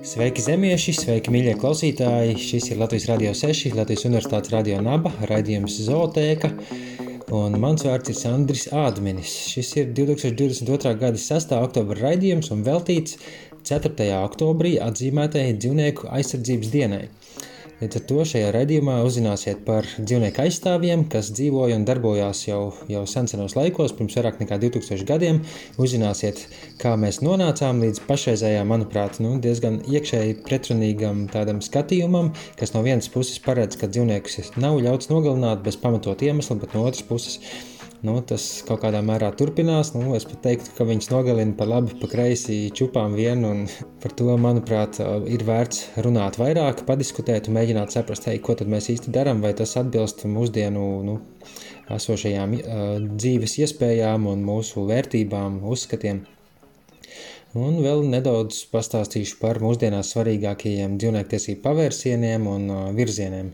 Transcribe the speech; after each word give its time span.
Sveiki, 0.00 0.40
zemieši, 0.40 0.94
sveiki, 0.96 1.28
mīļie 1.28 1.52
klausītāji! 1.60 2.38
Šis 2.40 2.70
ir 2.70 2.78
Latvijas 2.80 3.04
Rādio 3.10 3.34
6, 3.36 3.74
Latvijas 3.76 4.06
Universitātes 4.08 4.52
Radio 4.54 4.78
Naba, 4.80 5.12
raidījums 5.28 5.74
Zootēka. 5.84 6.48
Un 7.36 7.58
mans 7.60 7.84
vārds 7.84 8.08
ir 8.08 8.16
Sandris 8.16 8.64
Ādmenis. 8.72 9.34
Šis 9.52 9.74
ir 9.76 9.90
2022. 9.98 10.94
gada 11.02 11.20
6. 11.20 11.52
oktobra 11.58 11.98
raidījums 12.00 12.48
un 12.56 12.64
veltīts 12.64 13.18
4. 13.68 14.08
oktobrī 14.22 14.78
atzīmētajai 14.80 15.58
dzīvnieku 15.60 16.08
aizsardzības 16.16 16.72
dienai. 16.72 17.02
Līdz 17.80 17.96
ar 17.96 18.02
to 18.10 18.24
šajā 18.28 18.48
raidījumā 18.52 18.98
uzzināsiet 19.08 19.62
par 19.64 19.86
dzīvnieku 19.96 20.42
aizstāvjiem, 20.42 21.06
kas 21.08 21.30
dzīvoja 21.32 21.78
un 21.80 21.86
darbojās 21.88 22.42
jau, 22.44 22.58
jau 22.92 23.06
senos 23.08 23.56
laikos, 23.56 23.94
pirms 23.96 24.18
vairāk 24.18 24.42
nekā 24.42 24.58
2000 24.60 25.06
gadiem. 25.08 25.38
Uzzināsiet, 25.80 26.42
kā 26.82 26.92
mēs 27.00 27.22
nonācām 27.24 27.80
līdz 27.80 28.02
pašreizējām, 28.04 28.68
manuprāt, 28.68 29.16
nu, 29.24 29.32
diezgan 29.40 29.80
iekšēji 29.88 30.36
pretrunīgam 30.44 31.24
tādam 31.32 31.64
skatījumam, 31.64 32.34
kas 32.60 32.76
no 32.76 32.84
vienas 32.84 33.08
puses 33.08 33.40
paredz, 33.40 33.80
ka 33.80 33.88
dzīvniekus 33.88 34.58
nav 34.60 34.76
ļauts 34.84 35.08
nogalināt 35.08 35.64
bez 35.64 35.80
pamatot 35.80 36.20
iemesla, 36.20 36.60
bet 36.60 36.76
no 36.76 36.84
otras 36.84 37.08
puses 37.08 37.40
Nu, 38.00 38.14
tas 38.24 38.44
kaut 38.64 38.80
kādā 38.80 39.02
mērā 39.04 39.28
turpinās. 39.36 39.90
Nu, 39.92 40.14
es 40.16 40.24
pat 40.24 40.38
teiktu, 40.46 40.72
ka 40.72 40.86
viņš 40.88 41.10
nogalina 41.12 41.52
pa 41.58 41.66
labi, 41.68 41.92
pa 42.00 42.08
kreisi 42.08 42.70
čupām 42.72 43.12
vienu. 43.18 43.50
Par 44.00 44.14
to, 44.16 44.30
manuprāt, 44.40 44.96
ir 45.28 45.42
vērts 45.44 46.00
runāt 46.06 46.38
vairāk, 46.40 46.86
padiskutēt 46.88 47.50
un 47.50 47.58
mēģināt 47.58 47.92
saprast, 47.92 48.24
hei, 48.30 48.38
ko 48.40 48.56
mēs 48.64 48.88
īsti 48.94 49.12
darām, 49.12 49.42
vai 49.44 49.52
tas 49.58 49.76
atbilst 49.76 50.24
mūsdienu 50.24 50.84
nu, 51.04 51.18
esošajām 51.92 52.54
uh, 52.56 52.86
dzīves 53.20 53.58
iespējām 53.66 54.24
un 54.32 54.46
mūsu 54.48 54.86
vērtībām, 54.88 55.60
uzskatiem. 55.68 56.22
Un 57.60 57.82
vēl 57.84 58.06
nedaudz 58.08 58.62
pastāstīšu 58.72 59.36
par 59.42 59.60
mūsdienās 59.60 60.14
svarīgākajiem 60.14 60.96
dzīvniektiesību 61.02 61.60
pavērsieniem 61.66 62.48
un 62.48 62.66
uh, 62.70 62.88
virzieniem 62.96 63.52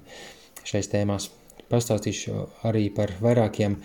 šais 0.63 0.93
tēmās 0.95 1.33
pastāstīšu 1.73 2.45
arī 2.69 2.87
par 2.95 3.15
vairākiem 3.23 3.79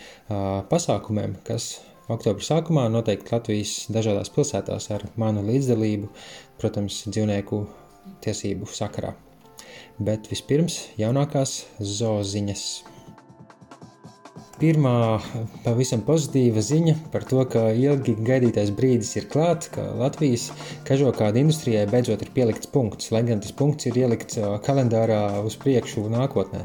pasākumiem, 0.71 1.37
kas 1.47 1.79
oktobra 2.11 2.45
sākumā 2.45 2.85
noteikti 2.91 3.33
Latvijas 3.33 3.75
dažādās 3.93 4.31
pilsētās 4.35 4.89
ar 4.95 5.07
manu 5.21 5.43
līdzdalību, 5.47 6.11
protams, 6.61 7.03
dzīvnieku 7.07 7.65
tiesību 8.25 8.69
sakarā. 8.69 9.15
Bet 10.01 10.31
vispirms 10.31 10.79
jaunākās 10.99 11.61
zooziņas. 11.77 12.65
Pirmā 14.61 15.17
pavisam 15.63 16.03
pozitīva 16.05 16.61
ziņa 16.61 16.93
par 17.13 17.23
to, 17.25 17.41
ka 17.49 17.63
ilgi 17.73 18.13
gaidītais 18.27 18.69
brīdis 18.77 19.15
ir 19.17 19.25
klāts, 19.31 19.71
ka 19.73 19.87
Latvijas 19.97 20.51
kažokāda 20.85 21.41
industrijai 21.41 21.87
beidzot 21.89 22.21
ir 22.21 22.29
pielikts 22.35 22.69
punkts, 22.69 23.09
lai 23.13 23.23
gan 23.25 23.41
tas 23.41 23.55
punkts 23.57 23.89
ir 23.89 23.97
ielikts 24.03 24.37
kalendārā 24.67 25.23
uz 25.41 25.57
priekšu 25.61 26.05
nākotnē. 26.13 26.61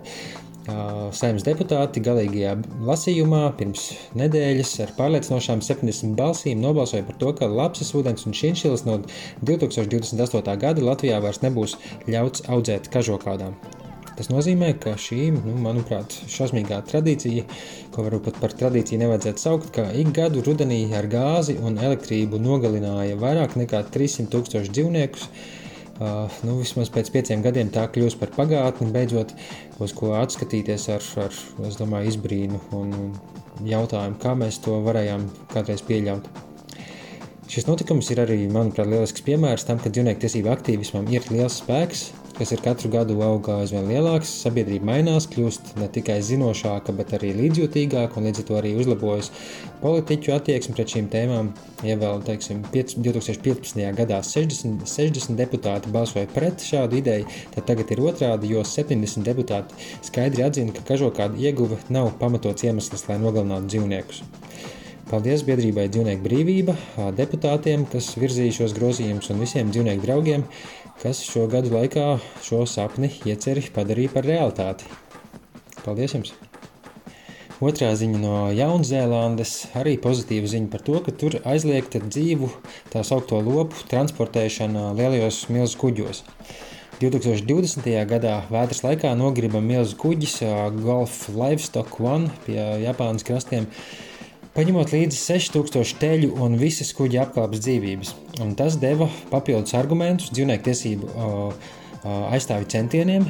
Saimnes 0.66 1.44
deputāti 1.46 2.00
galīgajā 2.02 2.56
lasījumā 2.88 3.42
pirms 3.58 3.84
nedēļas 4.18 4.72
ar 4.82 4.92
pārliecinošām 4.98 5.62
70 5.62 6.16
balsīm 6.18 6.58
nobalsoja 6.64 7.06
par 7.06 7.18
to, 7.20 7.30
ka 7.38 7.46
lapsas 7.46 7.92
ūdens 7.94 8.26
un 8.26 8.34
šinšilas 8.34 8.82
no 8.88 8.98
2028. 9.46 10.56
gada 10.64 10.86
Latvijā 10.88 11.20
vairs 11.22 11.42
nebūs 11.44 11.76
ļauts 12.10 12.48
audzēt 12.50 12.90
kažokādām. 12.90 13.54
Tas 14.16 14.30
nozīmē, 14.32 14.70
ka 14.80 14.94
šī, 14.98 15.28
nu, 15.36 15.54
manuprāt, 15.60 16.14
šausmīgā 16.32 16.80
tradīcija, 16.88 17.44
ko 17.92 18.06
varbūt 18.06 18.30
pat 18.30 18.38
par 18.40 18.54
tradīciju 18.62 19.02
nevajadzētu 19.02 19.42
saukt, 19.42 19.68
ka 19.76 19.84
ik 19.92 20.14
gadu 20.16 20.40
rudenī 20.46 20.80
ar 20.96 21.06
gāzi 21.12 21.58
un 21.60 21.76
elektrību 21.76 22.40
nogalināja 22.40 23.18
vairāk 23.20 23.58
nekā 23.60 23.84
300 23.92 24.32
tūkstoši 24.32 24.72
dzīvniekus, 24.72 25.28
nu, 25.98 26.56
vismaz 26.60 26.90
pēc 26.92 27.10
pieciem 27.14 27.44
gadiem 27.44 27.70
tā 27.72 27.86
kļūs 27.92 28.18
par 28.20 28.32
pagātni, 28.36 28.90
beidzot, 28.92 29.32
uz 29.82 29.94
ko 29.96 30.14
atskatīties 30.18 30.88
ar, 30.94 31.06
ar 31.24 31.38
domāju, 31.78 32.12
izbrīnu 32.12 32.60
un 32.76 32.92
jautājumu, 33.64 34.18
kā 34.20 34.34
mēs 34.36 34.60
to 34.64 34.80
varējām 34.84 35.28
kādreiz 35.54 35.84
pieļaut. 35.86 36.28
Šis 37.46 37.68
notikums 37.68 38.08
ir 38.10 38.20
arī, 38.24 38.40
manuprāt, 38.50 38.88
lielisks 38.90 39.22
piemērs 39.24 39.64
tam, 39.68 39.78
ka 39.78 39.92
dzīvnieku 39.92 40.24
tiesību 40.24 40.50
aktīvismam 40.50 41.06
ir 41.14 41.28
liels 41.30 41.60
spēks, 41.62 42.08
kas 42.36 42.52
ir 42.52 42.60
katru 42.64 42.90
gadu 42.92 43.16
augā 43.24 43.60
aizvien 43.62 43.86
lielāks, 43.88 44.30
sabiedrība 44.42 44.90
mainās, 44.90 45.26
kļūst 45.32 45.74
ne 45.80 45.88
tikai 45.92 46.18
zinošāka, 46.24 46.92
bet 46.96 47.14
arī 47.16 47.32
līdzjūtīgāka, 47.38 48.18
un 48.18 48.28
līdz 48.28 48.42
ar 48.42 48.46
to 48.48 48.58
arī 48.58 48.72
uzlabojas 48.76 49.30
politiķu 49.80 50.34
attieksme 50.36 50.76
pret 50.76 50.92
šīm 50.94 51.10
tēmām. 51.12 51.50
Ja 51.86 51.96
vēl, 52.00 52.22
teiksim, 52.26 52.62
2015. 52.72 53.80
gadā 53.98 54.20
60, 54.24 54.84
60 54.88 55.40
deputāti 55.40 55.92
balsoja 55.92 56.28
pret 56.32 56.64
šādu 56.64 57.00
ideju, 57.00 57.28
tad 57.56 57.68
tagad 57.72 57.92
ir 57.92 58.04
otrādi, 58.04 58.52
jo 58.52 58.64
70 58.64 59.24
deputāti 59.26 59.88
skaidri 60.06 60.44
atzina, 60.46 60.76
ka 60.76 60.84
kažokāda 60.94 61.40
ieguve 61.40 61.80
nav 61.88 62.12
pamatots 62.20 62.68
iemesls, 62.68 63.08
lai 63.10 63.20
nogalinātu 63.22 63.72
dzīvniekus. 63.74 64.24
Paldies 65.06 65.44
biedrībai 65.46 65.84
Dzīvnieku 65.86 66.24
brīvība, 66.24 66.72
deputātiem, 67.14 67.84
kas 67.92 68.08
virzīja 68.18 68.56
šos 68.56 68.72
grozījumus, 68.74 69.28
un 69.30 69.38
visiem 69.38 69.68
dzīvnieku 69.70 70.02
draugiem, 70.02 70.42
kas 71.06 71.20
šo 71.22 71.44
gadu 71.46 71.70
laikā 71.70 72.16
šo 72.42 72.64
sapni 72.66 73.06
ieceri 73.30 73.62
padarīja 73.70 74.10
par 74.10 74.24
realitāti. 74.26 74.88
Paldies 75.84 76.16
jums! 76.16 76.32
Otrā 77.62 77.92
ziņa 77.94 78.18
no 78.18 78.38
Jaunzēlandes 78.50 79.52
arī 79.78 79.92
pozitīva 80.02 80.50
ziņa 80.50 80.66
par 80.72 80.82
to, 80.88 80.96
ka 81.06 81.14
tur 81.14 81.36
aizliegta 81.46 82.00
dzīvu 82.02 82.48
tā 82.90 83.04
saucamo 83.06 83.54
lopu 83.60 83.86
transportēšana 83.92 84.88
lielajos 84.98 85.44
milzu 85.54 85.78
kuģos. 85.84 86.24
2020. 86.98 87.86
gadā 88.10 88.40
vētras 88.50 88.82
laikā 88.88 89.14
nogriba 89.14 89.62
milzu 89.62 89.94
kuģis 90.02 90.40
Gulf 90.80 91.28
Livestock 91.30 92.00
One 92.02 92.34
pie 92.48 92.58
Japānas 92.82 93.22
krastiem 93.28 93.70
paņemot 94.56 94.92
līdzi 94.94 95.18
6000 95.20 95.98
teļu 96.00 96.30
un 96.42 96.56
visas 96.60 96.92
kuģa 96.96 97.26
apkalpes 97.26 97.60
dzīvības. 97.66 98.12
Un 98.44 98.54
tas 98.56 98.78
deva 98.80 99.08
papildus 99.30 99.76
argumentus 99.76 100.32
dzīvnieku 100.32 100.64
tiesību 100.70 101.10
aizstāvju 102.32 102.70
centieniem. 102.72 103.28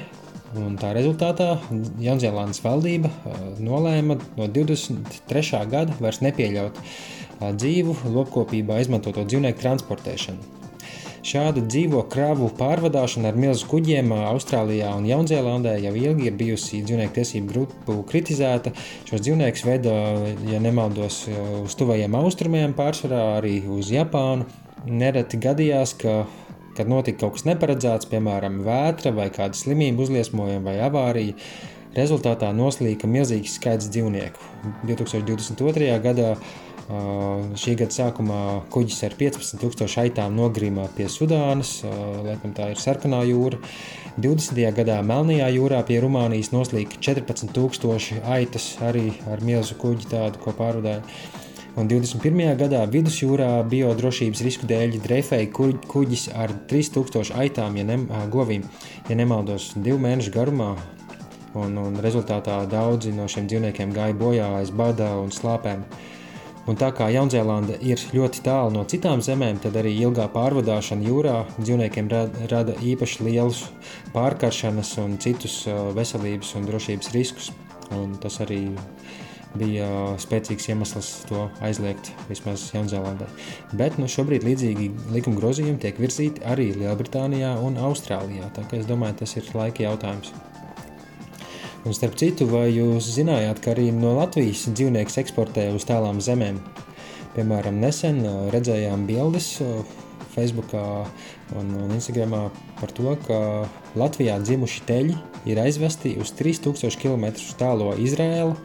Un 0.56 0.76
tā 0.81 0.92
rezultātā 0.97 1.56
Jaunzēlandes 2.00 2.62
valdība 2.64 3.10
nolēma 3.60 4.16
no 4.38 4.47
23. 4.47 5.64
gada 5.69 5.97
vairs 6.00 6.22
nepieļaut 6.25 6.78
dzīvu 7.43 7.98
lopkopībā 8.14 8.78
izmantoto 8.81 9.26
dzīvnieku 9.26 9.60
transportēšanu. 9.66 10.56
Šāda 11.26 11.64
dzīvo 11.66 12.04
kravu 12.06 12.53
pārvadāšana 12.54 13.32
ar 13.32 13.38
milzu 13.41 13.66
kuģiem 13.66 14.12
Austrālijā 14.14 14.92
un 14.94 15.09
Jaunzēlandē 15.09 15.72
jau 15.82 15.91
ilgi 15.98 16.28
ir 16.28 16.37
bijusi 16.38 16.84
dzīvnieku 16.87 17.16
tiesību 17.16 17.50
grupu 17.50 17.97
kritizēta. 18.06 18.70
Šos 19.09 19.25
dzīvniekus 19.25 19.64
veido, 19.66 19.94
ja 20.47 20.60
nemaldos, 20.62 21.25
uz 21.64 21.75
tuvajiem 21.81 22.14
austrumiem, 22.14 22.76
pārsvarā 22.78 23.25
arī 23.41 23.56
uz 23.75 23.91
Japānu. 23.91 24.47
Nereti 24.87 25.41
gadījās, 25.42 25.97
ka 25.98 26.20
kad 26.76 26.92
notika 26.92 27.25
kaut 27.25 27.41
kas 27.41 27.47
neparedzēts, 27.48 28.06
piemēram, 28.12 28.60
vētra 28.66 29.10
vai 29.16 29.26
kāda 29.34 29.58
slimība 29.58 30.04
uzliesmojuma 30.04 30.62
vai 30.69 30.76
avārija, 30.87 31.34
rezultātā 31.97 32.53
noslīka 32.54 33.08
milzīgs 33.10 33.56
skaits 33.58 33.91
dzīvnieku. 33.91 34.53
2022. 34.84 35.91
gadā 36.04 36.37
Šī 36.86 37.72
gada 37.74 37.91
sākumā 37.91 38.41
kuģis 38.70 39.00
ar 39.08 39.14
15,000 39.19 40.04
aitām 40.04 40.36
nogrima 40.38 40.84
pie 40.94 41.08
Sudānas, 41.10 41.80
laikam 41.82 42.52
tā 42.54 42.69
ir 42.70 42.78
sarkanā 42.78 43.24
jūra. 43.26 43.58
20. 44.22 44.60
gadā 44.76 45.00
Melnajā 45.02 45.48
jūrā 45.56 45.80
pie 45.88 45.98
Rumānijas 46.04 46.52
noslīka 46.54 47.00
14,000 47.02 48.22
aitas 48.30 48.69
arī 48.86 49.10
ar 49.26 49.42
milzu 49.42 49.75
kuģi 49.82 50.12
tādu, 50.14 50.38
ko 50.44 50.55
pārvadāja. 50.55 51.02
Un 51.76 51.90
21. 51.90 52.55
gadā 52.56 52.87
vidusjūrā 52.88 53.50
biodrošības 53.69 54.46
risku 54.46 54.70
dēļ 54.70 55.00
dreifēja 55.02 55.50
kuģis 55.90 56.31
ar 56.38 56.55
3000 56.70 57.34
aitām, 57.43 57.76
ja 57.76 57.84
ne, 57.84 57.99
govīm, 58.32 58.64
ja 59.11 59.19
nemaldos, 59.19 59.72
divu 59.75 59.99
mēnešu 60.06 60.32
garumā. 60.38 60.76
Un, 61.56 61.75
un 61.81 61.99
rezultātā 62.05 62.62
daudzi 62.70 63.11
no 63.16 63.26
šiem 63.32 63.50
dzīvniekiem 63.50 63.93
gāja 63.96 64.16
bojā 64.16 64.52
aiz 64.61 64.70
bada 64.70 65.16
un 65.19 65.34
slāpēm. 65.34 65.82
Uh, 65.82 66.15
Un 66.66 66.74
tā 66.74 66.88
kā 66.90 67.06
Jaunzēlanda 67.14 67.76
ir 67.86 68.00
ļoti 68.10 68.42
tālu 68.42 68.72
no 68.74 68.82
citām 68.90 69.20
zemēm, 69.22 69.60
tad 69.62 69.76
arī 69.78 69.92
ilgā 70.02 70.26
pārvadāšana 70.34 71.06
jūrā 71.06 71.36
dzīvniekiem 71.60 72.08
rada 72.50 72.74
īpaši 72.82 73.28
lielus 73.28 73.60
pārkaršanas 74.14 74.96
un 75.04 75.14
citus 75.22 75.60
veselības 75.94 76.56
un 76.58 76.66
drošības 76.66 77.12
riskus. 77.14 77.52
Un 77.94 78.16
tas 78.18 78.40
arī 78.42 78.64
bija 79.56 79.86
spēcīgs 80.20 80.66
iemesls 80.72 81.12
to 81.30 81.46
aizliegt 81.64 82.10
vismaz 82.26 82.66
Jaunzēlandē. 82.74 83.28
Bet 83.78 84.00
nu, 84.00 84.10
šobrīd 84.10 84.44
līdzīgi 84.46 84.90
likuma 85.14 85.38
grozījumi 85.38 85.78
tiek 85.86 86.02
virzīti 86.02 86.44
arī 86.50 86.72
Lielbritānijā 86.76 87.54
un 87.62 87.78
Austrālijā. 87.78 88.50
Tā 88.58 88.66
kā 88.66 88.82
es 88.82 88.90
domāju, 88.90 89.20
tas 89.22 89.38
ir 89.38 89.54
laika 89.54 89.86
jautājums. 89.86 90.34
Un 91.87 91.94
starp 91.94 92.17
citu, 92.19 92.49
vai 92.50 92.65
jūs 92.75 93.12
zinājāt, 93.15 93.61
ka 93.62 93.71
arī 93.71 93.93
no 93.94 94.17
Latvijas 94.17 94.65
dzīvnieks 94.67 95.21
eksportē 95.23 95.69
uz 95.71 95.85
tālām 95.87 96.19
zemēm? 96.19 96.59
Piemēram, 97.37 97.77
nesen 97.79 98.25
redzējām 98.50 99.05
bildes 99.06 99.53
Facebook 100.35 100.75
un, 100.75 101.71
un 101.85 101.93
Instagram 101.94 102.35
par 102.81 102.91
to, 102.97 103.12
ka 103.29 103.38
Latvijā 103.94 104.35
dzimuši 104.43 104.83
teļi 104.88 105.15
ir 105.47 105.61
aizvesti 105.62 106.17
uz 106.19 106.33
3000 106.35 106.99
km 106.99 107.29
tālo 107.61 107.93
Izraēlu, 108.03 108.56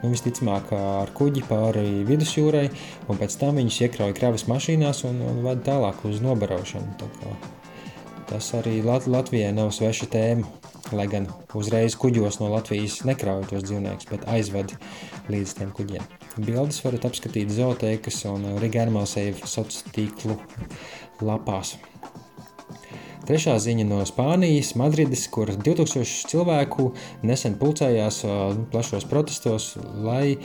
nu, 0.00 0.12
visticamāk 0.14 0.72
ar 0.72 1.12
kuģi 1.20 1.44
pāri 1.50 2.00
vidusjūrai, 2.08 2.64
un 3.12 3.20
pēc 3.20 3.36
tam 3.42 3.60
viņus 3.60 3.82
iekrauj 3.84 4.16
kravas 4.16 4.46
mašīnās 4.48 5.04
un, 5.10 5.20
un 5.20 5.44
vada 5.44 5.66
tālāk 5.68 6.00
uz 6.08 6.24
nobarošanu. 6.24 7.12
Tas 8.30 8.54
arī 8.56 8.80
Lat 8.86 9.10
Latvijai 9.10 9.52
nav 9.52 9.74
sveša 9.76 10.08
tēma, 10.16 10.59
lai 10.96 11.06
gan 11.10 11.28
uzreiz 11.56 11.96
kuģos 12.00 12.40
no 12.40 12.50
Latvijas 12.54 13.00
nekrauj 13.08 13.46
tos 13.50 13.66
dzīvniekus, 13.68 14.08
bet 14.10 14.26
aizved 14.30 14.74
līdz 15.32 15.54
tiem 15.58 15.70
kuģiem. 15.76 16.08
Bildes 16.38 16.80
varat 16.84 17.06
apskatīt 17.10 17.52
zooteikas 17.54 18.24
un 18.30 18.46
Riga 18.62 18.86
Save 19.04 19.38
sociālo 19.44 19.94
tīklu 19.94 20.36
lapās. 21.26 21.76
Trešā 23.30 23.52
ziņa 23.62 23.84
no 23.86 24.00
Spānijas, 24.08 24.72
Madrides, 24.80 25.26
kur 25.30 25.52
2000 25.52 26.30
cilvēku 26.30 26.88
nesen 27.22 27.54
pulcējās 27.60 28.24
plašos 28.72 29.06
protestos, 29.10 29.74
lai 30.02 30.38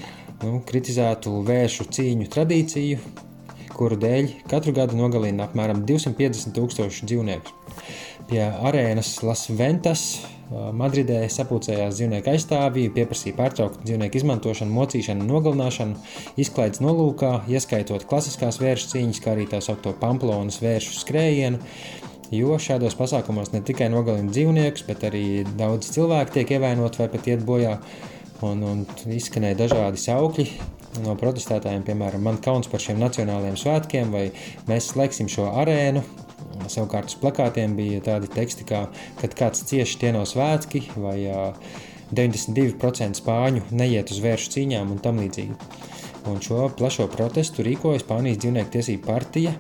nu, 0.43 0.59
kritizētu 0.67 1.39
vēršu 1.47 1.87
cīņu 1.95 2.27
tradīciju, 2.35 2.99
kuru 3.73 3.97
dēļ 4.03 4.29
katru 4.51 4.75
gadu 4.75 4.99
nogalina 4.99 5.47
apmēram 5.47 5.81
250 5.87 6.53
tūkstošu 6.55 7.09
dzīvnieku. 7.09 7.55
Pie 8.29 8.43
arēnas 8.43 9.15
Las 9.25 9.47
Ventas 9.49 10.05
Madridē 10.53 11.23
sapulcējās 11.33 11.95
dzīvnieku 11.97 12.29
aizstāvji, 12.29 12.91
pieprasīja 12.93 13.33
pārtraukt 13.39 13.79
dzīvnieku 13.81 14.19
izmantošanu, 14.19 14.75
mocīšanu, 14.77 15.25
nogalināšanu, 15.25 15.95
izklaides 16.41 16.83
nolūkā, 16.85 17.31
ieskaitot 17.49 18.05
klasiskās 18.09 18.59
vēršu 18.61 18.91
cīņas, 18.91 19.21
kā 19.23 19.33
arī 19.33 19.47
tā 19.49 19.61
saucamo 19.65 19.95
Pamplonas 20.01 20.61
vēršu 20.61 20.99
skrējienu. 20.99 21.61
Jo 22.33 22.59
šādos 22.61 22.97
pasākumos 22.97 23.51
ne 23.53 23.63
tikai 23.65 23.89
nogalina 23.93 24.29
dzīvniekus, 24.33 24.85
bet 24.85 25.05
arī 25.09 25.25
daudz 25.57 25.89
cilvēku 25.93 26.37
tiek 26.37 26.55
ievainoti 26.57 27.01
vai 27.01 27.09
pat 27.13 27.29
iet 27.29 27.45
bojā. 27.45 27.79
Un, 28.45 28.61
un 28.67 28.85
izskanēja 29.15 29.57
dažādi 29.63 30.01
saukļi 30.01 30.49
no 31.05 31.15
protestētājiem, 31.19 31.85
piemēram, 31.87 32.21
man 32.25 32.37
kauns 32.43 32.69
par 32.71 32.83
šiem 32.83 32.99
nacionālajiem 33.01 33.57
svētkiem, 33.59 34.13
vai 34.13 34.27
mēs 34.69 34.91
slēgsim 34.93 35.29
šo 35.31 35.49
arēnu, 35.61 36.03
Savukārt 36.71 37.11
uz 37.11 37.17
plakātiem 37.21 37.75
bija 37.77 38.03
tādi 38.05 38.29
teksti, 38.31 38.67
kā, 38.69 38.85
kad 39.19 39.35
kāds 39.37 39.65
cieši 39.69 39.99
tie 40.01 40.13
nav 40.15 40.27
svētki, 40.29 40.85
vai 40.95 41.17
92% 42.15 43.19
spāņu 43.21 43.67
neiet 43.75 44.13
uz 44.13 44.21
vēršu 44.23 44.55
cīņām 44.55 44.95
un 44.95 45.01
tam 45.03 45.19
līdzīgi. 45.23 45.57
Un 46.29 46.39
šo 46.41 46.69
plašo 46.73 47.05
protestu 47.11 47.65
rīkoja 47.65 48.01
Spānijas 48.01 48.41
dzīvnieku 48.41 48.73
tiesību 48.73 49.05
partija, 49.05 49.53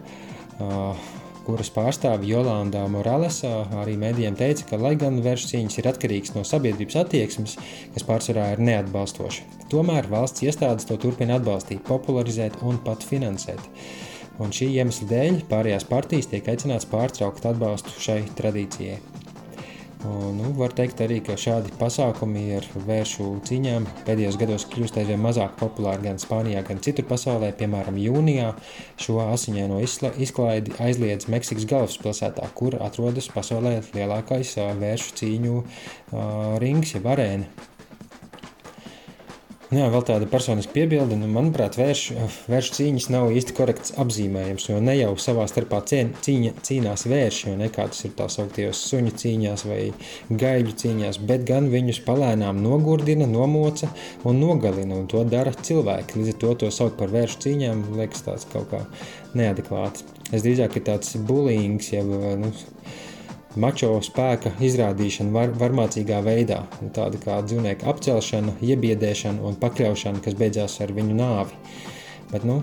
kuras 1.45 1.69
pārstāve 1.73 2.25
Jolanda 2.25 2.87
Morales 2.89 3.43
arī 3.45 3.93
mēdījiem 4.01 4.37
teica, 4.39 4.65
ka, 4.71 4.79
lai 4.81 4.95
gan 4.99 5.19
vēršu 5.25 5.51
cīņas 5.51 5.77
ir 5.77 5.89
atkarīgs 5.91 6.33
no 6.33 6.41
sabiedrības 6.47 6.97
attieksmes, 7.03 7.55
kas 7.93 8.07
pārsvarā 8.07 8.47
ir 8.55 8.63
neatbalstoša, 8.65 9.45
tomēr 9.73 10.09
valsts 10.09 10.45
iestādes 10.47 10.89
to 10.89 10.97
turpina 11.01 11.37
atbalstīt, 11.37 11.83
popularizēt 11.85 12.57
un 12.65 12.81
pat 12.85 13.05
finansēt. 13.05 13.61
Un 14.43 14.51
šī 14.55 14.67
iemesla 14.75 15.07
dēļ 15.11 15.43
pārējās 15.51 15.87
partijas 15.87 16.27
tiek 16.31 16.47
aicināts 16.51 16.89
pārtraukt 16.91 17.45
atbalstu 17.47 17.93
šai 18.03 18.23
tradīcijai. 18.35 18.97
Un, 20.05 20.35
nu, 20.37 20.51
var 20.53 20.73
teikt 20.75 20.99
arī, 21.01 21.17
ka 21.25 21.33
šādi 21.39 21.71
pasākumi 21.79 22.43
ar 22.59 22.65
vēršu 22.85 23.25
cīņām 23.47 23.87
pēdējos 24.05 24.37
gados 24.37 24.65
kļūst 24.69 24.99
aizvien 25.01 25.21
mazāk 25.23 25.55
populāri 25.57 26.05
gan 26.05 26.19
Spānijā, 26.21 26.61
gan 26.67 26.81
citur 26.85 27.07
pasaulē. 27.09 27.49
Piemēram, 27.57 27.97
jūnijā 27.97 28.51
šo 29.01 29.17
asiņaino 29.23 29.79
izklaidi 29.81 30.75
aizliedz 30.83 31.29
Meksikas 31.31 31.65
galvaspilsētā, 31.71 32.51
kur 32.59 32.77
atrodas 32.85 33.31
pasaulē 33.33 33.79
lielākais 33.95 34.57
vēršu 34.83 35.15
cīņu 35.23 35.63
rings, 36.61 36.93
jeb 36.99 37.09
arēna. 37.15 37.73
Jā, 39.73 39.87
vēl 39.89 40.03
tāda 40.05 40.27
personiska 40.29 40.75
piebilde. 40.75 41.15
Nu, 41.17 41.25
manuprāt, 41.33 41.73
vēršu, 41.79 42.27
vēršu 42.51 42.73
cīņas 42.75 43.07
nav 43.09 43.31
īsti 43.33 43.55
korekts 43.57 43.95
apzīmējums, 43.97 44.67
jo 44.69 44.77
ne 44.83 44.93
jau 44.93 45.15
savā 45.17 45.47
starpā 45.49 45.79
cien, 45.89 46.11
cīņa, 46.21 46.51
cīnās 46.67 47.07
vērši, 47.09 47.47
jo 47.47 47.55
nekādas 47.57 48.03
ir 48.05 48.13
tā 48.19 48.27
sauktajos 48.29 48.83
suņu 48.91 49.15
cīņās 49.23 49.65
vai 49.65 49.79
gaļu 50.29 50.75
cīņās, 50.83 51.17
bet 51.25 51.47
gan 51.49 51.71
viņus 51.73 52.03
palēnām 52.05 52.61
nogurdina, 52.61 53.25
nomoca 53.25 53.89
un 54.21 54.37
nogalina, 54.43 54.99
un 54.99 55.09
to 55.09 55.23
dara 55.33 55.55
cilvēki. 55.57 56.21
Līdz 56.21 56.35
ar 56.35 56.39
to 56.43 56.53
to 56.61 56.71
sauc 56.77 56.93
par 57.01 57.09
vēršu 57.15 57.41
cīņām, 57.47 57.81
liekas 57.97 58.21
tāds 58.27 58.45
kaut 58.53 58.69
kā 58.69 58.83
neadekvāts. 59.33 60.05
Es 60.29 60.45
drīzāk 60.45 60.77
ir 60.77 60.85
tāds 60.91 61.17
bullyings, 61.25 61.89
jau 61.89 62.05
nu, 62.05 62.53
mačo 63.59 63.91
spēka 64.03 64.51
izrādīšana 64.63 65.33
var, 65.35 65.53
varmācīgā 65.59 66.21
veidā, 66.25 66.61
tāda 66.95 67.19
kā 67.21 67.39
dzīvnieku 67.45 67.87
apcelšana, 67.91 68.55
iebiedēšana 68.63 69.43
un 69.45 69.59
pakļaušana, 69.61 70.23
kas 70.25 70.37
beidzās 70.39 70.79
ar 70.83 70.93
viņu 70.95 71.17
nāvi. 71.17 71.59
Bet, 72.31 72.47
nu, 72.47 72.61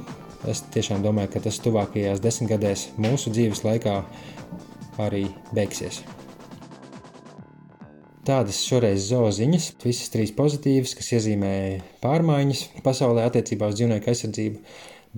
es 0.49 0.65
tiešām 0.75 1.05
domāju, 1.05 1.35
ka 1.35 1.45
tas 1.47 1.61
tuvākajās 1.65 2.23
desmitgadēs 2.25 2.89
mūsu 3.01 3.33
dzīves 3.35 3.65
laikā 3.67 4.01
arī 5.03 5.27
beigsies. 5.57 6.03
Tādas 8.23 8.61
šoreiz 8.63 9.09
zooziņas, 9.09 9.73
visas 9.83 10.13
trīs 10.15 10.31
pozitīvas, 10.37 10.93
kas 10.95 11.11
iezīmē 11.17 11.55
pārmaiņas 12.05 12.69
pasaulē 12.85 13.27
attiecībā 13.27 13.73
uz 13.73 13.81
dzīvnieku 13.81 14.13
aizsardzību. 14.13 14.63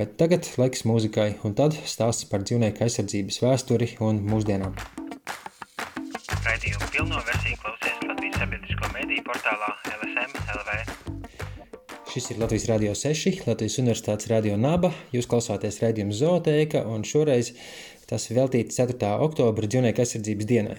Bet 0.00 0.16
tagad 0.18 0.48
laiks 0.58 0.86
mūzikai, 0.88 1.34
un 1.44 1.52
tad 1.54 1.76
stāsts 1.84 2.26
par 2.32 2.48
dzīvnieku 2.48 2.88
aizsardzības 2.88 3.42
vēsturi 3.44 3.92
un 4.02 4.24
mūsdienām. 4.32 4.93
Raidījumu 6.24 6.86
pilno 6.88 7.18
versiju 7.26 7.58
klausies 7.60 7.98
Latvijas 8.08 8.38
sabiedrisko 8.40 8.88
mediju 8.94 9.24
portālā 9.26 9.66
LSM 9.90 10.30
LV. 10.54 10.76
Šis 12.08 12.30
ir 12.32 12.38
Latvijas 12.40 12.64
Rādio 12.70 12.94
6, 12.96 13.42
Latvijas 13.44 13.76
Universitātes 13.82 14.30
Radio 14.30 14.56
Naba. 14.56 14.94
Jūs 15.12 15.28
klausāties 15.28 15.76
raidījuma 15.82 16.16
Zootēka, 16.16 16.80
un 16.88 17.04
šoreiz 17.04 17.50
tas 18.08 18.24
veltīts 18.32 18.80
4. 18.80 19.10
oktobra 19.26 19.68
dzīvnieku 19.68 20.00
aizsardzības 20.00 20.48
dienai. 20.48 20.78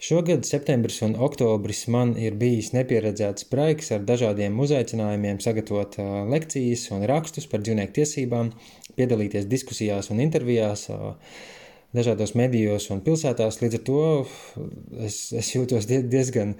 Šogad 0.00 0.48
septembris 0.48 1.02
un 1.04 1.18
oktobris 1.28 1.84
man 1.92 2.14
ir 2.20 2.38
bijis 2.40 2.72
nepieredzēts 2.72 3.50
braiks 3.52 3.92
ar 3.92 4.08
dažādiem 4.08 4.56
uzaicinājumiem 4.60 5.42
sagatavot 5.44 6.00
lekcijas 6.32 6.88
un 6.96 7.04
rakstus 7.12 7.48
par 7.52 7.60
dzīvnieku 7.60 7.98
tiesībām, 8.00 8.54
piedalīties 8.96 9.48
diskusijās 9.52 10.08
un 10.12 10.24
intervijās. 10.24 10.88
Dažādos 11.96 12.34
medijos 12.36 12.90
un 12.92 13.00
pilsētās. 13.04 13.56
Līdz 13.62 13.78
ar 13.78 13.82
to 13.86 14.00
es, 15.06 15.16
es 15.32 15.48
jūtos 15.54 15.86
diezgan 15.88 16.52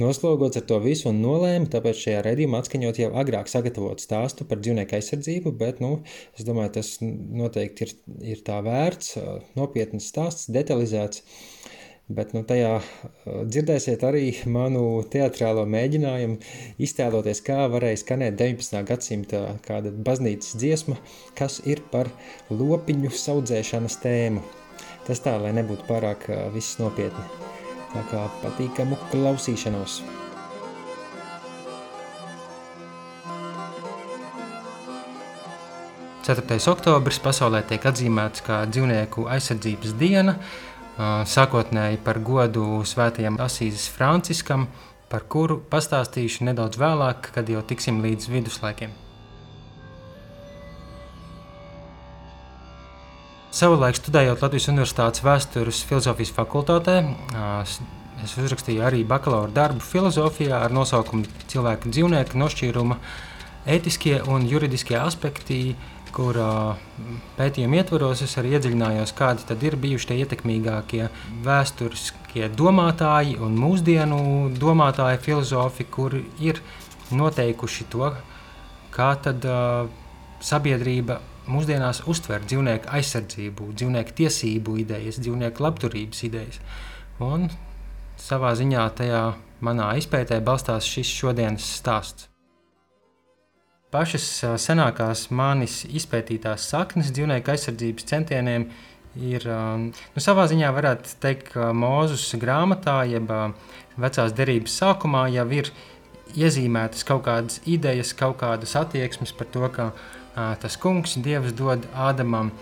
noslogots 0.00 0.60
ar 0.60 0.66
to 0.68 0.76
visu 0.84 1.08
un 1.08 1.22
nolēmu, 1.22 1.70
tāpēc 1.72 2.02
šajā 2.02 2.20
redzījumā 2.26 2.60
atskaņot 2.60 3.00
jau 3.00 3.08
agrāk 3.22 3.48
sagatavot 3.48 4.02
stāstu 4.04 4.44
par 4.48 4.60
dzīvnieku 4.60 4.98
aizsardzību, 4.98 5.54
bet 5.62 5.80
nu, 5.80 5.94
es 6.36 6.44
domāju, 6.44 6.74
tas 6.76 6.92
noteikti 7.00 7.88
ir, 7.88 7.96
ir 8.34 8.44
tā 8.44 8.60
vērts, 8.66 9.16
nopietns 9.56 10.12
stāsts, 10.12 10.50
detalizēts. 10.52 11.24
Bet 12.12 12.34
nu, 12.36 12.42
tajā 12.44 12.74
dzirdēsiet 13.24 14.02
arī 14.04 14.26
manu 14.50 14.84
teātrālo 15.08 15.62
mēģinājumu 15.72 16.36
iztēloties, 16.82 17.40
kā 17.46 17.62
varēja 17.72 18.02
skanēt 18.02 18.36
19. 18.42 18.82
gadsimta 18.90 19.44
kāda 19.64 19.94
baznīcas 19.94 20.58
dziesma, 20.60 20.98
kas 21.38 21.62
ir 21.64 21.80
par 21.94 22.12
lopiņu 22.50 23.14
audzēšanas 23.36 24.02
tēmu. 24.02 24.42
Tas 25.06 25.18
tā, 25.22 25.34
lai 25.42 25.50
nebūtu 25.56 25.86
pārāk 25.88 26.28
viss 26.54 26.78
nopietni. 26.78 27.24
Tā 27.92 28.02
kā 28.08 28.24
patīkamu 28.40 28.96
klausīšanos. 29.10 30.00
Ceturtais 36.22 36.68
oktobris 36.70 37.18
pasaulē 37.18 37.64
tiek 37.66 37.82
atzīmēts 37.90 38.44
kā 38.46 38.60
dzīvnieku 38.70 39.26
aizsardzības 39.34 39.96
diena, 39.98 40.36
sākotnēji 41.26 41.98
par 42.06 42.22
godu 42.22 42.84
svētajam 42.86 43.40
Asīzes 43.42 43.88
Franciskam, 43.90 44.68
par 45.10 45.26
kuru 45.26 45.58
pastāstīšu 45.72 46.46
nedaudz 46.46 46.78
vēlāk, 46.78 47.32
kad 47.34 47.50
jau 47.50 47.66
tiksim 47.66 47.98
līdz 48.06 48.30
viduslaikiem. 48.38 49.01
Savulaik 53.52 53.98
studējot 53.98 54.40
Latvijas 54.40 54.70
Universitātes 54.72 55.20
vēstures 55.20 55.82
filozofijas 55.84 56.30
fakultātē, 56.32 56.94
es 58.24 58.36
uzrakstīju 58.40 58.80
arī 58.80 59.02
bakalaura 59.04 59.52
darbu 59.52 59.84
filozofijā 59.84 60.56
ar 60.64 60.72
nosaukumu 60.72 61.28
Cilvēka 61.52 61.90
dzīvnieka 61.92 62.38
nošķīruma 62.40 62.96
ētiskie 63.68 64.22
un 64.32 64.46
juridiskie 64.48 64.96
aspekti, 64.96 65.58
kur 66.16 66.38
pētījuma 67.36 67.76
ietvaros 67.82 68.22
es 68.24 68.32
arī 68.40 68.54
iedziļinājos, 68.56 69.12
kādi 69.18 69.44
tad 69.50 69.66
ir 69.68 69.76
bijuši 69.82 70.08
tie 70.08 70.16
ietekmīgākie 70.24 71.10
vēsturiskie 71.44 72.48
domātāji 72.56 73.36
un 73.36 73.58
mūsdienu 73.60 74.22
domātāji, 74.56 75.20
filozofi, 75.26 75.84
kuri 75.92 76.22
ir 76.40 76.62
noteikuši 77.12 77.88
to, 77.92 78.14
kā 78.96 79.10
tad 79.28 79.44
sabiedrība 80.40 81.20
mūsdienās 81.50 82.02
uztver 82.10 82.44
dzīvnieku 82.46 82.90
aizsardzību, 82.98 83.70
dzīvnieku 83.74 84.16
tiesību 84.22 84.76
idejas, 84.84 85.20
dzīvnieku 85.22 85.64
labturības 85.64 86.22
idejas. 86.28 86.60
Un 87.22 87.48
savā 88.20 88.52
ziņā 88.58 88.84
tajā 88.98 89.22
manā 89.62 89.92
izpētē 90.00 90.40
balstās 90.44 90.86
šis 90.88 91.10
šodienas 91.20 91.66
stāsts. 91.78 92.28
Pašas 93.92 94.24
senākās 94.62 95.26
manis 95.36 95.82
izpētītās 95.84 96.64
saknes 96.72 97.10
dzīvnieku 97.12 97.52
aizsardzības 97.52 98.06
centieniem 98.08 98.70
ir 99.20 99.44
nu, 99.44 100.22
savā 100.24 100.46
ziņā, 100.48 100.70
varētu 100.72 101.18
teikt, 101.20 101.50
ka 101.52 101.72
Mūzus 101.76 102.30
grāmatā, 102.40 103.02
jeb 103.10 103.28
vecās 104.00 104.32
derības 104.32 104.78
sākumā, 104.80 105.26
jau 105.34 105.44
ir 105.52 105.68
iezīmētas 106.32 107.04
kaut 107.04 107.26
kādas 107.26 107.60
idejas, 107.68 108.14
kaut 108.16 108.38
kādas 108.40 108.72
attieksmes 108.80 109.34
par 109.36 109.50
to, 109.52 109.68
ka 109.74 109.90
tas 110.34 110.76
kungs, 110.80 111.16
Dievs, 111.20 111.52
dod 111.56 111.84
Ādamam 111.94 112.52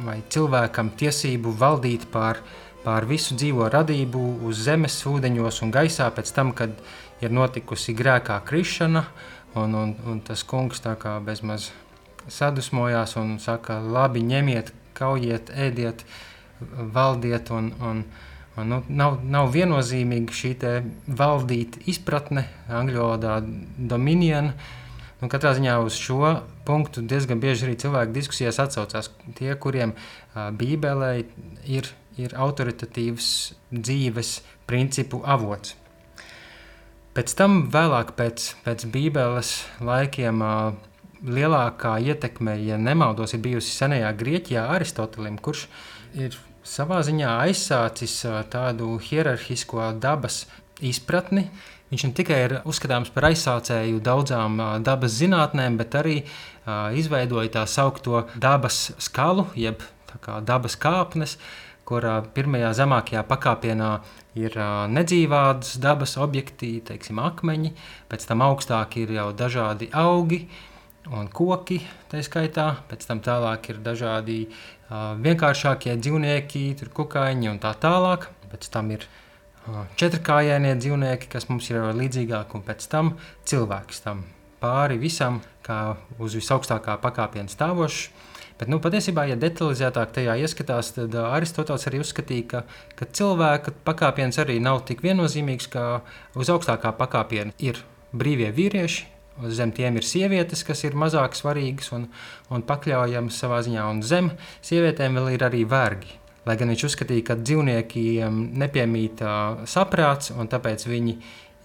vai 0.00 0.20
cilvēkam 0.32 0.92
tiesību 0.98 1.52
valdīt 1.60 2.08
pār, 2.12 2.40
pār 2.84 3.06
visu 3.08 3.36
dzīvo 3.36 3.68
radību 3.72 4.22
uz 4.48 4.64
zemes, 4.66 4.96
ūdeņos 5.06 5.60
un 5.66 5.74
gaisā 5.74 6.08
pēc 6.16 6.32
tam, 6.34 6.54
kad 6.56 6.74
ir 7.20 7.34
notikusi 7.34 7.94
grēkā 7.94 8.40
krišana, 8.48 9.04
un, 9.54 9.76
un, 9.76 9.94
un 10.06 10.24
tas 10.24 10.42
kungs 10.46 10.82
tā 10.82 10.96
kā 10.98 11.18
bezmaz 11.24 11.70
sadusmojās 12.30 13.16
un 13.20 13.38
saka, 13.42 13.80
labi, 13.80 14.22
ņemiet, 14.24 14.72
kaujiet, 14.96 15.52
ēdiet, 15.54 16.04
valdiet 16.94 17.50
un, 17.54 17.72
un, 17.80 18.04
Nu, 18.58 18.80
nav, 18.88 19.20
nav 19.24 19.52
viennozīmīga 19.54 20.34
šī 20.34 20.50
valdīt 21.16 21.78
izpratne, 21.88 22.44
angļu 22.68 22.98
valodā 22.98 23.38
dominion. 23.92 24.50
Nu, 25.20 25.28
katrā 25.28 25.52
ziņā 25.56 25.74
uz 25.84 25.98
šo 26.00 26.32
punktu 26.64 27.02
diezgan 27.04 27.42
bieži 27.42 27.66
arī 27.66 27.76
cilvēki 27.80 28.14
diskusijās 28.14 28.60
atsaucās. 28.62 29.10
Tie, 29.36 29.50
kuriem 29.60 29.92
Bībelē 30.34 31.10
ir, 31.68 31.90
ir 32.16 32.36
autoritatīvs 32.36 33.28
dzīves 33.74 34.38
principu 34.70 35.20
avots. 35.24 35.76
Pēc 37.10 37.34
tam, 37.36 37.64
vēlāk 37.74 38.14
pēc, 38.16 38.46
pēc 38.64 38.86
Bībeles 38.94 39.50
laikiem, 39.82 40.44
lielākā 41.26 41.96
ietekme, 42.06 42.54
ja 42.64 42.78
nemaldos, 42.80 43.34
ir 43.34 43.42
bijusi 43.44 43.74
senajā 43.74 44.12
Grieķijā 44.16 44.62
Aristotelim, 44.76 45.36
kurš 45.42 45.66
ir 46.16 46.38
savā 46.64 47.02
ziņā 47.04 47.34
aizsācis 47.48 48.14
tādu 48.52 48.94
hierarhisko 49.04 49.90
dabas 50.00 50.44
izpratni. 50.80 51.48
Viņš 51.90 52.04
ne 52.06 52.14
tikai 52.14 52.36
ir 52.44 52.52
uzskatāms 52.70 53.10
par 53.10 53.26
aizsācēju 53.32 53.98
daudzām 54.06 54.60
dabas 54.86 55.16
zinātnēm, 55.18 55.74
bet 55.80 55.96
arī 55.98 56.20
izveidoja 56.94 57.50
tā 57.56 57.64
saucamo 57.66 58.28
dabas 58.38 58.92
skalu, 59.02 59.48
jeb 59.58 59.82
dabas 60.46 60.78
kāpnes, 60.78 61.34
kur 61.88 62.06
pirmajā 62.36 62.70
zemākajā 62.78 63.24
pakāpienā 63.26 63.90
ir 64.38 64.54
nedzīvādas 64.94 65.80
dabas 65.82 66.14
objekti, 66.22 66.76
teiksim, 66.86 67.18
akmeņi, 67.18 67.72
pēc 68.10 68.26
tam 68.28 68.44
augstāk 68.46 68.94
ir 69.02 69.10
jau 69.16 69.32
dažādi 69.34 69.88
augi 69.90 70.44
un 71.10 71.26
koki, 71.32 71.80
tā 72.12 72.20
skaitā, 72.22 72.68
pēc 72.86 73.08
tam 73.08 73.22
tālāk 73.24 73.72
ir 73.72 73.80
dažādi 73.82 74.44
vienkāršākie 75.26 75.96
dzīvnieki, 75.98 76.62
tur 76.78 76.92
kukaiņi 76.94 77.50
un 77.50 77.58
tā 77.58 77.74
tālāk. 77.82 78.28
Pēc 78.52 78.70
tam 78.70 78.94
ir 78.94 79.06
četrkājainie 80.00 80.74
dzīvnieki, 80.80 81.28
kas 81.32 81.48
mums 81.50 81.68
ir 81.70 81.90
līdzīgāki, 81.96 82.56
un 82.56 82.64
pēc 82.66 82.86
tam 82.90 83.14
cilvēks 83.48 84.02
tam 84.06 84.24
pāri 84.60 84.98
visam, 85.00 85.40
kā 85.64 85.96
uz 86.18 86.36
visaugstākā 86.38 86.98
pakāpiena 87.02 87.52
stāvošs. 87.52 88.08
Bet, 88.60 88.68
nu, 88.68 88.76
patiesībā, 88.84 89.24
ja 89.24 89.38
detalizētāk 89.40 90.10
tajā 90.12 90.34
ieskatās, 90.44 90.90
tad 90.92 91.14
Aristotelis 91.16 91.86
arī 91.88 92.02
uzskatīja, 92.02 92.48
ka, 92.50 92.60
ka 92.98 93.08
cilvēka 93.08 93.72
pakāpiens 93.86 94.36
arī 94.42 94.58
nav 94.60 94.82
tik 94.88 95.00
viennozīmīgs, 95.06 95.70
ka 95.72 96.02
uz 96.36 96.52
augstākā 96.52 96.92
pakāpiena 96.98 97.56
ir 97.56 97.80
brīvie 98.12 98.52
vīrieši, 98.52 99.08
Zem 99.48 99.70
tiem 99.72 99.96
ir 99.96 100.04
sievietes, 100.04 100.60
kas 100.68 100.82
ir 100.84 100.96
mazāk 100.98 101.36
svarīgas 101.38 101.94
un, 101.96 102.08
un 102.52 102.64
pakļaujamas 102.66 103.38
savā 103.40 103.62
ziņā, 103.64 103.86
un 103.88 104.02
zem 104.04 104.34
sievietēm 104.66 105.16
vēl 105.16 105.30
ir 105.38 105.44
arī 105.46 105.62
vergi. 105.68 106.19
Lai 106.48 106.56
gan 106.56 106.72
viņš 106.72 106.86
uzskatīja, 106.88 107.26
ka 107.28 107.36
dzīvniekiem 107.36 108.40
nepiemīt 108.62 109.20
uh, 109.20 109.62
saprāts, 109.68 110.32
un 110.32 110.48
tāpēc 110.48 110.86
viņi 110.88 111.16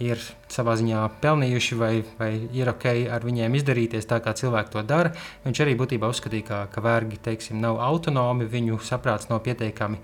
ir 0.03 0.19
savā 0.51 0.75
ziņā 0.75 1.05
pelnījuši, 1.23 1.77
vai, 1.79 1.91
vai 2.19 2.31
ir 2.53 2.69
ok 2.73 2.87
ar 3.15 3.23
viņiem 3.23 3.55
izdarīties 3.55 4.07
tā, 4.09 4.19
kā 4.23 4.35
cilvēki 4.35 4.73
to 4.73 4.83
dara. 4.83 5.13
Viņš 5.45 5.63
arī 5.63 5.75
būtībā 5.79 6.09
uzskatīja, 6.11 6.47
ka, 6.49 6.61
ka 6.73 6.83
vergi 6.83 7.21
teiksim, 7.23 7.61
nav 7.63 7.79
autonomi, 7.83 8.49
viņu 8.51 8.81
saprāts 8.83 9.31
nav 9.31 9.43
pietiekami 9.47 10.01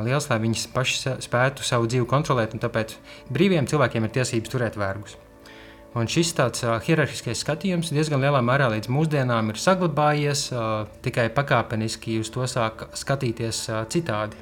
liels, 0.00 0.30
lai 0.30 0.38
viņi 0.40 0.70
paši 0.72 1.18
spētu 1.26 1.66
savu 1.66 1.90
dzīvi 1.90 2.08
kontrolēt, 2.08 2.54
un 2.54 2.62
tāpēc 2.62 2.96
brīviem 3.32 3.68
cilvēkiem 3.68 4.06
ir 4.06 4.16
tiesības 4.20 4.54
turēt 4.54 4.80
vergus. 4.80 5.18
Un 5.90 6.06
šis 6.06 6.28
tāds 6.38 6.62
uh, 6.62 6.76
hierarhiskais 6.86 7.40
skatījums 7.42 7.88
diezgan 7.90 8.22
lielā 8.22 8.38
mērā 8.46 8.68
līdz 8.70 8.86
mūsdienām 8.94 9.48
ir 9.50 9.58
saglabājies, 9.58 10.44
uh, 10.54 10.84
tikai 11.02 11.26
pakāpeniski 11.34 12.20
uz 12.22 12.30
to 12.30 12.46
sāk 12.46 12.84
skatīties 12.94 13.64
uh, 13.72 13.80
citādi. 13.90 14.38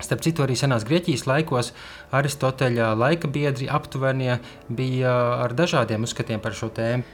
Starp 0.00 0.22
citu, 0.24 0.44
arī 0.44 0.56
senās 0.56 0.84
Grieķijas 0.88 1.26
laikos 1.28 1.70
Aristoteļa 2.16 2.88
laika 2.96 3.28
biedri 3.32 3.68
aptuvenie 3.68 4.38
bija 4.68 5.12
ar 5.44 5.52
dažādiem 5.56 6.04
uzskatiem 6.08 6.40
par 6.40 6.56
šo 6.56 6.68
tēmu. 6.76 7.04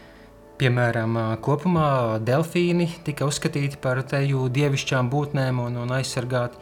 Piemēram, 0.59 1.17
kopumā 1.43 2.21
delfīni 2.23 2.89
tika 3.07 3.27
uzskatīti 3.27 3.79
par 3.83 4.03
teju 4.07 4.49
dievišķām 4.55 5.11
būtnēm 5.11 5.63
un, 5.63 5.79
un 5.83 5.95
aizsargāti. 5.95 6.59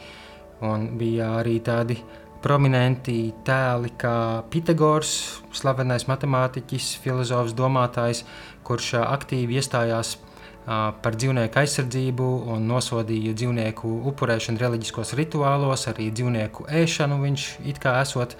Un 0.65 0.91
bija 0.97 1.31
arī 1.41 1.57
tādi 1.65 1.97
uh, 1.97 2.20
prominenti 2.41 3.31
tēli 3.45 3.93
kā 4.01 4.15
Pitagors, 4.51 5.13
slavenais 5.55 6.07
matemātiķis, 6.09 6.95
filozofs, 7.03 7.53
domātājs, 7.57 8.23
kurš 8.65 8.95
aktīvi 9.01 9.59
iestājās 9.61 10.17
par 10.65 11.17
dzīvnieku 11.17 11.57
aizsardzību 11.57 12.25
un 12.53 12.67
nosodīja 12.69 13.33
dzīvnieku 13.37 13.91
upurēšanu 14.11 14.61
reliģiskos 14.61 15.15
rituālos, 15.17 15.87
arī 15.89 16.11
dzīvnieku 16.13 16.67
ēšanu 16.81 17.17
viņš 17.23 17.45
it 17.71 17.81
kā 17.81 17.95
esot 18.03 18.35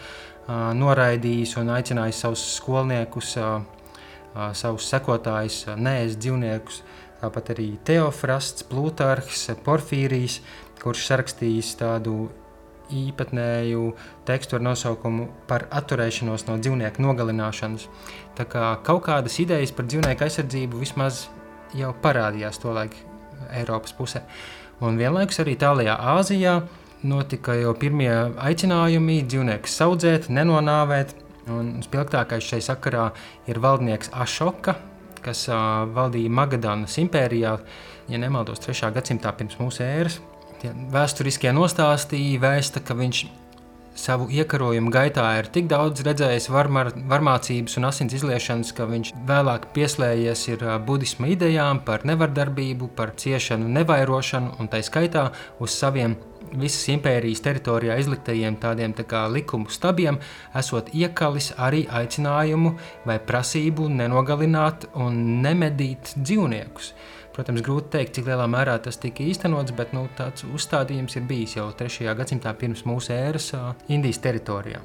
noraidījis 0.78 1.56
un 1.62 1.72
aicinājis 1.74 2.22
savus 2.26 2.44
skolniekus, 2.58 3.36
savus 4.58 4.90
sekotājus 4.90 5.64
neēst 5.78 6.22
dzīvniekus. 6.22 6.84
Tāpat 7.22 7.52
arī 7.54 7.68
Teofrasts, 7.86 8.66
Plutarhs, 8.66 9.50
Porfīrijs, 9.66 10.40
kurš 10.82 11.10
rakstījis 11.22 11.76
tādu 11.78 12.32
īpatnēju 12.96 13.92
tekstu 14.28 14.58
ar 14.58 14.66
nosaukumu 14.66 15.28
par 15.50 15.68
atturēšanos 15.72 16.46
no 16.48 16.58
dzīvnieku 16.62 17.04
nogalināšanas. 17.04 17.88
Tā 18.38 18.48
kā 18.50 18.74
kaut 18.86 19.06
kādas 19.08 19.38
idejas 19.44 19.74
par 19.76 19.88
dzīvnieku 19.90 20.28
aizsardzību 20.28 20.82
vismaz 20.82 21.26
jau 21.78 21.94
parādījās 22.04 22.62
to 22.62 22.74
laiku 22.76 23.08
Eiropas 23.56 23.96
pusē. 23.98 24.24
Un 24.82 24.98
vienlaikus 24.98 25.42
arī 25.44 25.56
tālajā 25.62 25.98
Āzijā 26.16 26.56
notika 27.08 27.56
jau 27.58 27.74
pirmie 27.78 28.12
aicinājumi 28.42 29.22
dzīvniekus 29.26 29.78
audzēt, 29.86 30.30
nenonāvēt. 30.34 31.16
Un 31.52 31.80
spilgtākais 31.82 32.46
šai 32.46 32.62
sakarā 32.62 33.08
ir 33.50 33.58
valdnieks 33.62 34.12
Ašoka, 34.14 34.76
kas 35.26 35.48
uh, 35.50 35.88
valdīja 35.90 36.30
Magadonas 36.34 37.00
impērijā, 37.02 37.56
ja 38.10 38.22
nemaldos, 38.22 38.62
3. 38.62 38.92
gadsimtā 38.94 39.34
pirms 39.38 39.58
mūsu 39.62 39.82
ēras 39.86 40.20
tie 40.62 40.74
vēsturiskie 40.94 41.52
nostāstīji 41.56 42.40
vēsta, 42.42 42.84
ka 42.86 42.96
viņš 42.98 43.26
savu 44.02 44.30
iekarojumu 44.32 44.92
gaitā 44.94 45.26
ir 45.40 45.50
tik 45.52 45.68
daudz 45.72 46.04
redzējis 46.06 46.48
varmar, 46.54 46.92
varmācības 47.12 47.78
un 47.80 47.90
asins 47.90 48.16
izliešanas, 48.16 48.72
ka 48.76 48.88
viņš 48.90 49.14
vēlāk 49.28 49.70
pieslēdzies 49.76 50.64
budisma 50.88 51.32
idejām 51.34 51.84
par 51.86 52.06
nevardarbību, 52.08 52.92
par 52.96 53.16
ciešanu, 53.20 53.68
nevairošanu 53.80 54.58
un 54.60 54.72
tā 54.72 54.82
skaitā 54.86 55.30
uz 55.60 55.76
saviem 55.76 56.16
visas 56.52 56.88
impērijas 56.92 57.44
teritorijā 57.46 57.98
izliktajiem 58.02 58.58
tādiem 58.60 58.96
tā 58.96 59.06
kā 59.08 59.24
likumu 59.32 59.72
stabiem, 59.72 60.20
esot 60.58 60.92
iekalis 60.96 61.52
arī 61.58 61.86
aicinājumu 61.88 62.74
vai 63.08 63.20
prasību 63.24 63.88
nenogalināt 63.92 64.90
un 65.00 65.42
nemedīt 65.44 66.16
dzīvniekus. 66.18 66.94
Protams, 67.32 67.62
grūti 67.64 67.88
pateikt, 67.88 68.18
cik 68.18 68.28
lielā 68.28 68.48
mērā 68.52 68.76
tas 68.84 68.98
tika 69.00 69.24
īstenots, 69.24 69.72
bet 69.76 69.94
nu, 69.96 70.04
tāds 70.18 70.44
uzstādījums 70.44 71.16
ir 71.16 71.28
bijis 71.30 71.56
jau 71.56 71.70
3. 71.80 72.10
gadsimtā 72.18 72.52
pirms 72.60 72.84
mūsu 72.88 73.14
ēras 73.16 73.54
Indijas 73.88 74.20
teritorijā. 74.24 74.82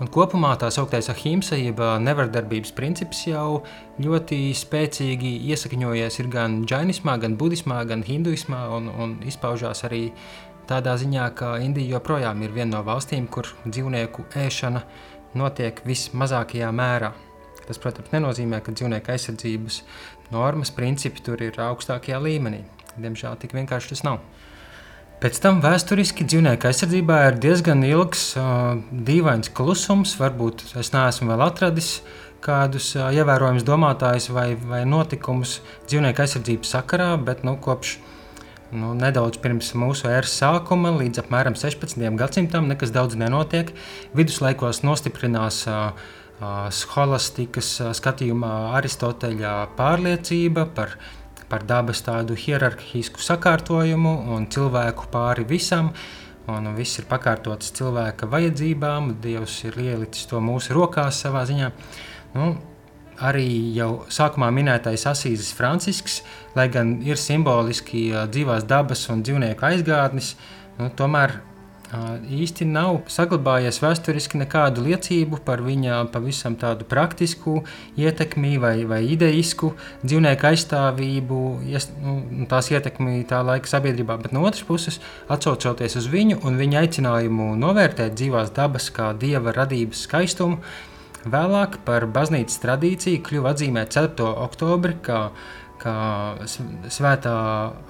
Un 0.00 0.08
kopumā 0.08 0.54
tā 0.56 0.70
sauktais 0.72 1.10
ahimsa, 1.12 1.58
jeb 1.60 1.78
nevardarbības 2.00 2.72
princips, 2.72 3.26
jau 3.28 3.60
ļoti 4.00 4.38
spēcīgi 4.56 5.34
iesakņojies 5.52 6.22
gan 6.32 6.62
džainismā, 6.64 7.18
gan 7.20 7.36
budismā, 7.36 7.82
gan 7.84 8.02
hinduismā, 8.06 8.62
un, 8.78 8.88
un 8.88 9.12
izpaužās 9.28 9.84
arī 9.84 10.06
tādā 10.70 10.96
ziņā, 10.96 11.26
ka 11.36 11.58
Indija 11.60 11.98
joprojām 11.98 12.40
ir 12.46 12.54
viena 12.56 12.78
no 12.78 12.84
valstīm, 12.86 13.28
kur 13.28 13.52
dzīvnieku 13.66 14.24
ēšana 14.40 14.82
notiek 15.36 15.84
vismazākajā 15.84 16.72
mērā. 16.72 17.12
Tas, 17.66 17.78
protams, 17.78 18.08
nenozīmē, 18.14 18.62
ka 18.64 18.72
dzīvnieku 18.72 19.12
aizsardzības 19.12 19.82
normas, 20.34 20.72
principi 20.74 21.22
tur 21.24 21.42
ir 21.42 21.58
augstākajā 21.60 22.20
līmenī. 22.22 22.64
Diemžēl 23.00 23.38
tik 23.40 23.54
vienkārši 23.56 23.94
tas 23.94 24.04
nav. 24.06 24.20
Pēc 25.20 25.36
tam 25.44 25.58
vēsturiski 25.60 26.24
dzīvnieku 26.24 26.64
aizsardzībā 26.70 27.16
ir 27.28 27.34
diezgan 27.42 27.82
ilgs, 27.84 28.22
uh, 28.40 28.78
dīvains 28.88 29.50
klusums. 29.52 30.14
Varbūt 30.16 30.64
es 30.80 30.94
neesmu 30.94 31.28
vēl 31.28 31.42
atradis 31.44 31.90
kādus 32.40 32.94
uh, 32.96 33.10
ievērojamus 33.12 33.66
domātājus 33.68 34.30
vai, 34.32 34.54
vai 34.56 34.86
notikumus 34.88 35.58
dzīvnieku 35.90 36.24
aizsardzības 36.24 36.72
sakarā, 36.72 37.10
bet 37.20 37.44
nu, 37.44 37.58
kopš 37.60 37.98
nu, 38.72 38.94
nedaudz 38.96 39.36
pirms 39.44 39.74
mūsu 39.76 40.08
ēras 40.08 40.38
sākuma 40.40 40.94
līdz 40.96 41.20
apmēram 41.26 41.58
16. 41.58 42.00
gadsimtam 42.16 42.72
nekas 42.72 42.94
daudz 42.96 43.20
nenotiek. 43.20 43.74
Viduslaikos 44.16 44.80
nostiprinās 44.88 45.66
uh, 45.68 45.92
scholastikas 46.72 47.74
skatījumā 47.98 48.52
Aristoteļa 48.78 49.54
pārliecība 49.76 50.66
par 50.74 50.96
par 51.50 51.66
dabas 51.66 51.98
tādu 52.06 52.36
hierarhisku 52.38 53.20
sakārtojumu 53.22 54.12
un 54.34 54.46
cilvēku 54.54 55.10
pāri 55.10 55.46
visam. 55.48 55.90
Un 56.50 56.70
viss 56.74 56.98
ir 56.98 57.06
pakārtots 57.10 57.70
cilvēka 57.76 58.26
vajadzībām, 58.30 59.12
Dievs 59.22 59.58
ir 59.68 59.76
ielicis 59.78 60.26
to 60.30 60.40
mūsu 60.42 60.74
rokās 60.74 61.20
savā 61.22 61.44
ziņā. 61.46 61.68
Nu, 62.34 62.48
arī 63.22 63.46
jau 63.76 63.90
sākumā 64.10 64.48
minētais 64.54 65.04
Asīzes 65.10 65.52
Francisks, 65.54 66.20
lai 66.56 66.66
gan 66.72 66.96
ir 67.06 67.20
simboliski 67.20 68.08
dzīvās 68.32 68.66
dabas 68.70 69.04
un 69.12 69.22
dzīvnieku 69.26 69.68
aizgādnis, 69.68 70.32
nu, 70.80 70.90
tomēr 70.98 71.36
īsti 71.90 72.66
nav 72.70 73.00
saglabājies 73.10 73.80
vēsturiski 73.82 74.38
nekādu 74.38 74.84
liecību 74.84 75.40
par 75.46 75.62
viņa 75.64 76.04
pavisam 76.14 76.54
tādu 76.58 76.86
praktisku 76.86 77.64
ietekmi 77.98 78.58
vai, 78.62 78.84
vai 78.86 79.00
ideisku 79.10 79.72
dzīvnieku 80.04 80.46
aizstāvību, 80.52 81.40
nu, 82.04 82.46
tās 82.50 82.70
ietekmi 82.70 83.24
tā 83.30 83.40
laika 83.46 83.70
sabiedrībā. 83.70 84.20
Bet 84.22 84.36
no 84.36 84.44
otras 84.46 84.62
puses, 84.66 85.00
atcaucoties 85.28 85.98
uz 85.98 86.06
viņu 86.12 86.38
un 86.46 86.60
viņa 86.60 86.84
aicinājumu 86.84 87.50
novērtēt 87.58 88.14
dzīvās 88.14 88.54
dabas 88.54 88.86
kā 88.94 89.10
dieva 89.18 89.54
radības 89.56 90.06
skaistumu, 90.06 90.60
vēlāk 91.26 91.80
par 91.84 92.06
baznīcas 92.06 92.62
tradīciju 92.62 93.24
kļuva 93.26 93.56
atzīmēt 93.56 93.98
4. 93.98 94.30
oktobri 94.46 94.94
kā, 95.02 95.26
kā 95.82 95.98
svētā 96.46 97.36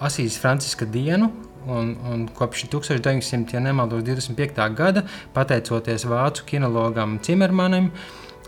Asīs 0.01 0.41
Franciska 0.41 0.89
dienu, 0.89 1.31
Un, 1.69 1.93
un 2.09 2.25
kopš 2.33 2.65
1900, 2.73 3.53
ja 3.53 3.61
nemaldos, 3.61 4.05
25. 4.07 4.63
gada, 4.77 5.05
pateicoties 5.37 6.07
vācu 6.09 6.47
kinologam 6.49 7.19
Cimermanim, 7.21 7.91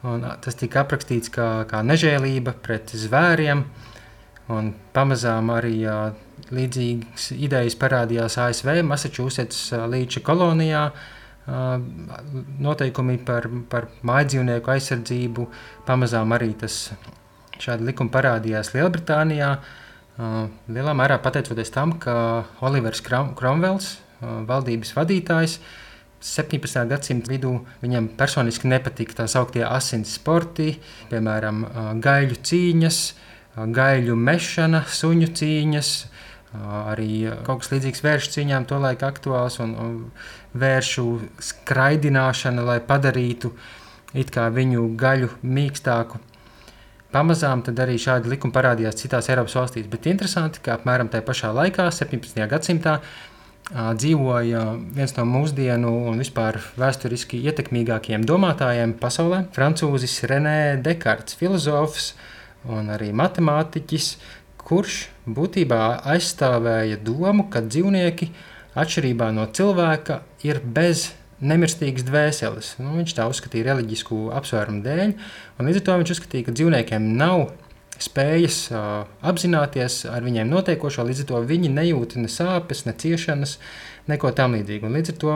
un 0.00 0.24
tas 0.40 0.56
tika 0.56 0.80
aprakstīts 0.86 1.28
kā, 1.34 1.68
kā 1.68 1.82
nežēlība 1.84 2.54
pret 2.64 2.88
zvēriem, 2.96 3.68
Un 4.50 4.72
pamazām 4.94 5.50
arī 5.54 5.76
uh, 5.86 6.10
līdzīgas 6.54 7.30
idejas 7.36 7.76
parādījās 7.78 8.38
ASV, 8.42 8.72
Massachusetts 8.86 9.68
uh, 9.74 9.86
līča 9.90 10.22
kolonijā. 10.26 10.86
Uh, 10.90 11.18
noteikumi 12.62 13.18
par, 13.26 13.48
par 13.70 13.88
mājdzīvnieku 14.06 14.72
aizsardzību, 14.74 15.46
pamazām 15.86 16.34
arī 16.36 16.52
tas 16.60 16.90
šādi 17.60 17.90
likumi 17.90 18.12
parādījās 18.14 18.72
Lielbritānijā. 18.74 19.54
Uh, 20.20 20.42
lielā 20.72 20.94
mērā 20.96 21.20
pateicoties 21.22 21.72
tam, 21.74 21.94
ka 22.02 22.14
Olivers 22.66 23.02
Kromvels, 23.06 23.94
uh, 24.20 24.40
valdības 24.48 24.92
vadītājs, 24.98 25.60
17. 26.20 26.82
gadsimta 26.90 27.32
vidū 27.32 27.54
viņam 27.80 28.10
personiski 28.18 28.68
nepatika 28.68 29.22
tā 29.22 29.26
sauktie 29.30 29.62
asins 29.64 30.18
sporti, 30.18 30.74
piemēram, 31.08 31.62
gaļu 32.04 32.36
cīņas, 32.44 32.98
gaļu 33.68 34.16
mešana, 34.16 34.84
suņu 34.88 35.30
cīņas, 35.36 35.90
arī 36.90 37.30
kaut 37.46 37.62
kas 37.62 37.72
līdzīgs 37.74 38.04
vēršu 38.04 38.32
cīņām, 38.36 38.66
tolaik 38.70 39.04
aktuāls 39.06 39.60
un, 39.62 39.76
vēršu 40.54 41.04
skraidināšana, 41.50 42.64
lai 42.66 42.80
padarītu 42.82 43.52
viņu 44.14 44.88
gaļu 44.98 45.30
mīkstāku. 45.42 46.18
Pamazām 47.10 47.62
arī 47.66 47.96
šādi 47.98 48.30
likumi 48.30 48.54
parādījās 48.54 48.98
citās 48.98 49.28
Eiropas 49.30 49.56
valstīs, 49.58 49.88
bet 49.90 50.06
interesanti, 50.06 50.62
ka 50.62 50.76
apmēram 50.76 51.10
tajā 51.10 51.26
pašā 51.26 51.50
laikā, 51.54 51.88
17. 51.90 52.38
gadsimtā, 52.50 53.00
dzīvoja 53.70 54.62
viens 54.94 55.14
no 55.16 55.24
mūsdienu 55.26 55.90
un 56.10 56.18
vispār 56.18 56.58
vēsturiski 56.78 57.38
ietekmīgākajiem 57.50 58.26
domātājiem 58.26 58.96
pasaulē- 58.98 59.44
Francūzis 59.54 60.16
Renē 60.26 60.82
Dekarts, 60.82 61.34
filozofs, 61.38 62.14
un 62.68 62.90
arī 62.92 63.10
matemātiķis, 63.16 64.10
kurš 64.60 65.06
būtībā 65.26 65.80
aizstāvēja 66.12 67.00
domu, 67.04 67.48
ka 67.50 67.62
dzīvnieki, 67.64 68.30
atšķirībā 68.78 69.30
no 69.34 69.46
cilvēka, 69.50 70.20
ir 70.46 70.60
bez 70.62 71.10
nemirstīgas 71.40 72.04
dvēseles. 72.06 72.74
Nu, 72.82 72.92
viņš 72.98 73.16
tā 73.16 73.26
uzskatīja 73.30 73.70
reliģisku 73.70 74.28
apsvērumu 74.36 74.84
dēļ, 74.84 75.16
un 75.58 75.68
līdz 75.68 75.80
ar 75.80 75.86
to 75.86 75.98
viņš 76.02 76.14
uzskatīja, 76.16 76.46
ka 76.46 76.56
dzīvniekiem 76.56 77.08
nav 77.16 77.48
spējas 78.00 78.60
uh, 78.72 78.84
apzināties 79.28 80.02
ar 80.08 80.24
viņiem 80.24 80.48
notiekošo, 80.48 81.04
līdz 81.08 81.24
ar 81.24 81.30
to 81.32 81.40
viņi 81.48 81.72
nejūt 81.72 82.16
ne 82.20 82.30
sāpes, 82.32 82.86
ne 82.86 82.94
ciešanas, 82.96 83.58
neko 84.08 84.32
tam 84.36 84.56
līdzīgu. 84.56 84.88
Un 84.88 84.96
līdz 84.96 85.14
ar 85.14 85.20
to 85.24 85.34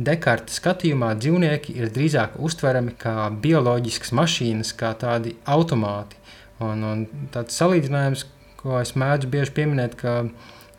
Dekarta 0.00 0.54
skatījumā 0.54 1.10
dzīvnieki 1.18 1.74
ir 1.76 1.90
drīzāk 1.92 2.38
uztverami 2.40 2.94
kā 2.96 3.26
bioloģiskas 3.42 4.14
mašīnas, 4.16 4.70
kā 4.78 4.94
tādi 4.96 5.34
automāti. 5.44 6.16
Un, 6.60 6.84
un 6.84 7.04
tāds 7.32 7.56
salīdzinājums, 7.56 8.26
ko 8.60 8.76
es 8.82 8.92
mēdzu 8.98 9.30
bieži 9.32 9.54
pieminēt, 9.56 9.96
ka 10.00 10.20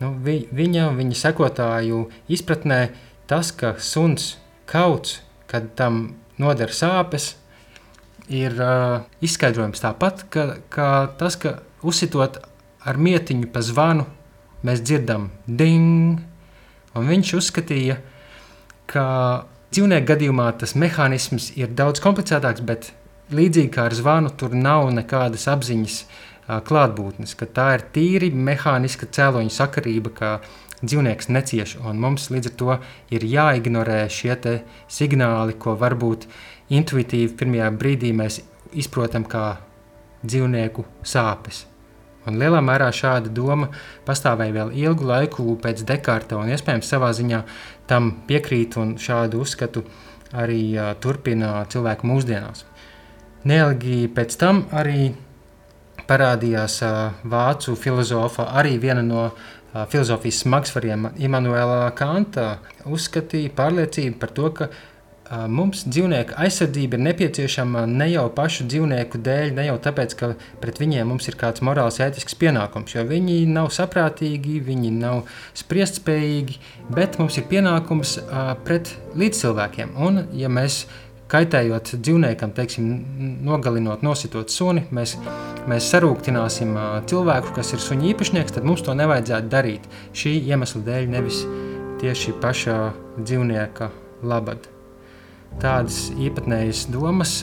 nu, 0.01 0.11
vi, 0.21 0.43
viņa 0.53 0.91
un 0.91 0.99
viņa 0.99 1.17
sekotāju 1.23 2.03
izpratnē 2.29 2.81
tas, 3.29 3.49
ka 3.55 3.73
suns 3.81 4.35
kauts, 4.69 5.19
kad 5.49 5.71
tam 5.79 6.03
noder 6.41 6.73
sāpes, 6.75 7.35
ir 8.31 8.55
uh, 8.61 9.01
izskaidrojums 9.23 9.81
tāpat, 9.83 10.25
ka, 10.31 10.45
ka 10.71 10.87
tas, 11.19 11.35
ka 11.39 11.59
uzsitot 11.83 12.39
ar 12.85 12.97
mietiņu 12.97 13.49
pa 13.51 13.63
zvanu, 13.65 14.05
mēs 14.65 14.83
dzirdam 14.85 15.29
ding, 15.47 16.21
un 16.95 17.09
viņš 17.09 17.33
uzskatīja, 17.39 17.97
ka 18.91 19.05
dzīvnieku 19.71 20.07
gadījumā 20.13 20.49
tas 20.61 20.75
mehānisms 20.75 21.51
ir 21.57 21.71
daudz 21.75 22.03
komplicētāks, 22.03 22.63
bet 22.67 22.91
līdzīgi 23.35 23.71
kā 23.73 23.87
ar 23.89 23.95
zvanu, 23.95 24.31
tur 24.37 24.55
nav 24.57 24.89
nekādas 24.95 25.47
apziņas 25.51 26.01
klātbūtnes, 26.67 27.35
ka 27.39 27.47
tā 27.47 27.67
ir 27.77 27.85
tīri 27.95 28.31
mehāniska 28.35 29.07
cēloņa 29.07 29.53
sakarība, 29.55 30.11
ka 30.15 30.31
dzīvnieks 30.81 31.29
necieš, 31.29 31.75
mums 31.93 32.29
līdz 32.33 32.51
ar 32.51 32.55
to 32.59 32.77
ir 33.13 33.25
jāignorē 33.25 34.03
šie 34.09 34.35
signāli, 34.89 35.53
ko 35.53 35.75
varbūt 35.77 36.27
intuitīvi 36.73 37.35
pirmajā 37.37 37.71
brīdī 37.77 38.13
mēs 38.15 38.41
izprotam 38.73 39.27
kā 39.27 39.59
dzīvnieku 40.23 40.85
sāpes. 41.03 41.65
Un 42.29 42.37
lielā 42.37 42.59
mērā 42.61 42.91
šāda 42.93 43.31
doma 43.33 43.71
pastāvēja 44.05 44.53
vēl 44.53 44.73
ilgu 44.83 45.07
laiku 45.09 45.55
pēc 45.61 45.81
Dekarta, 45.89 46.37
un 46.37 46.51
iespējams 46.53 46.89
savā 46.93 47.09
ziņā 47.17 47.41
tam 47.89 48.11
piekrīt 48.27 48.77
un 48.77 48.93
šādu 49.01 49.41
uzskatu 49.41 49.81
arī 50.37 50.77
turpina 51.01 51.65
cilvēku 51.69 52.07
mūsdienās. 52.07 52.65
Neilgi 53.47 54.05
pēc 54.13 54.37
tam 54.37 54.65
arī 54.75 55.11
parādījās 56.09 56.81
vācu 57.31 57.73
filozofa, 57.79 58.49
arī 58.59 58.75
viena 58.81 59.01
no 59.05 59.29
filozofijas 59.89 60.43
smagsvariem, 60.43 61.09
Imants 61.23 61.95
Kanta, 61.97 62.47
uzskatīja 62.85 63.53
pārliecību 63.55 64.19
par 64.19 64.33
to, 64.35 64.49
ka 64.57 64.67
mums 65.47 65.85
dzīvnieku 65.87 66.35
aizsardzība 66.43 66.97
ir 66.97 67.03
nepieciešama 67.05 67.85
ne 67.87 68.09
jau 68.11 68.25
pašu 68.35 68.65
dzīvnieku 68.67 69.21
dēļ, 69.23 69.53
ne 69.55 69.67
jau 69.69 69.77
tāpēc, 69.85 70.15
ka 70.19 70.33
pret 70.63 70.81
viņiem 70.81 71.07
mums 71.07 71.29
ir 71.31 71.37
kāds 71.39 71.63
morāls, 71.63 72.01
ētisks 72.03 72.35
pienākums, 72.41 72.97
jo 72.97 73.05
viņi 73.07 73.45
nav 73.47 73.71
saprātīgi, 73.71 74.59
viņi 74.67 74.91
nav 74.97 75.23
spriestspējīgi, 75.61 76.59
bet 76.91 77.15
mums 77.21 77.39
ir 77.39 77.47
pienākums 77.51 78.17
pret 78.67 78.91
līdzcilvēkiem. 79.15 79.95
Un, 80.03 80.25
ja 80.35 80.51
mēs 80.51 80.83
kaitējot 81.31 81.93
dzīvniekam, 81.97 82.51
teiksim, 82.55 82.89
nogalinot, 83.47 84.03
nositot 84.05 84.51
suni, 84.51 84.83
mēs, 84.95 85.15
mēs 85.71 85.87
sarūktināsim 85.93 86.75
cilvēku, 87.09 87.53
kas 87.55 87.73
ir 87.75 87.83
suņa 87.83 88.09
īpašnieks, 88.11 88.57
tad 88.57 88.67
mums 88.67 88.83
to 88.85 88.95
nevajadzētu 88.97 89.51
darīt. 89.51 89.87
Šī 90.17 90.35
iemesla 90.51 90.83
dēļ, 90.87 91.09
nevis 91.15 91.41
tieši 92.01 92.35
paša 92.43 92.77
dzīvnieka 93.21 93.91
labad. 94.27 94.67
Tādas 95.61 96.05
īpatnējas 96.15 96.85
domas 96.91 97.35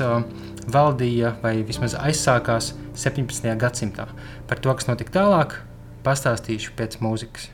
valdīja 0.73 1.35
vai 1.43 1.59
vismaz 1.69 1.97
aizsākās 1.99 2.73
17. 2.97 3.53
gadsimtā. 3.61 4.09
Par 4.49 4.65
to, 4.65 4.73
kas 4.75 4.89
notika 4.89 5.19
tālāk, 5.21 5.61
pastāstīšu 6.07 6.75
pēc 6.79 7.01
mūzikas. 7.05 7.53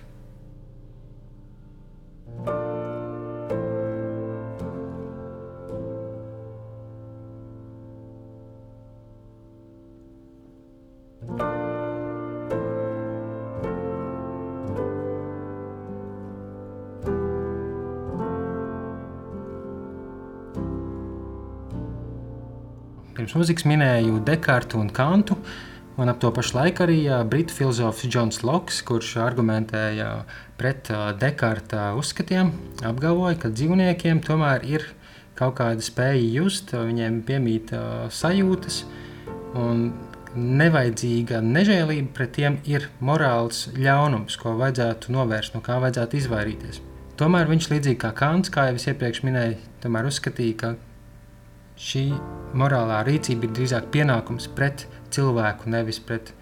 Pirms 23.24 23.38
mūzikas 23.40 23.64
minēju 23.64 24.18
Dekartu 24.20 24.76
un 24.76 24.90
Kantu. 24.92 25.38
Un 25.96 26.10
ap 26.12 26.18
to 26.20 26.28
pašu 26.28 26.58
laiku 26.58 26.84
arī 26.84 26.98
britu 27.24 27.54
filozofs 27.56 28.04
Džons 28.04 28.42
Loks, 28.44 28.82
kurš 28.84 29.14
argumentēja 29.24 30.10
pret 30.60 30.90
Dekarta 31.22 31.86
uzskatiem, 31.96 32.52
apgalvoja, 32.84 33.38
ka 33.40 33.48
dzīvniekiem 33.48 34.20
tomēr 34.28 34.68
ir 34.68 34.84
kaut 35.40 35.56
kāda 35.62 35.80
spēja 35.80 36.20
just, 36.34 36.76
viņiem 36.76 37.22
piemīt 37.24 37.72
sajūtas, 38.12 38.82
un 39.56 39.86
nevajadzīga 40.36 41.40
nežēlība 41.48 42.12
pret 42.20 42.36
tiem 42.36 42.60
ir 42.68 42.90
morāls 43.00 43.70
ļaunums, 43.72 44.36
ko 44.36 44.58
vajadzētu 44.60 45.16
novērst, 45.16 45.56
no 45.56 45.64
kā 45.64 45.80
vajadzētu 45.80 46.20
izvairīties. 46.20 46.84
Tomēr 47.16 47.48
viņš, 47.48 47.72
līdzīgi 47.72 48.04
kā 48.04 48.12
Kants, 48.20 48.52
kā 48.52 48.68
jau 48.68 48.76
es 48.76 48.90
iepriekš 48.92 49.24
minēju, 49.24 49.62
uzskatīja, 50.12 50.58
ka 50.60 50.76
šī 51.80 52.04
morālā 52.54 53.02
rīcība 53.06 53.48
ir 53.48 53.54
drīzāk 53.56 53.90
pienākums 53.94 54.48
pret 54.56 54.86
cilvēku, 55.14 55.70
nevis 55.70 56.00
pret 56.00 56.32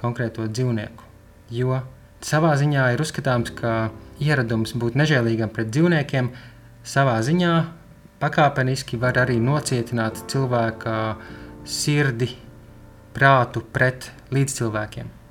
konkrēto 0.00 0.46
dzīvnieku. 0.48 1.08
Jo 1.52 1.82
savā 2.24 2.54
ziņā 2.60 2.92
ir 2.94 3.02
uzskatāms, 3.04 3.52
ka 3.56 3.90
ieradums 4.22 4.74
būt 4.78 4.98
nežēlīgam 5.00 5.52
pret 5.52 5.72
dzīvniekiem 5.72 6.30
savā 6.84 7.18
ziņā 7.24 7.54
pakāpeniski 8.22 9.00
var 9.02 9.18
arī 9.24 9.38
nocietināt 9.42 10.24
cilvēka 10.30 11.16
sirdi, 11.64 12.30
prātu 13.12 13.64
pret 13.74 14.10
līdzcilvēkiem. 14.32 15.21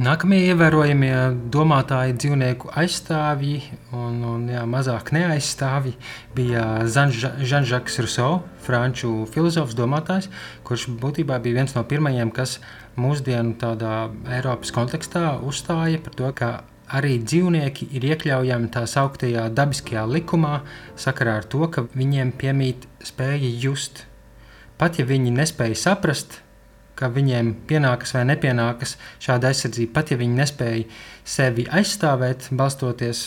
Nākamie 0.00 0.38
ievērojamie 0.48 1.16
domātāji, 1.52 2.14
dzīvnieku 2.16 2.70
aizstāvji 2.80 3.58
un, 3.92 4.22
un 4.24 4.46
jā, 4.48 4.62
mazāk 4.64 5.10
neaizstāvji 5.12 5.92
bija 6.32 6.62
Žanžaks 6.88 7.98
Rousseau, 8.00 8.38
franču 8.64 9.26
filozofs, 9.34 9.76
domātājs, 9.76 10.30
kurš 10.64 10.86
būtībā 11.02 11.36
bija 11.44 11.58
viens 11.58 11.76
no 11.76 11.82
pirmajiem, 11.84 12.30
kas 12.32 12.54
mūsdienu 12.96 13.52
tādā 13.60 14.06
Eiropas 14.32 14.72
kontekstā 14.72 15.34
uzstāja 15.44 16.00
par 16.00 16.16
to, 16.16 16.30
ka 16.40 16.48
arī 16.88 17.18
dzīvnieki 17.20 17.90
ir 17.92 18.06
iekļaujami 18.14 18.70
tā 18.72 18.86
sauktajā 18.88 19.50
dabiskajā 19.52 20.06
likumā, 20.08 20.62
sakarā 20.96 21.36
ar 21.42 21.50
to, 21.52 21.68
ka 21.68 21.84
viņiem 21.92 22.32
piemīt 22.40 22.88
spēja 23.04 23.52
just. 23.60 24.06
Pat 24.80 24.96
ja 24.96 25.04
viņi 25.04 25.36
nespēja 25.36 25.76
saprast, 25.84 26.40
ka 27.02 27.10
viņiem 27.10 27.52
pienākas 27.68 28.14
vai 28.16 28.22
nepienākas 28.30 28.96
šāda 29.22 29.50
aizsardzība, 29.50 29.94
pat 29.98 30.12
ja 30.12 30.20
viņi 30.20 30.38
nespēja 30.38 30.84
sevi 31.26 31.66
aizstāvēt, 31.66 32.52
balstoties 32.54 33.26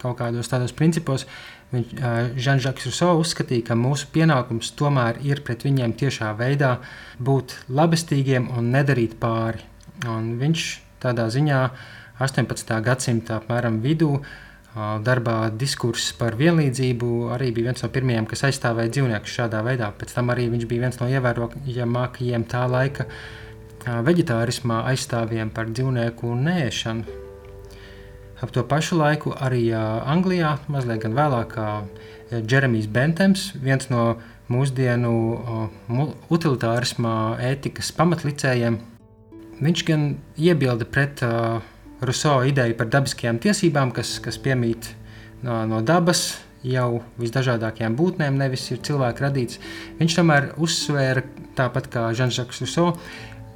kaut 0.00 0.18
kādos 0.20 0.50
tādos 0.52 0.74
principos. 0.76 1.26
Žanžaks 1.72 2.86
Ruso 2.86 3.10
uzskatīja, 3.20 3.66
ka 3.68 3.76
mūsu 3.76 4.06
pienākums 4.14 4.70
tomēr 4.78 5.18
ir 5.26 5.42
pret 5.44 5.66
viņiem 5.66 5.96
tiešā 5.98 6.30
veidā 6.38 6.76
būt 7.18 7.56
labestīgiem 7.68 8.48
un 8.54 8.70
nedarīt 8.72 9.18
pāri. 9.20 9.64
Un 10.06 10.36
viņš 10.40 10.66
tādā 11.02 11.26
ziņā 11.32 11.60
18. 12.22 12.70
gadsimta 12.86 13.40
apmēram 13.40 13.80
vidū 13.84 14.12
uh, 14.14 14.28
darbā 14.76 15.36
diskurss 15.56 16.12
par 16.18 16.36
vienlīdzību 16.36 17.10
arī 17.32 17.50
bija 17.56 17.70
viens 17.70 17.82
no 17.84 17.88
pirmajiem, 17.92 18.26
kas 18.28 18.44
aizstāvēja 18.50 18.92
dzīvniekus 18.92 19.36
šādā 19.38 19.62
veidā. 19.64 19.88
Pēc 19.96 20.12
tam 20.12 20.32
arī 20.34 20.50
viņš 20.52 20.66
bija 20.68 20.84
viens 20.84 20.98
no 21.00 21.08
ievērojamākajiem 21.08 22.44
tā 22.50 22.66
laika 22.68 23.06
vegetārismā 23.86 24.82
aizstāvjiem 24.90 25.52
par 25.54 25.70
dzīvnieku 25.70 26.34
nēšanu. 26.42 27.22
Ap 28.36 28.50
to 28.52 28.66
pašu 28.68 28.98
laiku 29.00 29.32
arī 29.32 29.70
Anglijā, 29.72 30.58
mazliet 30.68 31.06
vēlāk, 31.08 31.54
Jeremijs 32.44 32.90
Bentems, 32.92 33.46
viens 33.62 33.88
no 33.88 34.18
mūsdienu 34.52 35.12
utilitārismā 36.28 37.14
ētikas 37.48 37.94
pamatlicējiem, 37.96 38.76
viņš 39.62 39.84
gan 39.88 40.04
iebilda 40.36 40.84
pret 40.84 41.22
uh, 41.24 41.64
Ruso 42.04 42.38
ideju 42.44 42.76
par 42.76 42.90
dabiskajām 42.92 43.38
tiesībām, 43.40 43.92
kas, 43.96 44.18
kas 44.24 44.36
piemīt 44.42 44.90
no, 45.46 45.62
no 45.68 45.80
dabas 45.84 46.26
jau 46.66 47.00
visdažādākajām 47.20 47.96
būtnēm, 47.96 48.36
nevis 48.40 48.66
ir 48.74 48.82
cilvēka 48.84 49.28
radīts. 49.28 49.60
Viņš 50.00 50.18
tomēr 50.18 50.50
uzsvēra, 50.60 51.22
tāpat 51.56 51.88
kā 51.92 52.06
Žanžaks 52.16 52.60
Ruso, 52.64 52.90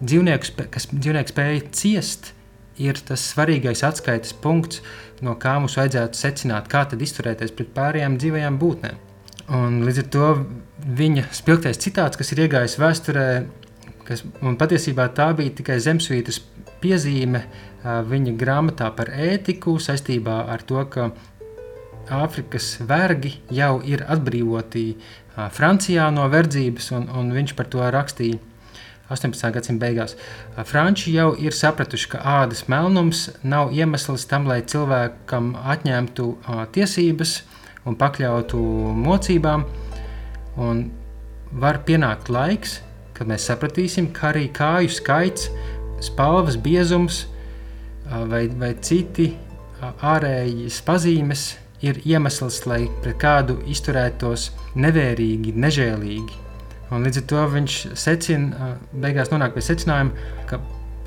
dzīvnieku, 0.00 0.66
kas 0.72 0.88
dzīvnieku 0.92 1.34
spēja 1.34 1.64
ciest, 1.76 2.32
ir 2.80 3.00
tas 3.04 3.26
svarīgais 3.34 3.82
atskaites 3.84 4.32
punkts, 4.32 4.80
no 5.24 5.34
kā 5.40 5.58
mums 5.60 5.76
vajadzētu 5.76 6.16
secināt, 6.16 6.70
kā 6.72 6.86
tad 6.88 7.02
izturēties 7.04 7.52
pret 7.56 7.74
pārējām 7.76 8.16
dzīvajām 8.20 8.58
būtnēm. 8.60 9.06
Un 9.58 9.80
līdz 9.84 10.04
ar 10.04 10.10
to 10.14 10.28
viņa 11.00 11.26
spilgtais 11.34 11.80
citāts, 11.82 12.16
kas 12.16 12.30
ir 12.32 12.44
iegājis 12.46 12.78
vēsturē, 12.80 13.26
kas, 14.06 14.22
un 14.46 14.56
patiesībā 14.60 15.08
tā 15.16 15.32
bija 15.36 15.52
tikai 15.58 15.80
zemesvītras 15.82 16.40
piezīme 16.82 17.44
viņa 17.82 18.36
grāmatā 18.40 18.90
par 18.96 19.12
ētiku 19.14 19.78
saistībā 19.80 20.44
ar 20.52 20.64
to, 20.66 20.84
ka 20.92 21.10
Āfrikas 22.10 22.80
vergi 22.82 23.36
jau 23.54 23.76
ir 23.86 24.00
atbrīvoti 24.02 24.84
Francijā 25.54 26.08
no 26.10 26.24
verdzības, 26.32 26.88
un, 26.96 27.04
un 27.14 27.28
viņš 27.36 27.52
par 27.54 27.68
to 27.70 27.84
rakstīja 27.94 28.40
18. 29.10 29.50
gadsimta 29.54 29.86
beigās. 29.86 30.14
Franči 30.66 31.14
jau 31.16 31.32
ir 31.38 31.54
sapratuši, 31.56 32.12
ka 32.12 32.22
ādas 32.42 32.64
melnums 32.70 33.26
nav 33.42 33.72
iemesls 33.74 34.26
tam, 34.30 34.46
lai 34.46 34.60
cilvēkam 34.62 35.52
atņemtu 35.58 36.28
tiesības 36.76 37.40
un 37.90 37.98
pakļautu 37.98 38.60
mocībām. 39.06 39.66
Un 40.62 40.84
var 41.50 41.80
pienākt 41.86 42.30
laiks, 42.30 42.78
kad 43.16 43.30
mēs 43.30 43.48
sapratīsim, 43.50 44.12
ka 44.14 44.30
arī 44.30 44.46
kāju 44.54 44.92
skaits 44.94 45.50
spalvas 46.04 46.58
biezums 46.60 47.24
vai, 48.08 48.46
vai 48.48 48.74
citi 48.84 49.30
ārējas 49.80 50.80
pazīmes 50.84 51.46
ir 51.84 52.00
iemesls, 52.04 52.64
lai 52.68 52.84
pret 53.00 53.16
kādu 53.20 53.56
izturētos 53.70 54.50
nevērīgi, 54.76 55.54
nežēlīgi. 55.56 56.40
Un 56.90 57.06
līdz 57.06 57.22
ar 57.22 57.26
to 57.30 57.46
viņš 57.54 57.78
secina, 57.98 58.74
beigās 58.92 59.30
nonāk 59.30 59.54
pie 59.54 59.62
secinājuma, 59.64 60.28
ka 60.50 60.58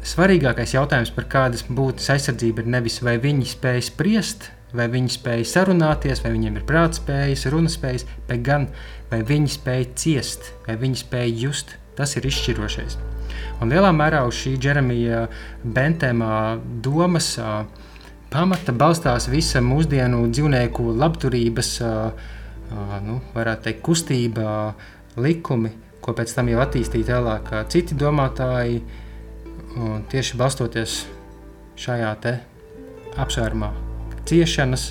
svarīgākais 0.07 0.73
jautājums 0.75 1.11
par 1.15 1.27
kādas 1.31 1.65
būtnes 1.67 2.09
aizsardzību 2.15 2.63
ir 2.63 2.73
nevis 2.77 3.01
vai 3.03 3.17
viņi 3.21 3.51
spēj 3.51 3.85
spriest, 3.91 4.49
vai 4.73 4.87
viņi 4.89 5.13
spēj 5.17 5.45
sarunāties, 5.51 6.23
vai 6.23 6.33
viņiem 6.33 6.57
ir 6.59 6.67
prātspējas, 6.69 7.45
runaspējas, 7.53 8.07
bet 8.29 8.45
gan 8.47 8.69
vai 9.11 9.21
viņi 9.27 9.53
spēj 9.59 9.87
ciest, 9.99 10.53
vai 10.67 10.79
viņi 10.81 11.03
spēj 11.03 11.39
just. 11.45 11.77
Tas 11.93 12.15
ir 12.17 12.25
izšķirošais. 12.25 12.97
Un 13.61 13.71
lielā 13.71 13.91
mērā 13.95 14.23
uz 14.27 14.37
šī 14.41 14.57
Jeremija 14.61 15.25
Bentēma 15.63 16.59
domas 16.83 17.35
pamata 18.33 18.73
balstās 18.73 19.29
visa 19.29 19.61
mūsdienu 19.61 20.25
dzīvnieku 20.31 20.89
labturības 20.97 21.71
nu, 23.05 23.19
varētu 23.35 23.67
teikt, 23.67 23.83
kustība, 23.85 24.73
likumi, 25.21 25.71
ko 26.01 26.15
pēc 26.17 26.33
tam 26.35 26.49
jau 26.49 26.63
attīstīja 26.63 27.11
tālāk 27.11 27.53
citi 27.71 27.95
domātāji, 27.99 28.81
tieši 30.09 30.39
balstoties 30.39 30.97
šajā 31.79 32.11
apsvērumā. 33.21 33.69
Ciešanas 34.25 34.89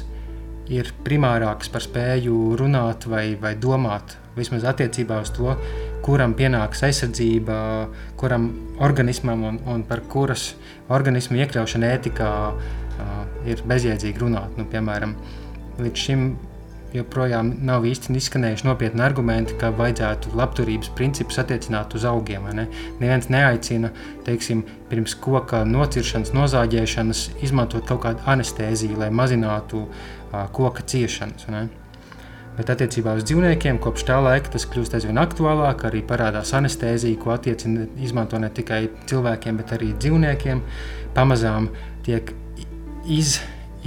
ir 0.72 0.92
primārākas 1.04 1.70
par 1.72 1.82
spēju 1.84 2.54
runāt 2.60 3.08
vai, 3.10 3.32
vai 3.40 3.56
domāt, 3.58 4.16
vismaz 4.36 4.64
attiecībā 4.68 5.20
uz 5.22 5.32
to, 5.36 5.56
kuram 6.04 6.36
pienāks 6.38 6.84
aizsardzība, 6.86 7.56
kuram 8.20 8.48
organismam 8.82 9.44
un, 9.48 9.58
un 9.68 9.84
par 9.88 10.04
kuras 10.12 10.52
organismu 10.92 11.40
iekļaušanu 11.42 11.90
ētikā 11.90 12.30
uh, 12.52 13.12
ir 13.48 13.62
bezjēdzīgi 13.68 14.22
runāt. 14.22 14.56
Nu, 14.58 14.66
piemēram, 14.70 15.14
līdz 15.82 16.06
šim 16.06 16.24
joprojām 16.92 17.54
nav 17.64 17.86
īsti 17.88 18.12
izskanējuši 18.18 18.66
nopietni 18.66 19.00
argumenti, 19.04 19.56
ka 19.60 19.70
vajadzētu 19.76 20.34
labturības 20.36 20.92
principus 20.96 21.40
attiecināt 21.40 21.96
uz 21.96 22.04
augiem. 22.08 22.48
Ne? 22.56 22.66
Neviens 23.00 23.30
neaicina, 23.32 23.92
teiksim, 24.26 24.64
pirms 24.90 25.16
koka 25.24 25.62
nociršanas, 25.68 26.34
nozāģēšanas, 26.36 27.28
izmantot 27.46 27.88
kaut 27.88 28.04
kādu 28.04 28.26
anestēziju, 28.34 29.00
lai 29.00 29.12
mazinātu 29.14 29.86
uh, 29.86 30.42
koka 30.52 30.84
ciešanas. 30.92 31.48
Ne? 31.52 31.68
Bet 32.52 32.68
attiecībā 32.74 33.14
uz 33.16 33.24
dzīvniekiem 33.24 33.78
kopš 33.80 34.04
tā 34.10 34.18
laika 34.20 34.52
tas 34.52 34.66
kļūst 34.68 34.98
aizvien 34.98 35.20
aktuālāk. 35.22 35.86
Arī 35.88 36.02
parādās 36.04 36.52
anestēzija, 36.56 37.20
ko 37.22 37.32
attiecina 37.32 37.86
izmanto 38.04 38.40
ne 38.40 38.50
tikai 38.52 38.84
cilvēkiem, 39.08 39.58
bet 39.60 39.72
arī 39.78 39.92
dzīvniekiem. 39.96 40.60
Pamazām 41.16 41.70
tiek 42.04 42.34
iz, 43.08 43.38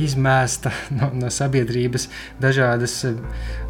izmēsta 0.01 0.73
no, 0.97 1.11
no 1.13 1.29
sabiedrības 1.33 2.09
dažādas 2.41 2.97
eh, 3.09 3.19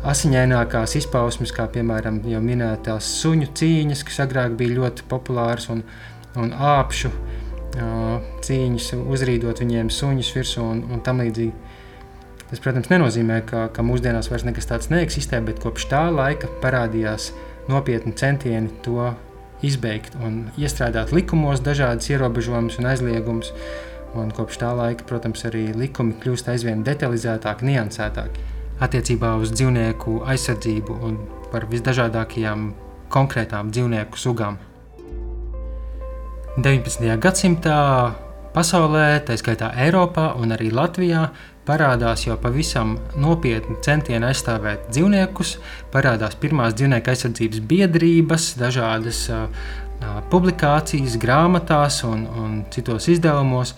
asiņainākās 0.07 0.95
izpausmes, 1.01 1.51
kā 1.55 1.67
piemēram 1.75 2.21
jau 2.31 2.43
minētās 2.43 3.11
suņu 3.21 3.51
cīņas, 3.57 4.05
kas 4.07 4.23
agrāk 4.27 4.55
bija 4.59 4.79
ļoti 4.79 5.09
populāras, 5.11 5.67
un, 5.75 5.83
un 6.39 6.55
āpšu 6.55 7.11
cīņas, 7.75 8.93
uzrīdot 9.11 9.59
viņiem 9.59 9.89
suņus 9.91 10.31
virsū 10.35 10.63
un, 10.63 10.83
un 10.95 11.01
tam 11.03 11.19
līdzīgi. 11.23 11.64
Tas, 12.55 12.61
protams, 12.63 12.87
nenozīmē, 12.87 13.41
ka, 13.43 13.65
ka 13.75 13.83
mūsdienās 13.83 14.29
vairs 14.31 14.45
nekas 14.47 14.69
tāds 14.69 14.87
neeksistē, 14.87 15.41
bet 15.43 15.57
kopš 15.59 15.89
tā 15.91 16.05
laika 16.07 16.47
parādījās 16.61 17.33
nopietni 17.67 18.13
centieni 18.15 18.69
to 18.85 19.09
izbeigt 19.59 20.13
un 20.23 20.45
iestrādāt 20.55 21.11
likumos 21.11 21.59
dažādas 21.65 22.07
ierobežojumus 22.13 22.77
un 22.79 22.87
aizliegumus. 22.93 23.49
Un 24.15 24.29
kopš 24.31 24.61
tā 24.61 24.69
laika, 24.71 25.03
protams, 25.03 25.43
arī 25.49 25.65
likumi 25.75 26.15
kļūst 26.23 26.47
aizvien 26.53 26.85
detalizētāki, 26.87 27.67
niansētāki 27.67 28.45
attiecībā 28.87 29.33
uz 29.41 29.51
dzīvnieku 29.51 30.21
aizsardzību 30.31 30.95
un 31.09 31.17
par 31.51 31.67
visdažādākajām 31.67 32.69
konkrētām 33.11 33.73
dzīvnieku 33.75 34.15
sugām. 34.15 34.55
19. 36.55 37.19
gadsimtā 37.19 37.81
pasaulē, 38.55 39.19
tā 39.27 39.35
skaitā 39.35 39.73
Eiropā 39.83 40.29
un 40.39 40.55
arī 40.55 40.71
Latvijā, 40.71 41.25
parādās 41.65 42.25
jau 42.27 42.37
pavisam 42.41 42.95
nopietni 43.17 43.77
centieni 43.85 44.29
aizstāvēt 44.29 44.89
dzīvniekus, 44.91 45.57
parādās 45.93 46.37
pirmās 46.41 46.77
dzīvnieku 46.77 47.11
aizsardzības 47.13 47.61
biedrības, 47.69 48.53
dažādas 48.61 49.25
uh, 49.33 49.67
publikācijas, 50.31 51.19
grāmatās 51.21 52.03
un, 52.07 52.25
un 52.25 52.57
citos 52.73 53.09
izdevumos. 53.11 53.75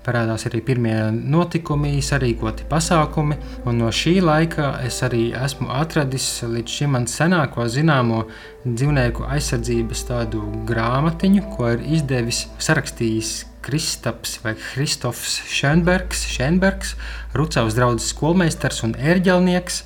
Parādās 0.00 0.46
arī 0.48 0.62
pirmie 0.64 0.94
notikumi, 1.12 1.98
sarīkoti 2.00 2.64
pasākumi, 2.70 3.36
un 3.68 3.82
no 3.82 3.90
šī 3.92 4.14
laika 4.24 4.70
es 4.86 5.02
arī 5.04 5.26
esmu 5.36 5.68
atradis 5.76 6.30
līdz 6.48 6.76
šim 6.78 6.96
man 6.96 7.04
senāko 7.04 7.68
zināmo 7.68 8.22
dzīvnieku 8.64 9.28
aizsardzības 9.28 10.06
tādu 10.08 10.46
grāmatiņu, 10.72 11.44
ko 11.52 11.68
ir 11.74 11.84
izdevis, 12.00 12.46
sarakstījis 12.56 13.49
Kristaps 13.64 14.38
vai 14.44 14.54
Kristofs 14.58 15.40
Šenbergs, 15.50 16.24
Šenbergs 16.32 16.94
Rucavas 17.36 17.76
draugs 17.76 18.10
skolmeistars 18.12 18.82
un 18.86 18.96
ērģelnieks, 18.98 19.82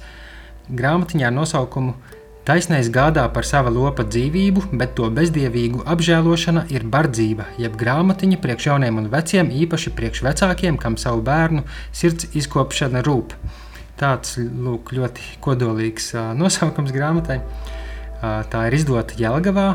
grāmatiņā 0.73 1.31
ar 1.31 1.35
nosaukumu 1.35 1.97
Taisnais 2.45 2.91
gādā 2.93 3.23
par 3.33 3.47
sava 3.49 3.71
lopa 3.73 4.05
dzīvību, 4.05 4.67
bet 4.77 4.91
to 4.99 5.07
bezdievīgu 5.17 5.87
apžēlošana 5.89 6.67
ir 6.77 6.83
bardzība, 6.93 7.47
jeb 7.57 7.79
grāmatiņa 7.81 8.37
priekš 8.43 8.67
jauniem 8.69 8.99
un 9.01 9.07
veciem, 9.09 9.49
īpaši 9.65 9.93
priekš 9.97 10.21
vecākiem, 10.27 10.77
kam 10.77 10.99
savu 11.01 11.25
bērnu 11.25 11.65
sirds 11.89 12.29
izkopšana 12.37 13.01
rūp. 13.07 13.33
Tāds 13.97 14.37
lūk, 14.37 14.93
ļoti 14.93 15.41
kodolīgs 15.41 16.13
nosaukums 16.43 16.93
grāmatai. 16.93 17.41
Tā 18.21 18.69
ir 18.69 18.77
izdota 18.77 19.17
Jelgavā 19.17 19.71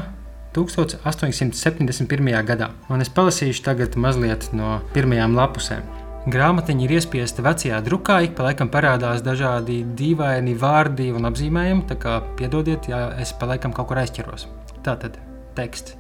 1871. 0.56 2.44
gadā, 2.48 2.72
un 2.90 3.04
es 3.04 3.12
palasīšu 3.14 3.62
tagad 3.68 3.98
mazliet 4.02 4.50
no 4.58 4.80
pirmajām 4.96 5.38
lapusēm. 5.38 5.86
Grāmatiņa 6.30 6.84
ir 6.86 6.96
iespiesta 6.98 7.46
vecajā 7.46 7.80
drukā, 7.86 8.20
ik 8.26 8.36
pa 8.38 8.50
laikam 8.50 8.70
parādās 8.74 9.24
dažādi 9.26 9.80
dīvaini 9.98 10.58
vārdi 10.60 11.14
un 11.16 11.30
apzīmējumi, 11.30 11.88
tā 11.90 11.96
kā 12.02 12.20
piedodiet, 12.38 12.90
ja 12.92 13.08
es 13.22 13.32
pa 13.34 13.48
laikam 13.54 13.74
kaut 13.74 13.88
kur 13.92 14.02
aizķeros. 14.02 14.50
Tātad 14.84 15.22
teksts. 15.56 15.96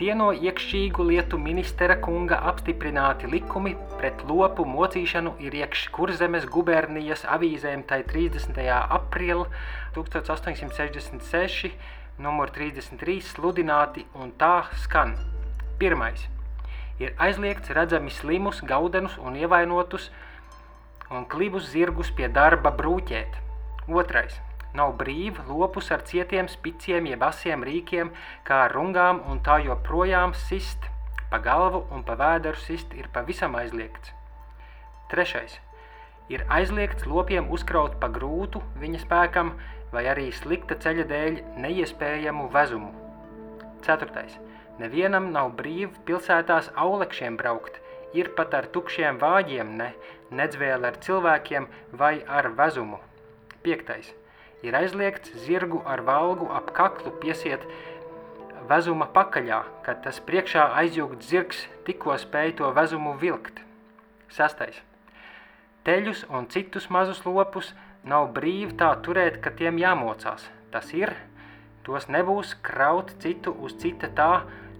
Tie 0.00 0.14
no 0.18 0.30
iekšķīgu 0.32 1.04
lietu 1.10 1.38
ministra 1.38 1.98
kunga 2.00 2.38
apstiprināti 2.50 3.28
likumi 3.30 3.74
pret 4.00 4.22
lopu 4.26 4.64
mocīšanu 4.66 5.34
ir 5.44 5.54
iekš 5.60 5.84
Kurzemes 5.94 6.46
gubernijas 6.50 7.26
avīzēm 7.28 7.84
tai 7.90 8.00
30. 8.08 8.56
aprīļa 8.98 9.44
1866 9.94 11.76
numur 12.18 12.50
33 12.52 13.20
sludināti 13.24 14.04
un 14.14 14.32
tā 14.38 14.68
skan. 14.84 15.16
Pirmais 15.80 16.28
ir 17.00 17.14
aizliegts 17.18 17.72
redzami 17.74 18.10
slimus, 18.10 18.60
gaudenus 18.62 19.16
un 19.18 19.36
ievainotus 19.36 20.10
un 21.10 21.24
klibus 21.28 21.70
zirgus 21.72 22.12
pie 22.16 22.28
darba 22.28 22.72
brūķēt. 22.76 23.38
Otrais 23.88 24.38
nav 24.74 24.94
brīvi 25.00 25.42
lopus 25.48 25.90
ar 25.92 26.04
cietiem 26.08 26.48
spiciem 26.48 27.08
jeb 27.10 27.24
asiem 27.26 27.64
rīkiem, 27.66 28.12
kā 28.46 28.64
rungām 28.72 29.20
un 29.28 29.42
tā 29.44 29.58
joprojām 29.66 30.32
sist, 30.46 30.88
pa 31.30 31.40
galvu 31.42 31.84
un 31.90 32.04
pa 32.06 32.16
vēderu 32.20 32.60
sist 32.60 32.94
ir 32.96 33.10
pavisam 33.12 33.56
aizliegts. 33.58 34.14
Trešais 35.12 35.58
ir 36.32 36.44
aizliegts 36.48 37.04
lopiem 37.04 37.50
uzkraut 37.52 37.98
pa 38.00 38.08
grūtu 38.08 38.62
viņa 38.80 39.02
spēkam 39.02 39.52
vai 39.92 40.06
arī 40.08 40.30
slikta 40.32 40.78
ceļa 40.80 41.04
dēļ 41.10 41.38
neiespējamu 41.64 42.48
vezumu. 42.54 42.90
4. 43.84 44.24
Nevienam 44.80 45.28
nav 45.34 45.52
brīvi 45.58 45.92
pilsētās 46.08 46.70
aulekšiem 46.80 47.36
braukt, 47.36 47.76
ir 48.16 48.32
pat 48.36 48.54
ar 48.56 48.68
tukšiem 48.72 49.20
vāģiem, 49.20 49.76
ne, 49.76 49.92
nedz 50.30 50.56
vēl 50.60 50.88
ar 50.88 50.96
cilvēkiem 51.04 51.68
vai 52.00 52.14
ar 52.26 52.48
vezumu. 52.56 53.00
5. 53.66 54.12
Ir 54.62 54.76
aizliegts 54.78 55.34
zirgu 55.44 55.82
ar 55.86 56.04
valgu 56.06 56.48
ap 56.54 56.72
kaklu 56.76 57.12
piesiet 57.22 57.64
vezuma 58.70 59.08
pakaļā, 59.12 59.60
kad 59.84 60.02
tas 60.04 60.20
priekšā 60.22 60.68
aizjūgt 60.82 61.26
zirgs 61.26 61.66
tikko 61.86 62.16
spēj 62.24 62.56
to 62.60 62.70
vezumu 62.76 63.16
vilkt. 63.20 63.60
6. 64.32 64.82
Teļus 65.84 66.24
un 66.30 66.46
citus 66.48 66.88
mazus 66.94 67.24
lopus 67.26 67.72
nav 68.04 68.32
brīvi 68.36 68.76
tā 68.78 68.90
turēt, 69.04 69.38
ka 69.42 69.52
tiem 69.58 69.78
jāmocās. 69.78 70.48
Tas 70.72 70.90
ir, 70.96 71.12
tos 71.86 72.08
nebūs 72.08 72.56
kraut 72.64 73.12
citu 73.22 73.52
uz 73.52 73.76
cita 73.78 74.10
tā, 74.16 74.32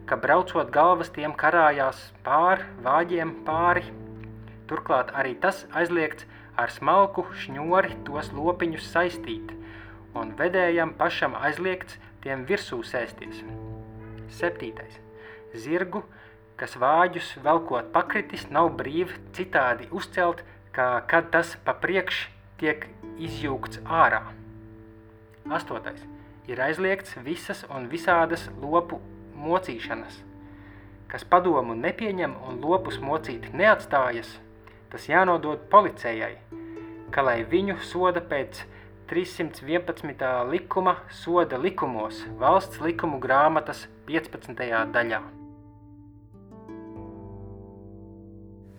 ka 0.07 0.19
braucot 0.19 0.71
galvas 0.75 1.13
tiem 1.15 1.35
karājās 1.39 2.11
pār 2.27 2.65
vāģiem 2.85 3.35
pāri. 3.47 3.85
Turklāt 4.71 5.13
arī 5.19 5.35
tas 5.39 5.65
aizliegts 5.79 6.27
ar 6.59 6.73
smalku 6.73 7.27
šņori 7.45 8.03
tos 8.07 8.33
lopiņus 8.35 8.89
saistīt, 8.95 9.53
un 10.19 10.35
vedējam 10.39 10.95
pašam 10.99 11.37
aizliegts 11.39 12.01
tiem 12.25 12.45
virsū 12.49 12.83
sēsties. 12.87 13.45
Septītais. 14.33 14.99
Zirgu, 15.55 16.03
kas 16.57 16.77
vāģus 16.81 17.35
velkot 17.45 17.93
pakritis, 17.93 18.49
nav 18.51 18.73
brīvi 18.79 19.19
citādi 19.37 19.89
uzcelt, 19.93 20.43
kā 20.73 21.03
kad 21.09 21.29
tas 21.35 21.57
pa 21.65 21.75
priekš 21.77 22.27
tiek 22.61 22.87
izjūgts 23.19 23.83
ārā. 23.85 24.23
Astotais. 25.51 26.01
Ir 26.51 26.61
aizliegts 26.63 27.17
visas 27.23 27.63
un 27.71 27.89
visādas 27.91 28.49
lopu 28.61 28.99
mocīšanas. 29.39 30.21
Kas 31.11 31.25
padomu 31.29 31.75
nepieņem 31.79 32.35
un 32.49 32.59
lopus 32.63 32.99
mocīt 33.03 33.51
neatstājas, 33.53 34.31
tas 34.91 35.09
jānodod 35.09 35.69
policijai, 35.71 36.35
ka 37.13 37.23
lai 37.23 37.43
viņu 37.45 37.79
soda 37.85 38.23
pēc 38.25 38.65
311. 39.13 40.51
likuma 40.51 40.97
soda 41.13 41.59
likumos 41.61 42.23
valsts 42.41 42.81
likumu 42.81 43.21
grāmatas 43.21 43.87
15. 44.09 44.57
daļā. 44.95 45.21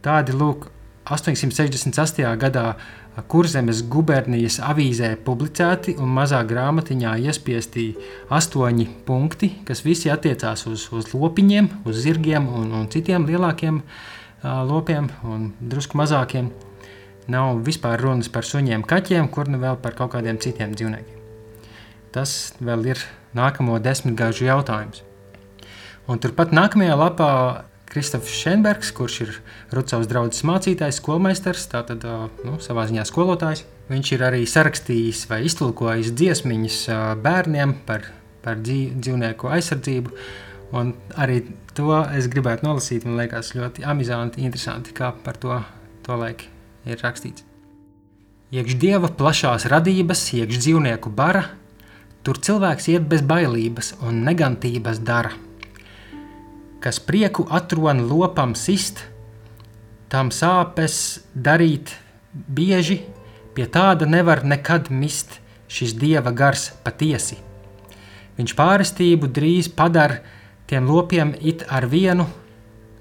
Tādi 0.03 0.33
lūk 0.35 0.67
868. 1.05 2.33
gadā 2.41 2.73
Kurzemes 3.13 3.83
gubernijas 3.85 4.55
avīzē 4.63 5.11
publicēti 5.25 5.93
un 6.01 6.09
mazā 6.15 6.39
grāmatiņā 6.49 7.11
iespiesti 7.27 7.91
astoņi 8.33 8.87
punkti, 9.05 9.51
kas 9.67 9.83
visi 9.85 10.09
attiecās 10.09 10.65
uz, 10.69 10.87
uz 10.89 11.11
lopiņiem, 11.13 11.69
uz 11.85 11.99
zirgiem 12.01 12.47
un, 12.49 12.71
un 12.73 12.87
citiem 12.89 13.27
lielākiem 13.29 13.77
uh, 13.83 14.63
lopiem 14.65 15.11
un 15.29 15.51
drusku 15.61 15.99
mazākiem. 16.01 16.49
Nav 17.29 17.61
vispār 17.63 18.01
runas 18.01 18.31
par 18.33 18.49
suņiem, 18.49 18.81
kaķiem, 18.83 19.29
kur 19.31 19.47
nu 19.47 19.61
vēl 19.61 19.77
par 19.83 19.93
kaut 19.95 20.15
kādiem 20.15 20.41
citiem 20.41 20.73
dzīvniekiem. 20.73 21.21
Tas 22.13 22.55
vēl 22.59 22.89
ir 22.95 23.03
nākamo 23.37 23.77
desmitgažu 23.81 24.49
jautājums. 24.49 25.05
Un 26.09 26.19
turpat 26.19 26.51
nākamajā 26.51 26.97
lapā 26.99 27.29
Kristofers 27.93 28.33
Šenbergs, 28.41 28.89
kurš 28.97 29.19
ir 29.21 29.35
Rucavas 29.75 30.07
draugs 30.09 30.41
mācītājs, 30.49 30.97
skolmeistars, 30.97 31.67
tātad 31.69 32.01
nu, 32.41 32.55
savā 32.63 32.87
ziņā 32.89 33.05
skolotājs. 33.05 33.61
Viņš 33.91 34.11
ir 34.15 34.23
arī 34.25 34.41
sarakstījis 34.49 35.27
vai 35.29 35.43
iztulkojis 35.45 36.09
dziesmiņas 36.17 36.79
bērniem 37.21 37.75
par, 37.85 38.07
par 38.41 38.57
dzīvnieku 38.65 39.51
aizsardzību. 39.53 40.17
Un 40.73 40.95
arī 41.21 41.43
to 41.77 41.99
es 42.17 42.31
gribētu 42.33 42.65
nolasīt. 42.65 43.05
Man 43.05 43.19
liekas, 43.21 43.53
ļoti 43.53 43.85
amizanti, 43.85 44.41
interesanti, 44.41 44.95
kā 44.97 45.13
par 45.25 45.37
to, 45.37 45.61
to 46.05 46.17
laiku 46.17 46.49
ir 46.89 46.97
rakstīts. 46.97 47.45
Iekš 48.53 48.77
dieva 48.81 49.13
plašās 49.21 49.69
radības, 49.69 50.27
iekš 50.39 50.65
dzīvnieku 50.65 51.13
bara, 51.13 51.45
tur 52.25 52.41
cilvēks 52.41 52.89
iet 52.93 53.05
bez 53.09 53.21
bailības 53.25 53.95
un 54.01 54.23
negantības 54.25 55.01
dara 55.05 55.33
kas 56.83 56.99
prieku 56.99 57.45
atrona 57.49 58.03
lopam 58.03 58.51
sist, 58.59 59.05
tam 60.11 60.33
sāpes 60.35 61.23
darīt 61.31 61.95
bieži, 62.33 62.99
pie 63.55 63.69
tāda 63.71 64.09
nevar 64.09 64.43
nekad 64.43 64.91
mist 64.91 65.39
šis 65.71 65.95
dieva 65.95 66.33
gars 66.35 66.73
patiesi. 66.83 67.39
Viņš 68.35 68.55
pārestību 68.59 69.29
drīz 69.31 69.71
padara 69.71 70.19
tiem 70.67 70.89
lopiem 70.89 71.31
it 71.39 71.63
ar 71.69 71.87
vienu, 71.87 72.27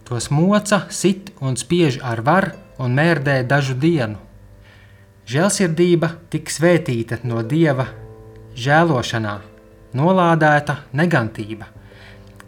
tos 0.07 0.31
moca, 0.31 0.85
sit 0.91 1.33
un 1.41 1.59
spiež 1.59 1.99
ar 2.07 2.23
var 2.23 2.53
un 2.79 2.95
mērdē 2.95 3.41
dažu 3.49 3.75
dienu. 3.75 4.21
Žēlsirdība 5.27 6.15
tik 6.31 6.51
svētīta 6.53 7.19
no 7.25 7.43
dieva 7.43 7.89
žēlošanā, 8.55 9.39
nolādēta 9.99 10.83
negantība– 10.95 11.71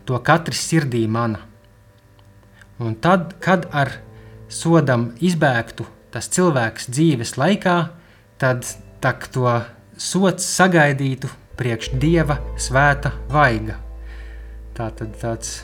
to 0.05 0.19
katrs 0.25 0.63
sirdī 0.69 1.05
mana. 1.09 1.41
Un 2.83 2.97
tad, 2.99 3.37
kad 3.41 3.69
ar 3.73 3.93
sodam 4.51 5.13
izbēgtu 5.23 5.87
tas 6.15 6.29
cilvēks 6.31 6.89
dzīves 6.91 7.37
laikā, 7.39 7.77
tad 8.39 8.67
tak 9.03 9.29
to 9.35 9.49
sots 9.99 10.47
sagaidītu 10.57 11.31
priekš 11.59 11.93
dieva 12.03 12.39
svēta 12.59 13.15
vaiga. 13.31 13.79
Tā 14.75 14.91
tad 14.99 15.15
tāds 15.21 15.61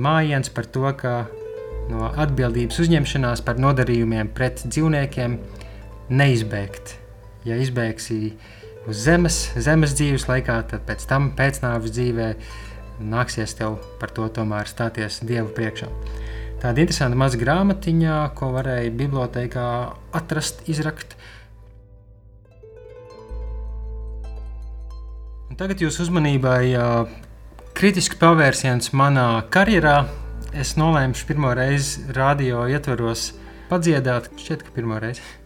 mājiens 0.00 0.48
par 0.52 0.68
to, 0.72 0.88
ka 0.96 1.26
no 1.88 2.08
atbildības 2.08 2.80
uzņemšanās 2.84 3.42
par 3.44 3.60
nodarījumiem 3.60 4.30
pret 4.36 4.62
dzīvniekiem 4.64 5.36
neizbēgt. 6.08 6.96
Ja 7.48 7.56
izbēgsi 7.60 8.32
uz 8.88 9.04
zemes, 9.04 9.42
zemes 9.56 9.94
dzīves 9.96 10.28
laikā, 10.28 10.62
tad 10.70 10.84
pēc 10.88 11.04
tam 11.08 11.30
pēcnāvus 11.36 11.92
dzīvēm 11.96 12.40
nāksies 13.00 13.54
tev 13.58 13.78
par 14.00 14.12
to 14.14 14.26
tomēr 14.32 14.68
stāties 14.68 15.20
Dievu 15.26 15.50
priekšā. 15.56 15.88
Tāda 16.58 16.82
interesanta 16.82 17.18
maza 17.18 17.38
grāmatiņa, 17.38 18.14
ko 18.34 18.50
varēja 18.56 18.90
bibliotekā 18.98 19.66
atrast, 20.18 20.64
izrakt. 20.66 21.14
Un 25.48 25.58
tagad 25.60 25.84
jūs 25.84 26.00
uzmanībai 26.02 26.74
kritisks 27.78 28.18
pavērsiens 28.18 28.90
manā 28.90 29.28
karjerā. 29.54 30.00
Es 30.58 30.74
nolēmu 30.80 31.14
pirmo 31.28 31.52
reizi 31.54 32.08
radio 32.16 32.66
ietvaros 32.66 33.30
padziedāt, 33.70 34.32
šķiet, 34.40 34.66
ka 34.66 34.74
pirmo 34.74 34.98
reizi. 34.98 35.37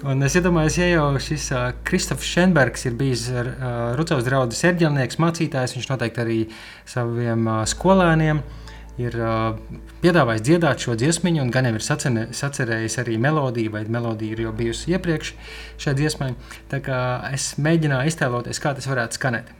Un 0.00 0.24
es 0.24 0.32
iedomājos, 0.38 0.78
ja 0.80 0.86
jau 0.88 1.08
šis 1.20 1.50
uh, 1.52 1.66
Kristofers 1.84 2.30
Šenbergs 2.32 2.86
ir 2.88 2.94
bijis 2.96 3.26
uh, 3.34 3.50
Rucavas 3.98 4.24
draugs 4.24 4.62
serģelnieks, 4.62 5.18
mācītājs, 5.20 5.74
viņš 5.76 5.88
noteikti 5.90 6.22
arī 6.22 6.38
saviem 6.88 7.44
uh, 7.44 7.60
skolēniem 7.68 8.40
ir 9.00 9.16
uh, 9.20 9.60
piedāvājis 10.00 10.46
dziedāt 10.46 10.86
šo 10.86 10.96
dziesmu, 10.96 11.34
un 11.42 11.52
gan 11.52 11.68
jau 11.68 11.76
ir 11.76 11.84
sacene, 11.84 12.26
sacerējis 12.36 12.96
arī 13.04 13.20
melodiju, 13.20 13.76
vai 13.76 13.84
melodija 13.92 14.38
ir 14.38 14.44
jau 14.46 14.56
bijusi 14.56 14.96
iepriekš 14.96 15.34
šai 15.84 15.96
dziesmai. 16.00 16.32
Tā 16.72 16.80
kā 16.84 17.00
es 17.34 17.52
mēģināju 17.60 18.14
iztēloties, 18.14 18.62
kā 18.62 18.72
tas 18.78 18.88
varētu 18.88 19.20
skanēt. 19.20 19.52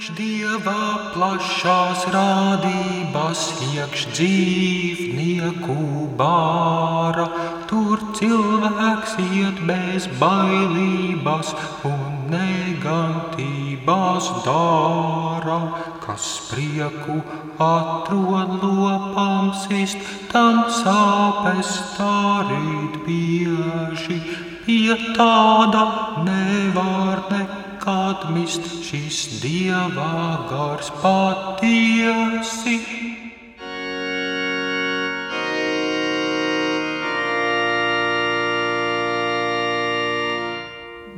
Iekš 0.00 0.16
dieva 0.16 1.12
plašās 1.12 2.06
rādības, 2.08 3.40
iekš 3.66 4.06
dzīvnieku 4.16 5.76
bāra, 6.16 7.26
tur 7.68 8.00
cilvēks 8.16 9.18
iet 9.26 9.60
bez 9.68 10.08
bailības 10.16 11.52
un 11.84 12.32
negantības 12.32 14.24
dara, 14.48 15.60
kas 16.00 16.48
prieku 16.48 17.20
atrod 17.60 18.56
lopam 18.64 19.52
sist, 19.68 20.00
tam 20.32 20.64
sāpes 20.80 21.76
darīt 22.00 23.02
bieži, 23.04 24.22
pie 24.64 24.96
tāda 25.12 25.84
nevar 26.24 27.28
nekā 27.34 27.69
kad 27.80 28.30
mist 28.34 28.60
šis 28.84 29.40
dieva 29.40 30.46
gars 30.50 30.90
patiesi. 31.00 32.76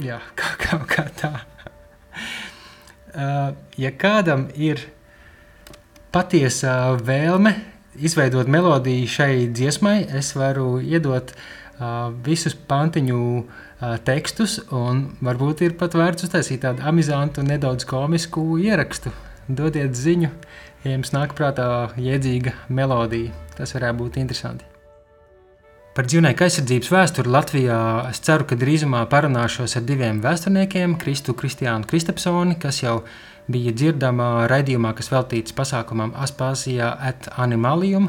Jā, 0.03 0.19
kā, 0.39 0.53
kā, 0.59 0.79
kā 0.87 1.07
tā. 1.19 1.33
Uh, 3.13 3.53
ja 3.77 3.91
kādam 3.93 4.47
ir 4.55 4.81
patiesa 6.15 6.95
vēlme 6.97 7.53
izveidot 7.99 8.49
melodiju 8.49 9.11
šai 9.11 9.35
dziesmai, 9.53 9.99
es 10.15 10.33
varu 10.39 10.79
iedot 10.81 11.35
uh, 11.35 12.09
visus 12.25 12.55
pantiņu 12.55 13.21
uh, 13.43 13.61
tekstus, 14.07 14.59
un 14.71 15.05
varbūt 15.25 15.65
ir 15.67 15.77
pat 15.79 15.97
vērts 15.99 16.29
uztaisīt 16.29 16.63
tādu 16.65 16.85
amizantu, 16.87 17.45
nedaudz 17.47 17.87
komisku 17.89 18.45
ierakstu. 18.63 19.13
Dodiet 19.49 19.97
ziņu, 19.99 20.31
ja 20.85 20.93
jums 20.93 21.11
nāk 21.15 21.35
prātā 21.39 21.67
jēdzīga 21.99 22.55
melodija. 22.71 23.33
Tas 23.57 23.75
varētu 23.77 23.99
būt 24.05 24.21
interesanti. 24.23 24.69
Par 25.93 26.07
dzīvnieku 26.09 26.47
aizsardzības 26.47 26.89
vēsturi 26.89 27.29
Latvijā 27.29 27.79
es 28.09 28.23
ceru, 28.25 28.47
ka 28.49 28.57
drīzumā 28.57 29.03
parunāšos 29.13 29.77
ar 29.77 29.83
diviem 29.85 30.23
vēsturniekiem, 30.25 30.95
Kristu 31.03 31.35
Kristiānu 31.37 31.85
Kristapsoni, 31.91 32.57
kas 32.63 32.79
jau 32.81 33.03
bija 33.53 33.75
dzirdama 33.77 34.47
raidījumā, 34.49 34.95
kas 34.97 35.11
veltīts 35.13 35.53
pasākumam 35.53 36.15
Aspāzijā 36.17 36.95
et 37.11 37.29
Animalium, 37.37 38.09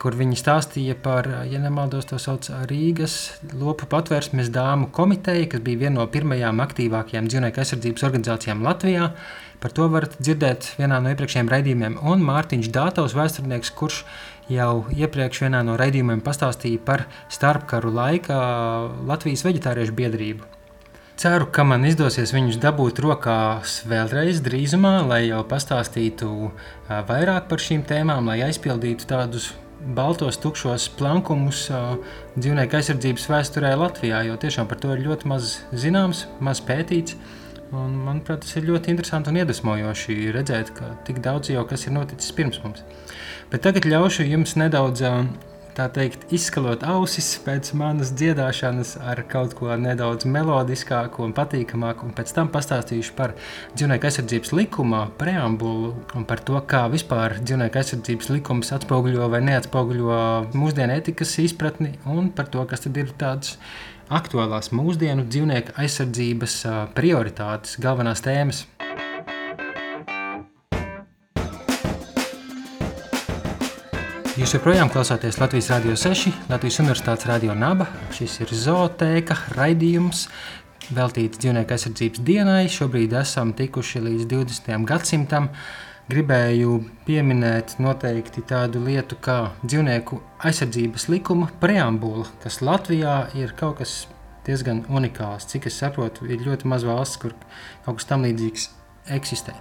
kur 0.00 0.16
viņi 0.18 0.38
stāstīja 0.38 0.96
par, 0.98 1.28
ja 1.50 1.60
nemaldos, 1.62 2.08
to 2.10 2.18
sauc 2.22 2.48
Rīgas 2.70 3.16
lopu 3.58 3.86
patvērsmes 3.90 4.50
dāmu 4.54 4.90
komiteju, 4.94 5.50
kas 5.52 5.62
bija 5.64 5.84
viena 5.84 6.00
no 6.00 6.06
pirmajām 6.10 6.62
aktīvākajām 6.64 7.28
dzīvnieku 7.30 7.62
aizsardzības 7.62 8.06
organizācijām 8.08 8.64
Latvijā. 8.66 9.12
Par 9.62 9.70
to 9.70 9.86
varat 9.92 10.16
dzirdēt 10.18 10.72
vienā 10.80 10.98
no 10.98 11.12
iepriekšējiem 11.12 11.50
raidījumiem. 11.52 12.00
Un 12.02 12.24
Mārtiņš 12.26 12.72
Dātaus 12.74 13.14
vēsturnieks, 13.14 13.70
kurš 13.78 14.00
jau 14.50 14.86
iepriekš 14.90 15.44
vienā 15.44 15.60
no 15.66 15.76
raidījumiem 15.78 16.24
pastāstīja 16.24 16.82
par 16.82 17.06
starpkaru 17.30 17.92
laika 17.94 18.40
Latvijas 19.06 19.46
veģetāriešu 19.46 19.94
biedrību. 20.00 20.50
Ceru, 21.22 21.46
ka 21.54 21.62
man 21.62 21.84
izdosies 21.86 22.32
viņus 22.34 22.56
dabūt 22.58 22.98
rokās 23.04 23.82
vēlreiz 23.86 24.40
drīzumā, 24.42 24.96
lai 25.06 25.26
jau 25.28 25.44
pastāstītu 25.46 26.50
vairāk 26.88 27.46
par 27.52 27.62
šīm 27.62 27.84
tēmām, 27.86 28.32
lai 28.32 28.40
aizpildītu 28.48 29.06
tādus 29.06 29.52
baltos, 29.96 30.38
tukšos 30.42 30.88
plankumus 30.98 31.66
dzīvnieku 32.36 32.78
aizsardzības 32.78 33.28
vēsturē 33.32 33.72
Latvijā, 33.80 34.22
jo 34.28 34.38
tiešām 34.40 34.68
par 34.70 34.80
to 34.82 34.92
ir 34.94 35.04
ļoti 35.06 35.30
maz 35.30 35.56
zināms, 35.74 36.26
maz 36.40 36.62
pētīts. 36.64 37.16
Un, 37.72 37.94
manuprāt, 38.04 38.42
tas 38.44 38.52
ir 38.58 38.66
ļoti 38.68 38.92
interesanti 38.92 39.32
un 39.32 39.38
iedvesmojoši 39.40 40.16
redzēt, 40.34 40.74
ka 40.76 40.90
tik 41.06 41.22
daudz 41.24 41.48
jau 41.54 41.64
kas 41.68 41.86
ir 41.88 41.94
noticis 41.96 42.34
pirms 42.36 42.60
mums. 42.64 42.84
Bet 43.52 43.64
tagad 43.64 43.88
ļaušu 43.88 44.26
jums 44.28 44.58
nedaudz 44.60 45.00
tā 45.76 45.86
teikt, 45.92 46.26
izskalot 46.34 46.84
ausis 46.88 47.28
pēc 47.44 47.72
manas 47.78 48.12
dziedāšanas 48.18 48.94
ar 49.08 49.22
kaut 49.30 49.54
ko 49.58 49.72
nedaudz 49.80 50.26
melodiskāku 50.28 51.24
un 51.26 51.34
patīkamāku, 51.36 52.08
un 52.08 52.16
pēc 52.16 52.32
tam 52.36 52.50
pastāstīšu 52.52 53.14
par 53.18 53.34
dzīvnieku 53.74 54.08
aizsardzības 54.08 54.52
likuma 54.56 55.04
preambulu 55.20 55.94
un 56.18 56.26
par 56.28 56.42
to, 56.44 56.58
kā 56.68 56.84
vispār 56.92 57.38
dzīvnieku 57.40 57.80
aizsardzības 57.82 58.32
likums 58.34 58.74
atspoguļo 58.76 59.30
vai 59.32 59.42
neatspoguļo 59.48 60.20
mūsdienu 60.56 60.98
etikas 60.98 61.38
izpratni, 61.42 61.94
un 62.08 62.30
par 62.36 62.52
to, 62.52 62.64
kas 62.68 62.84
tad 62.86 63.00
ir 63.00 63.14
tāds 63.18 63.56
aktuālās 64.12 64.72
mūsdienu 64.76 65.24
dzīvnieku 65.28 65.76
aizsardzības 65.80 66.58
prioritātes, 66.96 67.78
galvenās 67.82 68.24
tēmas. 68.24 68.66
Jūs 74.32 74.54
joprojām 74.56 74.88
klausāties 74.88 75.36
Latvijas 75.36 75.66
Rādio 75.68 75.92
6, 75.92 76.30
Latvijas 76.48 76.78
Universitātes 76.80 77.26
Radio 77.28 77.52
Naba. 77.52 77.84
Šis 78.16 78.38
ir 78.40 78.52
zootēka 78.56 79.34
raidījums 79.58 80.22
veltīts 80.96 81.36
dzīvnieku 81.42 81.74
aizsardzības 81.74 82.22
dienai. 82.24 82.62
Šobrīd 82.72 83.12
esam 83.20 83.50
tikuši 83.58 84.00
līdz 84.06 84.24
20. 84.30 84.86
gadsimtam. 84.88 85.50
Gribēju 86.08 86.78
pieminēt 87.04 87.74
noteikti 87.84 88.40
tādu 88.48 88.80
lietu 88.86 89.18
kā 89.20 89.36
dzīvnieku 89.66 90.22
aizsardzības 90.48 91.10
likuma 91.12 91.50
preambula, 91.60 92.24
kas 92.40 92.62
Latvijā 92.64 93.18
ir 93.36 93.52
kaut 93.58 93.82
kas 93.82 94.06
diezgan 94.48 94.80
unikāls. 94.88 95.44
Cik 95.52 95.68
es 95.68 95.76
saprotu, 95.84 96.24
ir 96.32 96.40
ļoti 96.48 96.72
maz 96.72 96.88
valsts, 96.88 97.20
kur 97.20 97.36
kaut 97.84 98.00
kas 98.00 98.08
tam 98.08 98.24
līdzīgs 98.24 98.70
eksistē. 99.12 99.58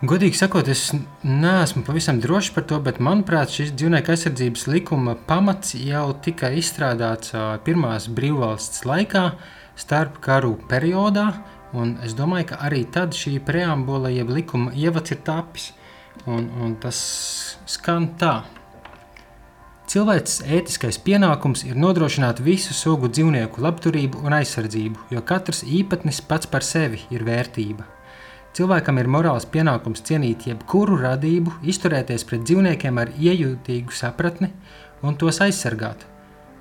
Godīgi 0.00 0.38
sakot, 0.38 0.64
es 0.72 0.94
neesmu 1.28 1.82
pavisam 1.84 2.22
drošs 2.24 2.54
par 2.54 2.64
to, 2.64 2.78
bet 2.80 3.02
manuprāt, 3.04 3.50
šis 3.52 3.74
dzīvnieku 3.76 4.14
aizsardzības 4.14 4.62
likuma 4.72 5.12
pamats 5.28 5.74
jau 5.76 6.06
tika 6.24 6.48
izstrādāts 6.56 7.34
pirmās 7.66 8.06
brīvvalsts 8.08 8.86
laikā, 8.88 9.26
starp 9.76 10.16
karu 10.24 10.54
periodā. 10.72 11.26
Es 12.00 12.16
domāju, 12.16 12.48
ka 12.54 12.62
arī 12.64 12.86
tad 12.88 13.12
šī 13.12 13.34
preambula, 13.44 14.08
jeb 14.08 14.32
likuma 14.32 14.72
ievads 14.72 15.12
ir 15.12 15.20
tapis. 15.28 15.68
Un, 16.24 16.48
un 16.48 16.72
tas 16.80 16.96
skan 17.68 18.08
tā. 18.16 18.38
Cilvēks 19.84 20.40
ētiskais 20.48 20.96
pienākums 21.04 21.68
ir 21.68 21.76
nodrošināt 21.76 22.40
visu 22.40 22.72
sugu 22.72 23.12
dzīvnieku 23.12 23.60
labturību 23.60 24.24
un 24.24 24.40
aizsardzību, 24.40 25.10
jo 25.12 25.20
katrs 25.28 25.60
īpatnis 25.60 26.24
pats 26.24 26.48
par 26.48 26.64
sevi 26.64 27.04
ir 27.12 27.28
vērtība. 27.28 27.99
Cilvēkam 28.50 28.98
ir 28.98 29.06
morāls 29.06 29.46
pienākums 29.46 30.02
cienīt 30.02 30.48
jebkuru 30.48 30.96
radību, 30.98 31.60
izturēties 31.70 32.24
pret 32.26 32.42
dzīvniekiem 32.48 32.96
ar 32.98 33.12
iejūtīgu 33.14 33.94
sapratni 33.94 34.50
un 35.06 35.14
tos 35.20 35.38
aizsargāt. 35.44 36.02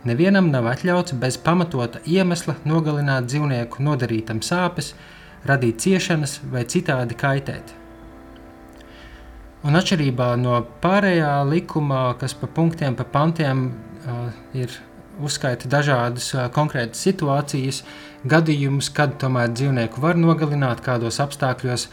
Nevienam 0.06 0.52
nav 0.54 0.70
atļauts 0.70 1.18
bez 1.20 1.40
pamatota 1.42 2.00
iemesla 2.06 2.56
nogalināt 2.70 3.26
dzīvnieku, 3.28 3.82
nodarītam 3.84 4.44
sāpes, 4.46 4.94
radīt 5.50 5.82
ciešanas 5.84 6.38
vai 6.54 6.64
citādi 6.70 7.18
kaitēt. 7.20 7.74
Un 9.68 9.76
atšķirībā 9.76 10.30
no 10.40 10.62
pārējā 10.84 11.34
likuma, 11.50 12.14
kas 12.22 12.38
pa 12.38 12.48
punktiem, 12.48 12.96
pa 12.96 13.04
pantiem 13.04 13.66
uh, 13.68 14.30
ir 14.56 14.72
uzskaita 15.20 15.68
dažādas 15.68 16.30
uh, 16.38 16.46
konkrētas 16.56 17.02
situācijas, 17.04 17.82
gadījumus, 18.28 18.90
kad 18.96 19.16
tomēr 19.22 19.52
dzīvnieku 19.54 20.02
var 20.04 20.20
nogalināt, 20.20 20.84
kādos 20.84 21.20
apstākļos, 21.24 21.88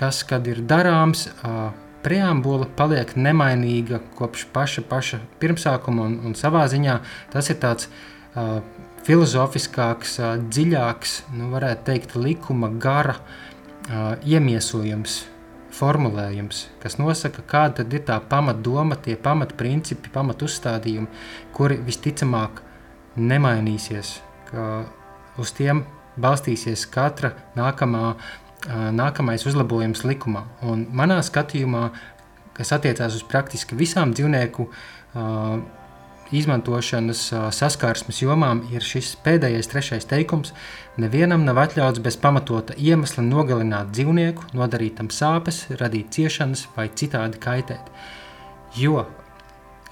kas 0.00 0.22
kad 0.26 0.46
ir 0.50 0.62
darāms. 0.66 1.28
Preambula 2.02 2.66
paliek 2.66 3.12
nemainīga 3.14 4.00
kopš 4.18 4.48
paša, 4.50 4.82
paša 4.90 5.20
pirmsākuma, 5.38 6.08
un, 6.08 6.16
un 6.26 6.32
savā 6.34 6.64
ziņā 6.66 6.96
tas 7.30 7.50
ir 7.52 7.60
tāds 7.62 7.86
uh, 7.86 8.56
filozofiskāks, 9.06 10.16
uh, 10.18 10.32
dziļāks, 10.42 11.12
nu, 11.38 11.52
varētu 11.52 11.86
teikt, 11.86 12.16
likuma 12.18 12.72
gara 12.82 13.14
uh, 13.20 14.16
iemiesojums 14.26 15.20
formulējums, 15.72 16.64
kas 16.82 16.98
nosaka, 16.98 17.44
kāda 17.48 17.86
ir 17.86 18.02
tā 18.08 18.18
pamatdoma, 18.32 18.98
tie 18.98 19.14
pamatprincipi, 19.14 20.10
pamatuzstādījumi, 20.10 21.06
kuri 21.54 21.78
visticamāk 21.86 22.64
nemainīsies, 23.14 24.16
ka 24.50 24.66
uz 25.40 25.52
tiem 25.56 25.84
balstīsies 26.20 26.86
katra 26.92 27.32
nākamā, 27.56 28.14
nākamais 28.92 29.46
uzlabojums 29.48 30.04
likumā. 30.04 30.44
Un 30.68 30.86
manā 30.92 31.20
skatījumā, 31.24 31.86
kas 32.56 32.74
attiecās 32.76 33.16
uz 33.16 33.24
praktiski 33.28 33.78
visām 33.78 34.12
dzīvnieku 34.16 34.68
izmantošanas 36.32 37.26
saskarsmes 37.52 38.22
jomām 38.22 38.62
ir 38.72 38.84
šis 38.84 39.14
pēdējais, 39.24 39.68
trešais 39.68 40.08
teikums. 40.08 40.52
Nevienam 41.00 41.44
nav 41.44 41.60
atļauts 41.66 42.00
bez 42.04 42.16
pamatota 42.20 42.76
iemesla 42.76 43.24
nogalināt 43.26 43.92
dzīvnieku, 43.92 44.52
nodarīt 44.56 44.96
tam 45.00 45.10
sāpes, 45.12 45.66
radīt 45.80 46.12
ciešanas 46.16 46.66
vai 46.76 46.88
citādi 46.88 47.40
kaitēt. 47.40 47.92
Jo 48.76 49.04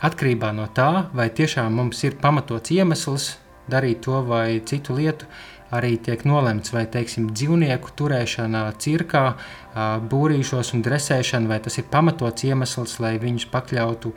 atkarībā 0.00 0.52
no 0.56 0.64
tā, 0.72 1.10
vai 1.12 1.28
tiešām 1.28 1.76
mums 1.76 2.00
ir 2.08 2.16
pamatots 2.20 2.72
iemesls 2.72 3.34
darīt 3.70 4.04
to 4.06 4.20
vai 4.26 4.60
citu 4.66 4.98
lietu, 4.98 5.28
arī 5.70 5.94
tiek 6.02 6.24
nolemts, 6.26 6.72
vai 6.74 6.84
teiksim, 6.90 7.30
dzīvnieku 7.30 7.92
turēšana 7.98 8.64
cirkā, 8.82 9.24
būrīšos 10.10 10.74
un 10.74 10.82
dresēšana, 10.86 11.50
vai 11.50 11.60
tas 11.62 11.78
ir 11.78 11.86
pamatots 11.90 12.46
iemesls, 12.48 12.98
lai 13.02 13.14
viņus 13.22 13.46
pakļautu 13.52 14.14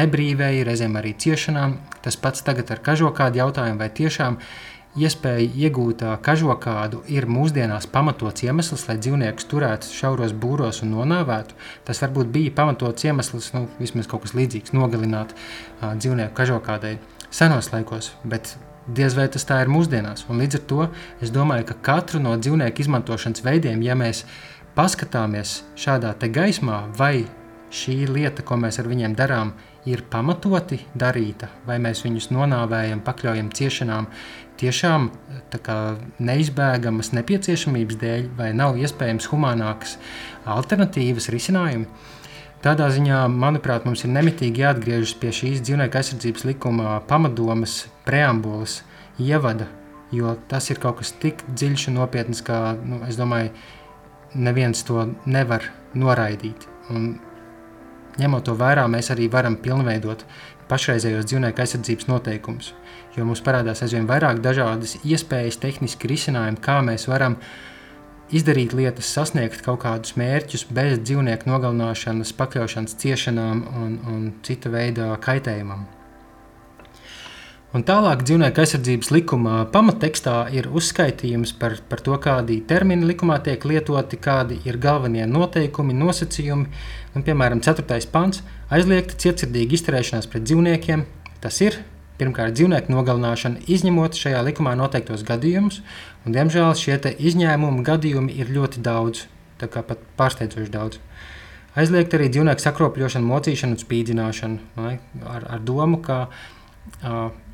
nebrīvēji, 0.00 0.64
reizēm 0.66 0.96
arī 0.98 1.12
ciešanām. 1.22 1.76
Tas 2.02 2.16
pats 2.18 2.42
tagad 2.42 2.72
ar 2.72 2.80
kažokādu 2.82 3.42
jautājumu, 3.42 3.78
vai 3.78 3.90
tiešām 3.92 4.40
iespēja 4.98 5.46
iegūt 5.68 6.02
kažokādu 6.24 7.04
ir 7.08 7.28
mūsdienās 7.30 7.86
pamatots 7.92 8.44
iemesls, 8.44 8.88
lai 8.88 8.98
dzīvniekus 8.98 9.46
turētu 9.48 9.92
šauros 9.92 10.34
būros 10.36 10.82
un 10.84 10.96
nonāvētu. 10.96 11.56
Tas 11.86 12.02
varbūt 12.02 12.32
bija 12.34 12.52
pamatots 12.58 13.06
iemesls, 13.06 13.52
nu, 13.54 13.68
vismaz 13.78 14.10
kaut 14.10 14.26
kas 14.26 14.34
līdzīgs, 14.36 14.74
nogalināt 14.76 15.32
dzīvnieku 15.80 16.36
kažokādai 16.36 16.96
senos 17.32 17.72
laikos, 17.72 18.12
bet 18.28 18.54
diez 18.86 19.16
vai 19.16 19.28
tas 19.32 19.46
tā 19.48 19.62
ir 19.62 19.70
mūsdienās. 19.72 20.26
Un 20.28 20.42
līdz 20.42 20.60
ar 20.60 20.64
to 20.70 20.86
es 21.24 21.32
domāju, 21.34 21.70
ka 21.70 21.78
katru 21.90 22.20
no 22.22 22.34
dzīvnieku 22.36 22.84
izmantošanas 22.84 23.44
veidiem, 23.46 23.82
ja 23.84 23.96
mēs 23.98 24.24
paskatāmies 24.76 25.62
šādā 25.78 26.14
gaismā, 26.32 26.84
vai 26.98 27.24
šī 27.72 28.04
lieta, 28.10 28.44
ko 28.44 28.58
mēs 28.60 28.78
ar 28.80 28.88
viņiem 28.90 29.16
darām, 29.16 29.54
ir 29.88 30.04
pamatoti 30.12 30.78
darīta, 30.94 31.48
vai 31.66 31.78
mēs 31.82 32.04
viņus 32.04 32.30
nonāvējam, 32.34 33.00
pakļaujam 33.02 33.48
ciešanām, 33.56 34.08
tiešām 34.60 35.08
kā, 35.64 35.78
neizbēgamas 36.22 37.12
nepieciešamības 37.16 37.98
dēļ, 38.02 38.28
vai 38.38 38.52
nav 38.56 38.78
iespējams 38.78 39.30
humanākas 39.32 39.96
alternatīvas, 40.44 41.30
risinājumi. 41.34 41.88
Tādā 42.62 42.86
ziņā, 42.94 43.24
manuprāt, 43.26 43.86
mums 43.88 44.04
ir 44.06 44.12
nemitīgi 44.14 44.62
jāatgriežas 44.62 45.16
pie 45.18 45.32
šīs 45.34 45.64
dzīvnieku 45.66 45.98
aizsardzības 45.98 46.46
likuma 46.46 47.00
pamatdomas, 47.10 47.88
preambulas, 48.06 48.80
ievada, 49.18 49.66
jo 50.14 50.36
tas 50.50 50.70
ir 50.70 50.78
kaut 50.82 51.00
kas 51.00 51.10
tik 51.18 51.42
dziļš 51.50 51.88
un 51.90 51.98
nopietns, 51.98 52.44
ka, 52.46 52.76
nu, 52.78 53.02
es 53.08 53.18
domāju, 53.18 53.50
neviens 54.38 54.86
to 54.86 55.08
nevar 55.26 55.66
noraidīt. 55.98 56.68
Un 56.94 57.12
Ņemot 58.20 58.44
to 58.44 58.52
vērā, 58.60 58.84
mēs 58.92 59.08
arī 59.12 59.28
varam 59.32 59.54
pilnveidot 59.56 60.26
pašreizējos 60.68 61.24
dzīvnieku 61.30 61.62
aizsardzības 61.64 62.08
noteikumus, 62.10 62.72
jo 63.16 63.24
mums 63.24 63.40
parādās 63.44 63.80
aizvien 63.84 64.08
vairāk 64.08 64.42
dažādas 64.44 64.98
iespējas, 65.00 65.56
tehniski 65.62 66.10
risinājumi, 66.12 66.60
kā 66.60 66.78
mēs 66.84 67.08
varam 67.08 67.38
izdarīt 68.32 68.74
lietas, 68.76 69.10
sasniegt 69.12 69.62
kaut 69.64 69.82
kādus 69.84 70.16
mērķus 70.18 70.66
bez 70.72 71.00
dzīvnieku 71.04 71.50
nogalināšanas, 71.50 72.34
pakļaušanas 72.38 72.96
ciešanām 73.02 73.64
un, 73.82 73.98
un 74.08 74.30
cita 74.46 74.72
veida 74.72 75.12
kaitējumam. 75.22 75.84
Un 77.72 77.80
tālāk 77.88 78.20
dzīvnieku 78.28 78.60
aizsardzības 78.60 79.08
likuma 79.14 79.62
pamattekstā 79.72 80.34
ir 80.52 80.66
uzskaitījums 80.68 81.54
par, 81.56 81.78
par 81.88 82.02
to, 82.04 82.18
kādi 82.20 82.58
termini 82.68 83.08
likumā 83.08 83.38
tiek 83.46 83.64
lietoti, 83.64 84.18
kādi 84.20 84.58
ir 84.68 84.76
galvenie 84.76 85.24
noteikumi, 85.24 85.96
nosacījumi. 85.96 86.68
Un, 87.16 87.24
piemēram, 87.24 87.64
4. 87.64 88.02
pants- 88.12 88.42
aizliegta 88.76 89.16
cietsirdīga 89.16 89.78
izturēšanās 89.78 90.28
pret 90.28 90.44
dzīvniekiem. 90.44 91.06
Tas 91.40 91.60
ir 91.64 91.80
pirmkārt 92.20 92.56
dzīvnieku 92.58 92.92
nogalināšana, 92.92 93.64
izņemot 93.72 94.18
šajā 94.18 94.42
likumā 94.48 94.74
noteiktos 94.78 95.24
gadījumus. 95.28 95.80
Un, 96.24 96.36
diemžēl 96.36 96.74
šie 96.78 96.98
izņēmumu 97.18 97.84
gadījumi 97.86 98.36
ir 98.38 98.52
ļoti 98.52 98.82
daudz, 98.84 99.26
tā 99.62 99.70
kā 99.72 99.84
pat 99.86 100.02
pārsteidzoši 100.20 100.72
daudz. 100.72 101.00
Aizliegt 101.78 102.12
arī 102.12 102.28
dzīvnieku 102.28 102.60
sakropļošanu, 102.60 103.28
mocīšanu 103.30 103.78
un 103.78 103.80
spīdzināšanu 103.80 104.90
ar, 105.24 105.46
ar 105.56 105.62
domu, 105.64 106.02
ka 106.04 106.26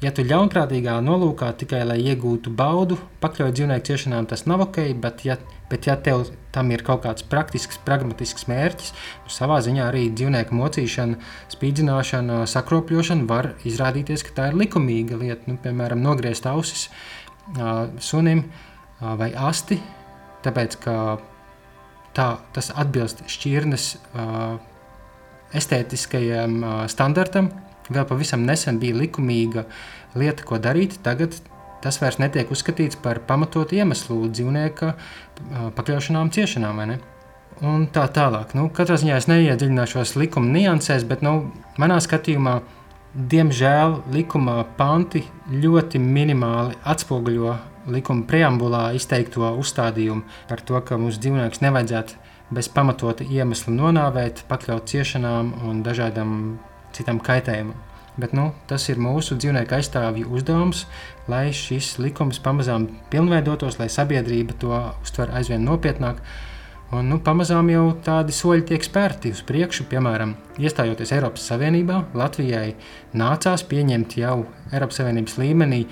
Ja 0.02 0.11
tu 0.14 0.24
ļaunprātīgā 0.24 0.94
nolūkā 1.04 1.50
tikai 1.61 1.82
lai 1.84 1.98
iegūtu 2.11 2.52
baudu, 2.56 2.98
pakļaut 3.22 3.56
dzīvnieku 3.56 3.86
ciešanām, 3.88 4.28
tas 4.30 4.46
nav 4.48 4.64
ok. 4.68 4.78
Bet, 5.02 5.24
ja, 5.28 5.36
bet 5.70 5.88
ja 5.88 5.96
tev 6.00 6.26
tam 6.54 6.70
ir 6.72 6.82
kaut 6.86 7.02
kāds 7.04 7.24
praktisks, 7.28 7.78
pragmatisks 7.84 8.48
mērķis, 8.48 8.94
tad 9.24 9.34
savā 9.34 9.58
ziņā 9.64 9.84
arī 9.90 10.06
dzīvnieku 10.16 10.56
mocīšana, 10.56 11.18
spīdzināšana, 11.52 12.40
sakropļošana 12.48 13.28
var 13.28 13.52
izrādīties, 13.68 14.24
ka 14.26 14.34
tā 14.36 14.48
ir 14.50 14.58
likumīga 14.62 15.20
lieta. 15.20 15.44
Nu, 15.50 15.58
piemēram, 15.62 16.00
nogriezt 16.02 16.48
ausis 16.48 16.88
sunim 18.04 18.46
vai 19.00 19.30
asti, 19.36 19.78
tāpēc 20.44 20.78
ka 20.82 20.96
tā, 22.16 22.28
tas 22.56 22.72
atbilst 22.74 23.22
šķirnes 23.30 23.92
estētiskajam 25.58 26.60
standartam 26.92 27.52
vēl 27.88 28.04
pavisam 28.08 28.42
nesen 28.44 28.80
bija 28.80 28.98
likumīga 28.98 29.64
lieta, 30.18 30.44
ko 30.44 30.58
darīt. 30.60 30.98
Tagad 31.04 31.36
tas 31.84 32.00
vairs 32.02 32.18
netiek 32.20 32.50
uzskatīts 32.52 32.98
par 33.00 33.22
pamatotu 33.28 33.78
iemeslu 33.78 34.26
dzīvnieka 34.32 34.92
pakļaušanām 35.76 36.32
ciešanām. 36.34 36.82
Un 37.59 37.86
tā 37.91 38.05
tālāk. 38.14 38.55
Nu, 38.55 38.68
katrā 38.70 38.99
ziņā 39.01 39.16
es 39.18 39.26
neiedziļināšos 39.30 40.14
likuma 40.20 40.53
niansēs, 40.55 41.07
bet 41.09 41.24
nu, 41.26 41.51
manā 41.80 41.99
skatījumā, 42.05 42.61
diemžēl, 43.14 43.97
likuma 44.14 44.61
panti 44.78 45.24
ļoti 45.51 45.99
minimāli 46.03 46.78
atspoguļo 46.86 47.57
likuma 47.89 48.26
preambulā 48.28 48.84
izteikto 48.95 49.49
uzstādījumu 49.59 50.22
par 50.49 50.62
to, 50.62 50.78
ka 50.84 51.01
mūsu 51.01 51.22
dzīvnieks 51.24 51.62
nevajadzētu 51.64 52.18
bez 52.55 52.68
pamatota 52.72 53.26
iemesla 53.26 53.74
nonāvēt, 53.74 54.45
pakļaut 54.49 54.89
ciešanām 54.89 55.53
un 55.68 55.82
dažādam 55.84 56.32
citam 56.97 57.20
kaitējumam. 57.20 57.76
Bet, 58.18 58.32
nu, 58.34 58.50
tas 58.66 58.88
ir 58.90 58.98
mūsu 58.98 59.36
dzīvnieku 59.38 59.76
aizstāvju 59.76 60.32
uzdevums, 60.34 60.86
lai 61.30 61.52
šis 61.54 61.96
likums 62.02 62.40
pamazām 62.42 62.88
pilnveidotos, 63.12 63.78
lai 63.78 63.86
sabiedrība 63.94 64.56
to 64.58 64.72
uztver 65.04 65.30
aizvien 65.38 65.62
nopietnāk. 65.62 66.18
Un, 66.88 67.04
nu, 67.12 67.18
pamazām 67.22 67.68
jau 67.70 67.84
tādi 68.02 68.32
soļi 68.32 68.64
tiek 68.70 68.84
spērti 68.84 69.30
uz 69.36 69.42
priekšu. 69.46 69.84
Piemēram, 69.90 70.32
iestājoties 70.58 71.12
Eiropas 71.14 71.44
Savienībā, 71.50 72.00
Latvijai 72.16 72.72
nācās 73.12 73.62
pieņemt 73.68 74.16
jau 74.18 74.38
Eiropas 74.72 75.02
Savienības 75.02 75.36
līmenī 75.38 75.82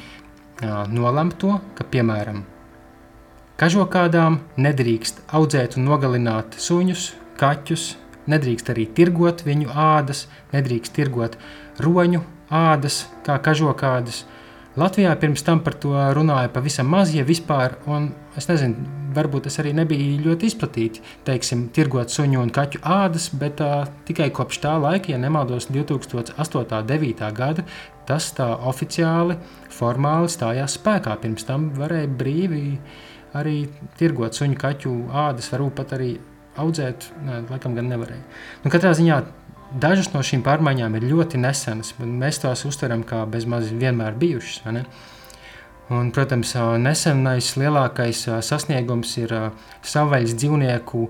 nolemt 0.91 1.37
to, 1.43 1.59
ka, 1.77 1.85
piemēram, 1.93 2.41
kažokādām 3.61 4.41
nedrīkst 4.57 5.23
audzēt 5.37 5.77
un 5.77 5.87
nogalināt 5.91 6.57
suņus, 6.61 7.11
kaķus, 7.37 7.91
nedrīkst 8.31 8.73
arī 8.75 8.87
tirgot 8.97 9.45
viņu 9.47 9.71
ādas, 9.73 10.27
nedrīkst 10.55 10.97
tirgot 10.97 11.39
roņu 11.83 12.23
ādas, 12.51 13.05
kā 13.27 13.39
kažokādas. 13.43 14.25
Latvijā 14.77 15.15
pirms 15.17 15.41
tam 15.41 15.63
par 15.65 15.73
to 15.81 15.95
runāja 16.13 16.51
pavisam 16.53 16.91
maz, 16.93 17.15
ja 17.17 17.25
vispār, 17.25 17.79
un 17.89 18.11
es 18.37 18.45
nezinu, 18.51 18.85
varbūt 19.17 19.47
tas 19.47 19.57
arī 19.63 19.73
nebija 19.73 20.19
ļoti 20.27 20.51
izplatīti, 20.51 21.01
teiksim, 21.25 21.71
tirgot 21.73 22.13
suņu 22.13 22.43
un 22.43 22.53
kaķu 22.53 22.83
ādas, 22.85 23.31
bet 23.41 23.63
uh, 23.65 23.87
tikai 24.05 24.29
kopš 24.37 24.61
tā 24.67 24.75
laika, 24.83 25.15
ja 25.15 25.21
nemaldos, 25.23 25.71
2008. 25.73 26.37
un 26.37 26.91
2009. 26.91 27.33
gada, 27.39 27.65
tas 28.07 28.29
tā 28.37 28.51
oficiāli, 28.69 29.39
formāli 29.73 30.29
stājās 30.33 30.77
spēkā. 30.77 31.17
Pirms 31.25 31.49
tam 31.49 31.71
varēja 31.79 32.13
brīvi 32.21 32.65
arī 33.37 33.63
tirgot 33.97 34.37
suņu 34.37 34.61
kaķu 34.61 34.97
ādas, 35.25 35.49
varbūt 35.55 35.81
pat 35.81 35.97
arī 35.97 36.13
audzēt, 36.61 37.11
ne, 37.25 37.43
laikam 37.51 37.77
gan 37.77 37.91
nevarēja. 37.93 38.23
Nu, 38.65 38.73
katrā 38.73 38.93
ziņā 38.97 39.21
dažas 39.83 40.13
no 40.15 40.23
šīm 40.25 40.45
pārmaiņām 40.47 40.97
ir 40.99 41.09
ļoti 41.11 41.41
nesenas, 41.43 41.93
bet 41.99 42.09
mēs 42.23 42.41
tās 42.45 42.65
uztveram 42.69 43.05
kā 43.07 43.25
bezmaz 43.31 43.69
vienmēr 43.75 44.17
bijušas. 44.19 44.65
Un, 45.87 46.11
protams, 46.11 46.57
nesenais 46.83 47.53
lielākais 47.61 48.25
sasniegums 48.43 49.13
ir 49.21 49.35
savvaļas 49.87 50.35
dzīvnieku 50.35 51.05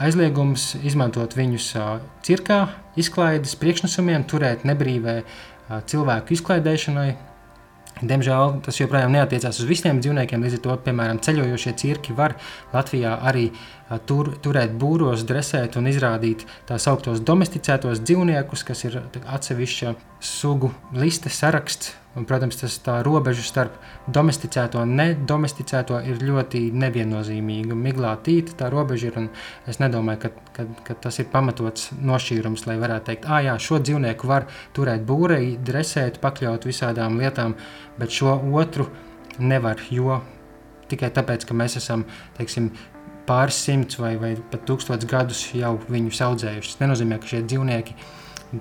aizliegums 0.00 0.74
izmantot 0.84 1.36
viņus 1.36 1.70
cirkā, 2.26 2.60
izklaides 3.00 3.56
priekšnesumiem, 3.60 4.26
turēt 4.28 4.66
nebrīvē 4.68 5.20
cilvēku 5.88 6.36
izklaidēšanai, 6.36 7.10
Diemžēl 8.00 8.60
tas 8.64 8.80
joprojām 8.80 9.12
neatiecās 9.12 9.60
uz 9.60 9.68
visiem 9.68 10.00
dzīvniekiem. 10.00 10.42
Līdz 10.44 10.58
ar 10.58 10.64
to, 10.64 10.76
piemēram, 10.86 11.20
ceļojošie 11.24 11.74
cirki 11.80 12.16
var 12.16 12.36
Latvijā 12.72 13.18
arī 13.28 13.50
tur, 14.08 14.32
turēt 14.40 14.72
būros, 14.80 15.26
dresēt 15.28 15.76
un 15.76 15.90
izrādīt 15.90 16.46
tā 16.68 16.80
saucamos 16.80 17.20
domesticētos 17.20 18.02
dzīvniekus, 18.06 18.64
kas 18.64 18.86
ir 18.88 19.00
atsevišķa 19.26 19.94
sugu 20.24 20.72
liste 20.96 21.32
saraksts 21.32 21.99
Un, 22.18 22.24
protams, 22.26 22.56
tas 22.58 22.74
tā 22.82 22.96
robeža 23.06 23.44
starp 23.46 23.76
domesticēto 24.10 24.80
un 24.82 24.96
nedomesticēto 24.98 26.00
ir 26.10 26.18
ļoti 26.26 26.64
neviennozīmīga. 26.74 27.76
Miglātīta 27.78 28.56
tā 28.58 28.70
robeža 28.72 29.12
ir. 29.12 29.28
Es 29.70 29.78
nedomāju, 29.78 30.24
ka, 30.24 30.30
ka, 30.56 30.66
ka 30.88 30.96
tas 31.06 31.20
ir 31.22 31.28
pamatots 31.30 31.92
nošķīrums, 31.94 32.66
lai 32.66 32.80
varētu 32.82 33.12
teikt, 33.12 33.30
ah, 33.30 33.38
jā, 33.46 33.54
šo 33.62 33.78
dzīvnieku 33.78 34.26
var 34.26 34.48
turēt 34.74 35.06
būrei, 35.06 35.54
dresēt, 35.62 36.18
pakļaut 36.24 36.66
visādām 36.66 37.20
lietām, 37.22 37.54
bet 38.00 38.10
šo 38.18 38.34
otru 38.58 38.88
nevar. 39.38 39.78
Jo 39.94 40.18
tikai 40.90 41.12
tāpēc, 41.14 41.46
ka 41.46 41.54
mēs 41.54 41.78
esam 41.78 42.02
teiksim, 42.38 42.72
pāris 43.28 43.60
simtus 43.62 44.00
vai, 44.02 44.16
vai 44.18 44.32
pat 44.50 44.66
tūkstošus 44.66 45.06
gadus 45.06 45.44
jau 45.54 45.76
viņus 45.86 46.24
audzējuši. 46.26 46.72
Tas 46.72 46.82
nenozīmē, 46.82 47.20
ka 47.22 47.30
šie 47.30 47.44
dzīvnieki 47.46 47.94
ir 47.94 48.08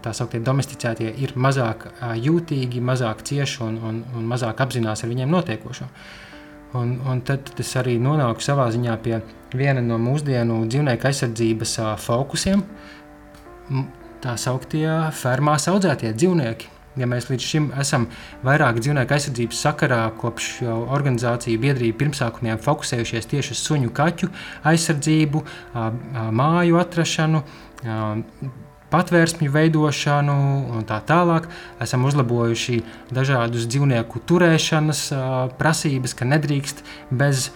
tā 0.04 0.14
sauktie 0.14 0.42
domesticētie 0.46 1.10
ir 1.24 1.34
mazāk 1.36 1.88
jūtīgi, 2.22 2.82
mazāk 2.86 3.24
cieši 3.26 3.64
un, 3.66 3.78
un, 3.90 4.02
un 4.16 4.28
mazāk 4.30 4.62
apzinās 4.62 5.04
ar 5.04 5.10
viņiem 5.10 5.32
notiekošo. 5.34 5.90
Un, 6.78 7.00
un 7.10 7.22
tad 7.26 7.50
es 7.58 7.72
arī 7.82 7.96
nonāku 7.98 8.46
savā 8.46 8.68
ziņā 8.70 8.98
pie 9.02 9.16
viena 9.58 9.82
no 9.82 9.98
mūsdienu 10.02 10.62
dzīvnieku 10.70 11.10
aizsardzības 11.10 11.80
fokusiem. 12.04 12.62
Tā 14.22 14.36
sauktie 14.38 14.86
fermās 15.18 15.66
audzētie 15.72 16.14
dzīvnieki. 16.14 16.76
Ja 17.00 17.08
mēs 17.10 17.30
līdz 17.30 17.46
šim 17.46 17.68
esam 17.80 18.08
vairāk 18.46 18.82
dzīvnieku 18.84 19.16
aizsardzības 19.16 19.66
sakarā, 19.66 20.02
kopš 20.20 20.52
organizāciju 20.68 21.62
biedrību 21.64 21.98
pirmsākumiem 22.02 22.62
fokusējušies 22.62 23.30
tieši 23.34 23.56
uz 23.56 23.62
suņu, 23.66 23.94
kaķu 23.96 24.30
aizsardzību, 24.70 25.46
māju 26.36 26.82
atrašanu, 26.82 27.46
patvērsmju 28.92 29.52
veidošanu 29.54 30.36
un 30.76 30.86
tā 30.90 31.00
tālāk. 31.06 31.48
Esam 31.82 32.06
uzlabojuši 32.10 32.82
dažādus 33.14 33.68
dzīvnieku 33.70 34.22
turēšanas 34.30 35.04
prasības, 35.60 36.16
ka 36.18 36.28
nedrīkst 36.30 36.84
bez 37.10 37.50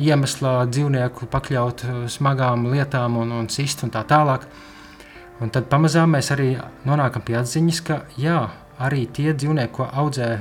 iemesla 0.00 0.64
dzīvnieku 0.70 1.28
pakļaut 1.30 1.84
smagām 2.12 2.70
lietām 2.72 3.18
un, 3.20 3.32
un 3.40 3.50
sist 3.52 3.84
un 3.84 3.92
tā 3.92 4.04
tālāk. 4.08 4.46
Un 5.40 5.52
tad 5.52 5.70
pamazām 5.72 6.12
mēs 6.16 6.32
arī 6.34 6.54
nonākam 6.84 7.24
pie 7.24 7.38
atziņas, 7.40 7.84
ka 7.84 8.02
jā, 8.20 8.40
arī 8.80 9.06
tie 9.08 9.32
dzīvnieki, 9.32 9.72
ko 9.76 9.88
audzē 9.88 10.34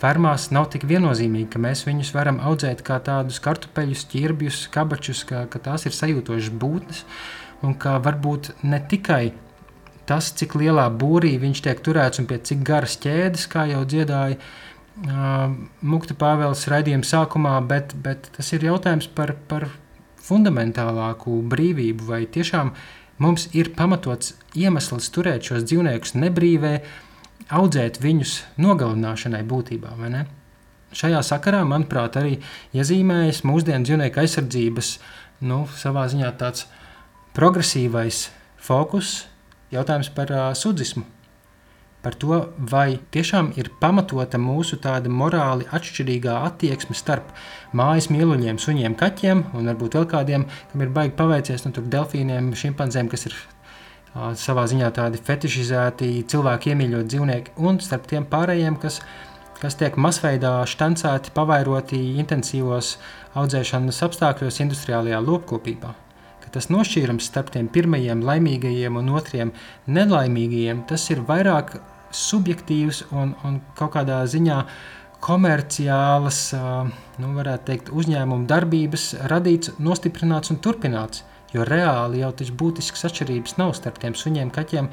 fermās, 0.00 0.50
nav 0.52 0.68
tik 0.72 0.84
viennozīmīgi, 0.88 1.48
ka 1.52 1.60
mēs 1.60 1.84
viņus 1.88 2.12
varam 2.16 2.40
audzēt 2.44 2.82
kā 2.84 2.98
tādus 3.04 3.40
kartupeļus, 3.44 4.06
ķirbjus, 4.12 4.66
kabačus, 4.72 5.24
ka, 5.28 5.44
ka 5.52 5.60
tās 5.68 5.88
ir 5.88 5.96
sajūtošas 5.96 6.52
būtnes 6.52 7.04
un 7.64 7.76
ka 7.80 7.96
varbūt 8.04 8.52
ne 8.68 8.80
tikai 8.90 9.32
tas, 10.08 10.30
cik 10.38 10.56
lielā 10.58 10.86
būrī 11.00 11.36
viņš 11.42 11.62
tiek 11.66 11.82
turēts 11.84 12.22
un 12.22 12.28
pie 12.30 12.38
cik 12.42 12.62
garas 12.66 12.96
ķēdes, 13.02 13.48
kā 13.52 13.66
jau 13.70 13.82
dziedāja 13.88 14.38
uh, 14.38 15.56
Mukta 15.82 16.16
Pāvils 16.18 16.66
raidījuma 16.72 17.06
sākumā, 17.06 17.56
bet, 17.68 17.96
bet 18.02 18.30
tas 18.36 18.52
ir 18.56 18.64
jautājums 18.68 19.10
par, 19.12 19.34
par 19.50 19.68
fundamentālāku 20.26 21.40
brīvību, 21.50 22.06
vai 22.08 22.22
tiešām 22.26 22.72
mums 23.22 23.48
ir 23.56 23.74
pamatots 23.76 24.34
iemesls 24.56 25.10
turēt 25.14 25.50
šos 25.50 25.66
dzīvniekus 25.68 26.16
nebrīvē, 26.16 26.72
audzēt 27.56 28.00
viņus 28.02 28.40
nogalināšanai 28.62 29.44
būtībā, 29.46 29.94
vai 30.00 30.10
ne? 30.14 30.24
Šajā 30.96 31.20
sakarā, 31.26 31.60
manuprāt, 31.68 32.16
arī 32.16 32.38
iezīmējas 32.76 33.42
mūsdienu 33.46 33.84
dzīvnieku 33.84 34.22
aizsardzības, 34.22 34.92
nu, 35.44 35.64
savā 35.76 36.06
ziņā 36.08 36.30
tāds 36.40 36.64
progresīvais 37.36 38.28
fokus, 38.56 39.26
jautājums 39.74 40.10
par 40.14 40.32
uh, 40.32 40.48
sudzismu. 40.54 41.04
Par 42.06 42.14
to, 42.14 42.36
vai 42.70 43.00
tiešām 43.10 43.48
ir 43.58 43.72
pamatota 43.80 44.38
mūsu 44.38 44.76
tāda 44.78 45.10
morāli 45.10 45.66
atšķirīgā 45.74 46.36
attieksme 46.46 46.94
starp 46.94 47.32
mājas 47.74 48.06
mīluļiem, 48.14 48.60
suņiem, 48.62 48.94
kaķiem 49.00 49.42
un 49.58 49.72
varbūt 49.72 49.98
vēl 49.98 50.06
kādiem, 50.12 50.46
kam 50.70 50.84
ir 50.86 50.92
baigi 50.94 51.16
paveicies, 51.18 51.66
nu, 51.66 51.74
tur 51.74 51.88
delfīniem, 51.90 52.52
šimpanzēm, 52.54 53.10
kas 53.10 53.26
ir 53.26 53.34
uh, 53.34 54.30
savā 54.38 54.68
ziņā 54.70 54.92
tādi 55.00 55.22
fetišizēti, 55.26 56.12
cilvēki 56.30 56.76
iemīļot 56.76 57.10
dzīvnieki, 57.10 57.56
un 57.66 57.82
starp 57.82 58.06
tiem 58.12 58.30
pārējiem, 58.30 58.78
kas, 58.86 59.02
kas 59.58 59.80
tiek 59.82 59.98
masveidā 59.98 60.60
štancēti, 60.68 61.34
pavairoti 61.34 62.02
intensīvos 62.22 62.96
audzēšanas 63.34 64.02
apstākļos 64.06 64.62
industriālajā 64.62 65.24
lopkopībā 65.26 65.96
tas 66.54 66.68
nošķīrums 66.72 67.28
starp 67.30 67.52
tiem 67.54 67.68
pirmajiem 67.72 68.22
laimīgajiem 68.26 68.98
un 69.00 69.12
otriem 69.16 69.52
nelaimīgajiem, 69.86 70.84
tas 70.90 71.08
ir 71.10 71.22
vairāk 71.26 71.76
subjektīvas 72.16 73.04
un, 73.10 73.34
un 73.44 73.60
kaut 73.78 73.94
kādā 73.96 74.22
ziņā 74.30 74.60
komerciālas, 75.26 76.40
nu, 77.22 77.30
varētu 77.36 77.66
teikt, 77.70 77.92
uzņēmuma 77.94 78.46
darbības 78.50 79.08
radīts, 79.30 79.72
nostiprināts 79.82 80.52
un 80.54 80.60
turpināts. 80.62 81.24
Jo 81.54 81.64
reāli 81.64 82.20
jau 82.20 82.32
tas 82.36 82.50
būtisks 82.52 83.06
atšķirības 83.08 83.56
nav 83.60 83.72
starp 83.78 84.00
tiem 84.02 84.16
suņiem, 84.18 84.50
kaķiem 84.52 84.90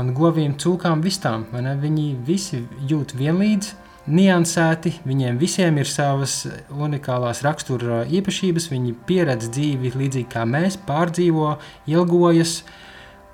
un 0.00 0.12
govīm, 0.16 0.56
cūkām, 0.58 1.02
vistām. 1.04 1.46
Viņi 1.52 2.06
visi 2.26 2.62
jūt 2.90 3.14
vienlīdz, 3.18 3.74
niansēti, 4.10 4.96
viņiem 5.06 5.38
visiem 5.38 5.78
ir 5.78 5.88
savas 5.90 6.42
unikālās 6.74 7.42
rakstura 7.46 8.02
īpašības, 8.10 8.70
viņi 8.72 8.96
pieredz 9.06 9.50
dzīvi 9.52 9.92
līdzīgi 9.94 10.30
kā 10.32 10.42
mēs, 10.48 10.78
pārdzīvo, 10.88 11.54
ilgojas. 11.90 12.62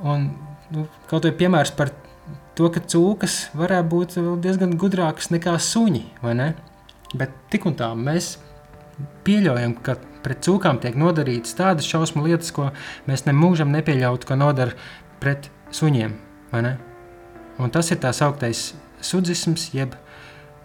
Un, 0.04 0.30
nu, 0.74 0.84
kaut 1.08 1.24
vai 1.24 1.32
piemērs 1.38 1.72
par 1.78 1.92
to, 2.58 2.68
ka 2.74 2.82
cūkas 2.84 3.48
varētu 3.56 3.88
būt 3.94 4.18
diezgan 4.44 4.76
gudrākas 4.80 5.30
nekā 5.32 5.56
suņi, 5.62 6.04
vai 6.24 6.34
ne? 6.38 6.50
Bet 7.16 7.32
tik 7.52 7.64
un 7.70 7.76
tā 7.78 7.88
mēs 7.96 8.36
pieļaujam, 9.24 9.78
ka 9.84 9.96
pret 10.24 10.42
cūkām 10.44 10.80
tiek 10.82 10.98
nodarītas 10.98 11.56
tādas 11.56 11.88
šausmu 11.88 12.26
lietas, 12.26 12.50
ko 12.52 12.68
mēs 13.08 13.24
nemūžam 13.28 13.72
nepieļautu, 13.72 14.28
ka 14.28 14.36
nodara 14.36 14.76
pret 15.22 15.48
suņiem, 15.74 16.12
vai 16.52 16.64
ne? 16.66 16.74
Un 17.58 17.72
tas 17.74 17.88
ir 17.90 18.02
tā 18.02 18.12
sauktais 18.14 18.72
sudzisms, 19.02 19.70
jeb 19.74 19.96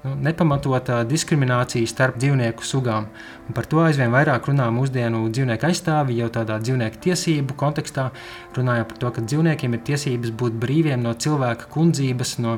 nu, 0.04 0.14
nepamatotā 0.28 1.02
diskriminācija 1.10 1.90
starp 1.90 2.20
dzīvnieku 2.22 2.66
sugām. 2.68 3.10
Un 3.48 3.58
par 3.58 3.68
to 3.70 3.82
aizvien 3.84 4.14
vairāk 4.14 4.50
runā 4.52 4.70
mūsdienu 4.74 5.26
dzīvnieku 5.34 5.70
aizstāvi, 5.70 6.20
jau 6.22 6.32
tādā 6.34 6.60
dzīvnieku 6.64 7.02
tiesību 7.08 7.58
kontekstā, 7.60 8.10
runājot 8.58 8.90
par 8.92 9.04
to, 9.04 9.14
ka 9.16 9.28
dzīvniekiem 9.28 9.78
ir 9.78 9.86
tiesības 9.92 10.34
būt 10.40 10.58
brīviem 10.64 11.04
no 11.04 11.16
cilvēka 11.16 11.72
kundzības, 11.74 12.40
no 12.44 12.58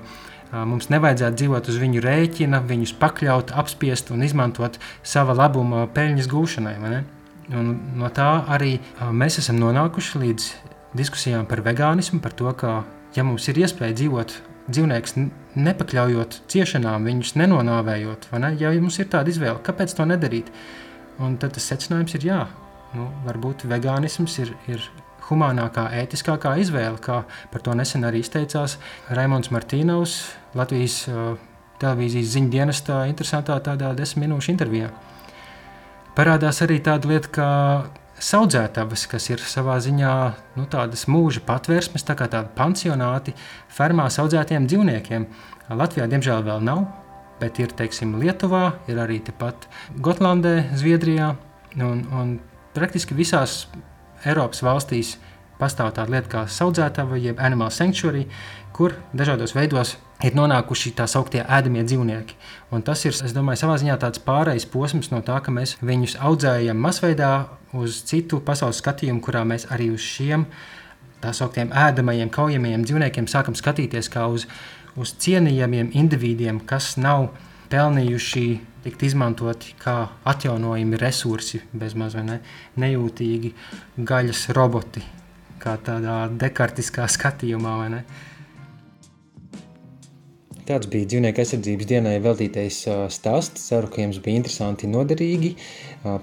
Mums 0.56 0.88
nevajadzētu 0.94 1.36
dzīvot 1.42 1.68
uz 1.72 1.78
viņu 1.82 2.02
rēķina, 2.06 2.62
viņus 2.70 2.94
pakļaut, 3.02 3.52
apspiest 3.60 4.12
un 4.14 4.24
izmantot 4.24 4.78
sava 5.04 5.34
labuma 5.36 5.84
peļņas 5.92 6.30
gūšanai. 6.32 6.76
Un 7.56 7.74
no 8.00 8.10
tā 8.14 8.30
arī 8.56 8.78
mēs 9.12 9.40
esam 9.42 9.60
nonākuši 9.60 10.22
līdz 10.22 10.50
diskusijām 10.96 11.50
par 11.50 11.66
vegānismu, 11.66 12.22
par 12.24 12.38
to, 12.38 12.54
ka, 12.56 12.84
ja 13.18 13.26
mums 13.28 13.50
ir 13.52 13.66
iespēja 13.66 13.98
dzīvot 14.00 14.38
dzīvnieks 14.70 15.16
nepakļaujot 15.56 16.42
ciešanām, 16.52 17.08
viņus 17.08 17.36
nenonāvējot. 17.40 18.30
Ne? 18.42 18.52
Ja 18.60 18.74
mums 18.80 19.00
ir 19.00 19.10
tāda 19.14 19.32
izvēle, 19.32 19.62
kāpēc 19.66 19.94
to 19.96 20.08
nedarīt? 20.10 20.52
Un 21.24 21.38
tad 21.40 21.56
tas 21.56 21.68
secinājums 21.72 22.18
ir 22.18 22.28
jā, 22.28 22.40
nu, 22.98 23.08
varbūt 23.28 23.68
vegānisms 23.72 24.36
ir, 24.44 24.52
ir 24.68 24.84
humānākā, 25.30 25.88
ētiskākā 26.02 26.56
izvēle, 26.62 27.00
kā 27.02 27.22
par 27.54 27.64
to 27.66 27.76
nesen 27.78 28.06
arī 28.08 28.22
izteicās 28.26 28.78
Raimons 29.16 29.52
Martīnovs 29.54 30.18
Latvijas 30.58 31.06
uh, 31.10 31.36
televīzijas 31.82 32.34
ziņu 32.36 32.52
dienestā 32.54 33.04
interesantā 33.10 33.58
tādā 33.64 33.94
desmit 33.98 34.28
minūšu 34.28 34.54
intervijā. 34.54 34.92
Parādās 36.16 36.62
arī 36.64 36.80
tāda 36.84 37.10
lieta, 37.12 37.32
ka 37.36 37.48
saudzētavas, 38.22 39.06
kas 39.12 39.30
ir 39.30 39.42
savā 39.44 39.76
ziņā 39.84 40.14
nu, 40.56 40.66
tādas 40.72 41.06
mūža 41.12 41.44
patvērsmes, 41.46 42.06
tā 42.08 42.16
kā 42.18 42.28
tādi 42.32 42.52
pansionāti 42.56 43.36
fermā 43.72 44.08
audzētiem 44.08 44.68
dzīvniekiem. 44.70 45.28
Latvijā, 45.76 46.08
diemžēl, 46.10 46.46
vēl 46.46 46.64
nav, 46.64 46.86
bet 47.42 47.60
ir 47.60 47.74
teiksim, 47.76 48.16
Lietuvā, 48.22 48.78
ir 48.88 49.02
arī 49.02 49.20
tepat 49.26 49.68
Gotlandē, 50.00 50.70
Zviedrijā 50.78 51.34
un, 51.82 52.06
un 52.14 52.36
praktiski 52.76 53.18
visās 53.18 53.66
Eiropas 54.26 54.64
valstīs 54.64 55.16
pastāv 55.60 55.94
tāda 55.96 56.16
lieta 56.16 56.32
kā 56.32 56.46
audzētava, 56.48 57.20
jeb 57.20 57.40
animal 57.44 57.72
sanctuary, 57.72 58.26
kur 58.76 58.96
dažādos 59.16 59.56
veidos 59.56 59.96
ir 60.24 60.36
nonākuši 60.38 60.94
tā 60.96 61.08
sauktie 61.12 61.42
ēdamie 61.44 61.84
dzīvnieki. 61.88 62.38
Un 62.76 62.84
tas 62.86 63.04
ir, 63.06 63.16
es 63.16 63.34
domāju, 63.36 63.64
savā 63.64 63.76
ziņā 63.82 63.98
tāds 64.02 64.22
pārejas 64.24 64.68
posms 64.72 65.12
no 65.12 65.22
tā, 65.26 65.42
ka 65.44 65.54
mēs 65.54 65.76
viņus 65.84 66.18
audzējam 66.24 66.80
masveidā 66.80 67.34
uz 67.76 68.00
citu 68.08 68.40
pasaules 68.46 68.80
skatījumu, 68.84 69.24
kurā 69.24 69.44
mēs 69.48 69.68
arī 69.74 69.92
uz 69.94 70.06
šiem 70.06 70.48
tā 71.24 71.34
sauktiem 71.36 71.74
ēdamajiem, 71.74 72.30
kaujamajiem 72.32 72.86
dzīvniekiem 72.86 73.28
sākam 73.32 73.58
skatīties 73.58 74.12
kā 74.14 74.28
uz, 74.32 74.46
uz 75.00 75.16
cienījamiem 75.26 75.92
individiem, 75.98 76.62
kas 76.68 76.96
nav 77.02 77.32
pelnījuši 77.72 78.46
tikt 78.86 79.04
izmantoti 79.08 79.74
kā 79.82 79.96
atjaunojami 80.30 81.00
resursi, 81.02 81.64
bezmaz 81.74 82.16
vai 82.18 82.26
ne, 82.28 82.40
nejūtīgi 82.82 83.52
gaļas 83.98 84.50
roboti, 84.56 85.02
kā 85.64 85.74
tādā 85.82 86.26
dekartiskā 86.30 87.08
skatījumā. 87.10 87.76
Tāds 90.66 90.88
bija 90.90 91.06
dzīvnieku 91.06 91.44
aizsardzības 91.44 91.86
dienai 91.86 92.16
veltītais 92.26 92.80
stāsts. 93.14 93.68
Ceru, 93.70 93.86
ka 93.94 94.02
jums 94.02 94.18
bija 94.26 94.40
interesanti 94.40 94.88
un 94.88 94.96
noderīgi. 94.96 95.52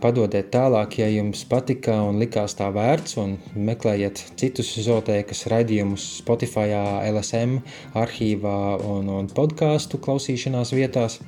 Padodiet 0.03 0.49
tālāk, 0.51 0.97
ja 0.99 1.07
jums 1.13 1.45
patika 1.47 2.01
un 2.03 2.19
likās 2.19 2.57
tā 2.59 2.67
vērts, 2.75 3.15
un 3.23 3.37
meklējiet 3.55 4.25
citus 4.41 4.73
zootēkas 4.83 5.45
raidījumus 5.53 6.09
Spotify, 6.19 6.75
LSM, 7.13 7.61
arhīvā 8.03 8.59
un, 8.83 9.15
un 9.21 9.31
podkāstu 9.31 10.03
klausīšanās 10.03 10.75
vietās. 10.75 11.21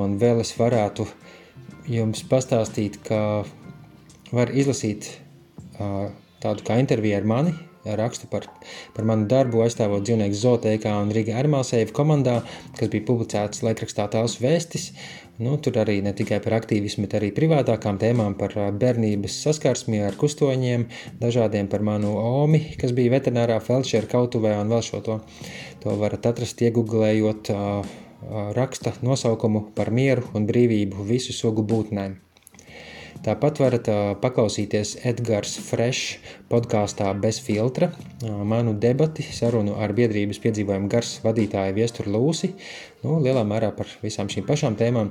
Un 0.00 0.16
vēl 0.16 0.40
es 0.40 0.56
varētu 0.56 1.04
jums 1.92 2.24
pastāstīt, 2.32 2.96
ka 3.04 3.44
var 4.32 4.56
izlasīt 4.56 5.18
tādu 5.76 6.64
kā 6.64 6.80
interviju 6.80 7.20
ar 7.20 7.28
mani, 7.28 7.58
rakstu 7.84 8.26
par, 8.30 8.48
par 8.96 9.06
manu 9.08 9.28
darbu, 9.30 9.62
aizstāvot 9.64 10.04
dzīvnieku 10.06 10.36
zootēkā 10.38 10.92
un 11.02 11.12
Riga 11.14 11.38
Armāsēva 11.40 11.94
komandā, 11.94 12.40
kas 12.78 12.90
bija 12.92 13.06
publicēts 13.08 13.64
laikrakstā 13.66 14.08
Tās 14.12 14.38
vēstis. 14.42 14.90
Nu, 15.38 15.54
tur 15.62 15.76
arī 15.78 16.00
ne 16.02 16.10
tikai 16.18 16.40
par 16.42 16.56
aktīvismu, 16.56 17.04
bet 17.06 17.14
arī 17.14 17.28
privātākām 17.36 18.00
tēmām 18.02 18.34
par 18.40 18.56
bērnības 18.74 19.36
saskarsmi 19.44 20.02
ar 20.02 20.18
kustoņiem, 20.18 20.88
dažādiem 21.22 21.70
par 21.70 21.84
manu 21.86 22.16
omi, 22.18 22.64
kas 22.80 22.90
bija 22.96 23.14
veterinārā 23.14 23.60
felčera 23.62 24.10
kautuvē 24.10 24.56
un 24.58 24.74
vēl 24.74 24.82
šo 24.82 25.02
to. 25.06 25.20
To 25.84 25.94
varat 26.00 26.26
atrast 26.26 26.58
iegooglējot 26.66 27.52
raksta 28.58 28.96
nosaukumu 29.06 29.68
par 29.78 29.94
mieru 29.94 30.26
un 30.34 30.50
brīvību 30.50 31.06
visu 31.06 31.36
sugu 31.36 31.62
būtnēm. 31.62 32.18
Tāpat 33.18 33.58
varat 33.58 33.88
paklausīties 34.22 34.92
Edgars 35.08 35.56
Fresh 35.66 36.20
podkāstā 36.48 37.08
bez 37.18 37.40
filtra, 37.42 37.88
manu 38.22 38.76
debati, 38.78 39.24
sarunu 39.34 39.74
ar 39.82 39.92
biedrības 39.96 40.38
piedzīvojumu 40.44 40.90
gars 40.92 41.16
vadītāju 41.24 41.74
Viesturu 41.76 42.12
Lūsi, 42.14 42.52
nu, 43.02 43.16
lielā 43.24 43.42
mērā 43.48 43.72
par 43.74 43.90
visām 44.04 44.30
šīm 44.30 44.46
pašām 44.46 44.78
tēmām. 44.78 45.10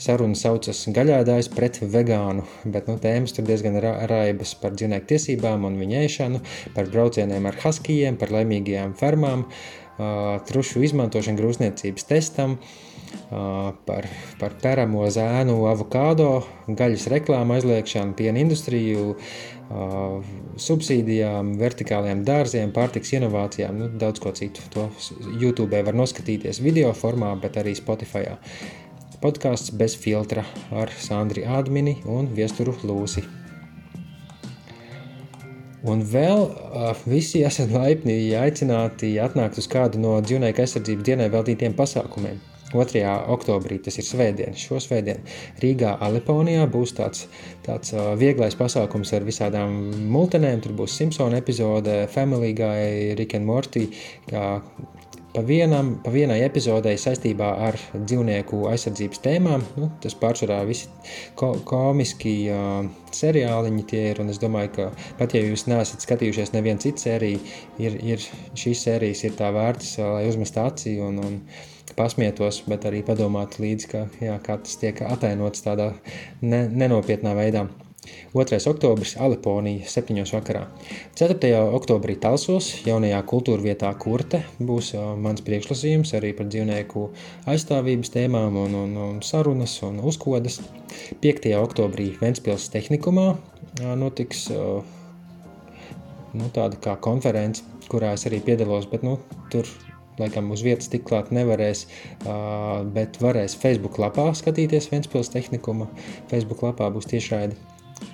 Saruna 0.00 0.38
saucas 0.38 0.84
gaļādājs 0.94 1.50
pret 1.52 1.80
vegānu, 1.82 2.46
bet 2.64 2.86
nu, 2.90 2.96
tēmas 3.02 3.34
tur 3.34 3.48
diezgan 3.48 3.80
raibas 3.82 4.54
par 4.60 4.76
dzīvnieku 4.78 5.10
tiesībām 5.10 5.66
un 5.66 5.80
viņa 5.82 6.04
ēšanu, 6.06 6.42
par 6.76 6.90
braucieniem 6.92 7.50
ar 7.50 7.58
haskijiem, 7.64 8.20
par 8.20 8.30
laimīgajām 8.36 8.94
fermām, 9.00 9.48
trušu 10.48 10.86
izmantošanu 10.86 11.42
grūzniecības 11.42 12.06
testam, 12.08 12.60
par, 13.86 14.06
par 14.40 14.56
peramo 14.62 15.06
zēnu 15.10 15.56
avokado, 15.70 16.28
gaļas 16.66 17.08
reklāmu 17.12 17.56
aizliekšanu, 17.56 18.16
piena 18.18 18.42
industriju, 18.42 19.14
subsīdijām, 20.60 21.54
vertikāliem 21.60 22.24
dārziem, 22.26 22.72
pārtiks 22.74 23.14
inovācijām, 23.14 23.78
nu, 23.78 23.90
daudz 24.02 24.22
ko 24.22 24.34
citu. 24.34 24.64
To 24.74 24.88
YouTube 25.38 25.82
var 25.86 25.98
noskatīties 25.98 26.62
video 26.64 26.90
formā, 26.96 27.32
bet 27.40 27.60
arī 27.60 27.76
Spotify. 27.78 28.26
Podkāsts 29.20 29.74
bez 29.76 29.94
filtra 30.00 30.46
ar 30.72 30.90
Sandri 30.96 31.44
Admini 31.44 32.00
un 32.08 32.30
Viesturu 32.34 32.74
Lūsi. 32.82 33.26
Un 35.80 36.02
vēl 36.04 36.42
uh, 36.44 36.90
visi 37.08 37.40
esat 37.44 37.70
laipni 37.72 38.34
aicināti 38.36 39.14
atnākt 39.22 39.56
uz 39.60 39.68
kādu 39.70 40.00
no 40.02 40.18
dzīvnieku 40.20 40.60
aizsardzības 40.60 41.06
dienai 41.06 41.30
veltītiem 41.32 41.76
pasākumiem. 41.76 42.40
2. 42.72 43.02
oktobrī, 43.34 43.80
tas 43.82 43.98
ir 43.98 44.06
svētdiena. 44.06 44.54
Šo 44.58 44.78
svētdienu 44.82 45.24
Rīgā, 45.62 45.96
Aleponijā 46.06 46.68
būs 46.70 46.94
tāds, 46.98 47.26
tāds 47.66 47.94
uh, 47.96 48.12
vieglais 48.20 48.56
pasākums 48.58 49.12
ar 49.16 49.26
visādām 49.26 49.76
multenēm. 50.12 50.62
Tur 50.64 50.76
būs 50.78 50.94
Simpsona 51.00 51.40
epizode, 51.42 52.04
Family 52.14 52.54
Guy, 52.56 53.12
Rick 53.18 53.38
and 53.38 53.48
Morty. 53.48 53.88
Pa, 54.30 54.60
vienam, 55.46 55.92
pa 56.02 56.10
vienai 56.10 56.40
epizodei 56.42 56.96
saistībā 56.98 57.50
ar 57.68 57.76
dzīvnieku 57.94 58.64
aizsardzības 58.70 59.22
tēmām. 59.22 59.66
Nu, 59.78 59.90
tas 60.02 60.16
pārsvarā 60.18 60.60
visi 60.66 60.88
ko, 61.38 61.52
komiski 61.66 62.34
uh, 62.50 62.86
seriāliņi 63.14 63.84
tie 63.90 64.04
ir. 64.12 64.22
Es 64.30 64.40
domāju, 64.42 64.72
ka 64.76 64.88
pat 65.18 65.34
ja 65.34 65.42
jūs 65.44 65.66
neesat 65.70 66.06
skatījušies 66.06 66.54
nevienu 66.54 66.82
citu 66.82 67.06
sēriju, 67.06 67.42
ir, 67.82 67.98
ir 68.14 68.30
šīs 68.58 68.86
sērijas 68.86 69.26
ir 69.26 69.36
tā 69.38 69.50
vērtas, 69.54 69.96
lai 70.02 70.26
uzmestu 70.30 70.62
aci 70.64 70.96
un, 71.02 71.18
un 71.22 71.38
pasmietos, 72.00 72.62
bet 72.70 72.88
arī 72.88 73.04
padomāt 73.04 73.60
līdzi, 73.60 73.92
ka, 73.92 74.02
jā, 74.24 74.40
kā 74.44 74.56
tas 74.64 74.80
tiek 74.80 75.04
atainots 75.04 75.68
tādā 75.68 75.92
ne, 76.40 76.64
nenopietnā 76.68 77.36
veidā. 77.36 77.68
2. 78.32 78.68
oktobris 78.70 79.16
Aliponija 79.20 79.84
7. 79.86 80.24
vakarā. 80.32 80.62
4. 81.18 81.50
oktobrī 81.76 82.16
Talsos 82.20 82.70
jaunajā 82.86 83.18
kultūra 83.28 83.64
vietā 83.64 83.90
Kurte 84.00 84.40
būs 84.58 84.92
mans 85.20 85.44
priekšlasījums 85.44 86.14
arī 86.16 86.32
par 86.38 86.48
dzīvnieku 86.48 87.04
aizstāvības 87.50 88.14
tēmām 88.14 88.56
un, 88.62 88.78
un, 88.84 88.96
un 89.04 89.20
sarunas 89.26 89.76
un 89.86 90.00
uzkodas. 90.00 90.60
5. 91.20 91.50
oktobrī 91.60 92.14
Ventspils 92.22 92.70
tehnikumā 92.72 93.34
notiks 94.00 94.48
nu, 94.50 96.48
tāda 96.54 96.78
kā 96.80 96.96
konference, 97.02 97.66
kurā 97.90 98.14
es 98.16 98.26
arī 98.30 98.40
piedalos, 98.46 98.88
bet 98.90 99.04
nu, 99.06 99.18
tur 99.52 99.68
laikam 100.20 100.52
uz 100.54 100.62
vietas 100.66 100.92
tik 100.92 101.06
klāt 101.08 101.32
nevarēs, 101.34 101.86
bet 102.94 103.18
varēs 103.24 103.58
Facebook 103.58 103.98
lapā 104.02 104.30
skatīties 104.38 104.92
Ventspils 104.92 105.32
tehnikuma. 105.32 105.90
Facebook 106.30 106.62
lapā 106.68 106.92
būs 106.94 107.08
tiešraidi 107.10 107.58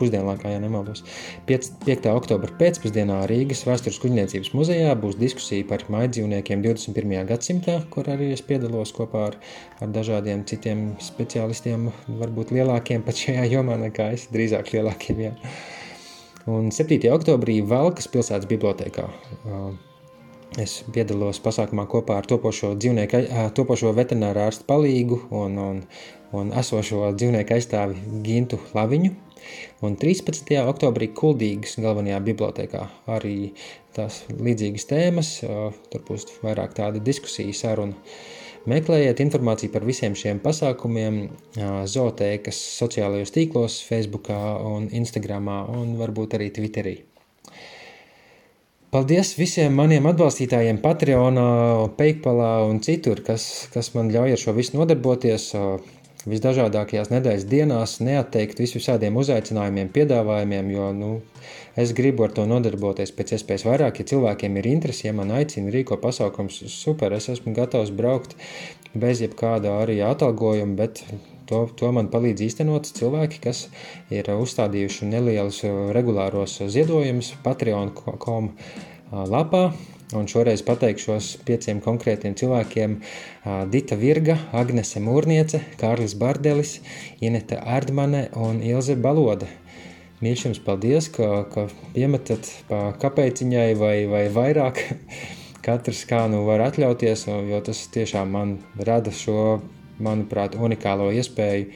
pusdienlaikā, 0.00 0.50
ja 0.50 0.58
nemaldos. 0.60 1.04
5. 1.46 1.68
5. 1.86 2.08
oktobra 2.18 2.50
pēcpusdienā 2.58 3.20
Rīgas 3.30 3.62
vēstures 3.68 4.00
kuģniecības 4.02 4.50
muzejā 4.56 4.90
būs 4.98 5.14
diskusija 5.20 5.66
par 5.70 5.86
maidzīvniekiem 5.94 6.64
21. 6.64 7.14
gadsimtā, 7.30 7.78
kur 7.94 8.10
arī 8.10 8.32
es 8.34 8.42
piedalos 8.44 8.92
kopā 8.96 9.28
ar, 9.30 9.38
ar 9.78 9.94
dažādiem 9.94 10.44
citiem 10.50 10.88
speciālistiem, 11.06 11.90
varbūt 12.20 12.52
lielākiem 12.58 13.06
pat 13.06 13.22
šajā 13.22 13.46
jomā 13.54 13.78
nekā 13.86 14.10
es, 14.18 14.28
drīzāk 14.34 14.74
lielākiem. 14.74 15.26
Jā. 15.28 15.34
Un 16.50 16.70
7. 16.74 17.00
oktobrī 17.14 17.60
Valkas 17.66 18.10
pilsētas 18.10 18.50
bibliotēkā. 18.50 19.10
Es 20.54 20.78
piedalos 20.94 21.40
pasākumā 21.44 21.84
kopā 21.90 22.20
ar 22.20 22.26
topošo, 22.30 22.70
dzīvnieku, 22.80 23.18
topošo 23.58 23.90
veterināru 23.96 24.44
ārstu 24.46 24.64
palīgu 24.68 25.18
un, 25.34 25.58
un, 25.60 25.80
un 26.38 26.52
esošo 26.56 27.10
dzīvnieku 27.18 27.56
aizstāvi 27.56 28.22
Gintu 28.24 28.60
Laviņu. 28.76 29.10
Un 29.84 29.98
13. 30.00 30.54
oktobrī 30.70 31.10
Kuldīgas 31.14 31.76
galvenajā 31.82 32.22
bibliotekā 32.30 32.86
arī 33.18 33.52
tās 33.96 34.22
līdzīgas 34.32 34.88
tēmas, 34.90 35.34
tur 35.92 36.06
būs 36.08 36.26
vairāk 36.42 36.74
tāda 36.78 37.02
diskusija, 37.04 37.54
saruna. 37.54 37.98
Meklējiet 38.66 39.20
informāciju 39.22 39.70
par 39.74 39.84
visiem 39.86 40.16
šiem 40.18 40.40
pasākumiem 40.42 41.20
zootēkas 41.92 42.62
sociālajos 42.80 43.34
tīklos, 43.36 43.82
Facebookā 43.86 44.40
un 44.72 44.88
Instagramā 45.02 45.60
un 45.76 45.94
varbūt 46.00 46.34
arī 46.40 46.50
Twitterī. 46.56 46.96
Paldies 48.96 49.34
visiem 49.36 49.74
maniem 49.76 50.06
atbalstītājiem 50.08 50.78
Patreonā, 50.80 51.42
Paypalā 51.98 52.52
un 52.64 52.78
citur, 52.80 53.18
kas, 53.26 53.66
kas 53.74 53.90
man 53.92 54.08
ļauj 54.08 54.32
ar 54.32 54.40
šo 54.40 54.54
visu 54.56 54.78
nodarboties 54.78 55.50
visdažādākajās 56.24 57.10
nedēļas 57.12 57.44
dienās 57.50 57.98
neatteikt 58.00 58.62
visādiem 58.64 59.18
uzaicinājumiem, 59.20 59.90
piedāvājumiem, 59.92 60.72
jo 60.72 60.88
nu, 60.96 61.10
es 61.76 61.92
gribu 61.98 62.24
ar 62.24 62.32
to 62.38 62.48
nodarboties 62.48 63.12
pēc 63.18 63.36
iespējas 63.36 63.66
vairāk. 63.68 64.00
Ja 64.00 64.10
cilvēkiem 64.14 64.56
ir 64.62 64.72
interesi, 64.72 65.10
ja 65.10 65.12
man 65.20 65.34
aicina 65.42 65.76
rīko 65.76 66.00
pasākums, 66.00 66.62
super, 66.72 67.12
es 67.20 67.28
esmu 67.36 67.52
gatavs 67.60 67.92
braukt 67.92 68.32
bez 68.96 69.20
jebkāda 69.20 69.76
arī 69.82 70.00
atalgojuma, 70.08 70.72
bet 70.86 71.04
to, 71.48 71.64
to 71.78 71.90
man 71.94 72.10
palīdz 72.12 72.44
īstenot 72.48 72.88
cilvēki, 72.98 73.42
kas 73.48 73.66
ir 74.14 74.30
uzstādījuši 74.34 75.10
nelielus 75.10 75.62
regulāros 75.96 76.60
ziedojumus 76.72 77.34
Patreon.com 77.44 78.52
lapā. 79.12 79.68
Un 80.14 80.28
šoreiz 80.30 80.60
pateikšos 80.62 81.32
pieciem 81.48 81.80
konkrētiem 81.82 82.36
cilvēkiem- 82.38 83.00
Dita 83.72 83.96
Virga, 83.98 84.36
Agnese 84.54 85.02
Mūrniece, 85.02 85.64
Kārlis 85.80 86.14
Bardelis, 86.14 86.76
Ineta 87.18 87.58
Erdmane 87.58 88.28
un 88.38 88.60
Ilze 88.62 88.94
Balode. 88.94 89.48
Mīļš 90.22 90.44
jums 90.46 90.60
paldies, 90.62 91.10
ka, 91.12 91.42
ka 91.50 91.66
piemetat 91.92 92.46
pa 92.68 92.94
kapeiciņai 93.02 93.74
vai, 93.76 93.96
vai 94.06 94.22
vairāk. 94.30 94.78
Katrs 95.66 96.04
kā 96.06 96.22
nu 96.30 96.44
var 96.46 96.62
atļauties, 96.68 97.26
jo 97.50 97.58
tas 97.66 97.82
tiešām 97.90 98.30
man 98.30 98.54
rada 98.78 99.10
šo, 99.10 99.58
manuprāt, 100.02 100.56
unikālo 100.58 101.10
iespēju 101.14 101.70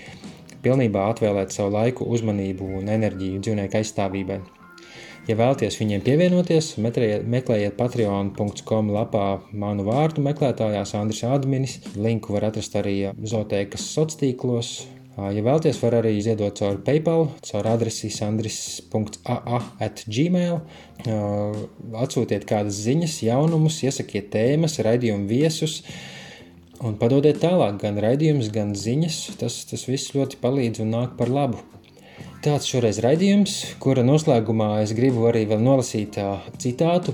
pilnībā 0.64 1.10
atvēlēt 1.14 1.54
savu 1.54 1.74
laiku, 1.76 2.06
uzmanību 2.14 2.64
un 2.80 2.88
enerģiju 2.92 3.40
dzīvnieku 3.44 3.80
aizstāvībai. 3.80 4.40
Ja 5.28 5.36
vēlaties 5.36 5.76
viņiem 5.78 6.00
pievienoties, 6.02 6.72
meklējiet 6.80 7.76
patreon.com 7.78 8.88
lapā 8.94 9.26
manu 9.52 9.84
vārdu 9.86 10.24
meklētājā 10.24 10.80
Andris 10.98 11.20
Adminis. 11.28 11.74
Linku 11.94 12.32
var 12.34 12.44
atrast 12.48 12.74
arī 12.80 13.12
Zoteikas 13.28 13.84
sociālos. 13.94 14.70
Ja 15.20 15.42
vēlaties, 15.44 15.76
var 15.82 15.92
arī 15.98 16.14
ziedot 16.24 16.56
caur 16.56 16.76
PayPal, 16.86 17.28
caur 17.44 17.66
adresi 17.68 18.08
sandris.aa.gmail. 18.14 18.80
Atsūtiet 22.00 22.44
kādas 22.48 22.76
ziņas, 22.86 23.22
jaunumus, 23.26 23.82
iesakiet 23.84 24.26
tēmas, 24.32 24.80
raidījumu 24.86 25.28
viesus 25.28 25.82
un 26.84 26.96
padodiet 27.00 27.40
tālāk 27.42 27.80
gan 27.82 27.98
raidījumus, 28.00 28.50
gan 28.54 28.74
ziņas. 28.78 29.18
Tas, 29.40 29.62
tas 29.70 29.86
viss 29.88 30.14
ļoti 30.16 30.40
palīdz 30.42 30.84
un 30.84 30.94
nāk 30.96 31.16
par 31.20 31.32
labu. 31.32 31.60
Tāds 32.40 32.68
šoreiz 32.70 33.02
raidījums, 33.04 33.56
kura 33.84 34.00
noslēgumā 34.06 34.78
es 34.84 34.94
gribu 34.96 35.26
arī 35.28 35.44
vēl 35.50 35.60
nolasīt 35.60 36.16
citātu. 36.62 37.12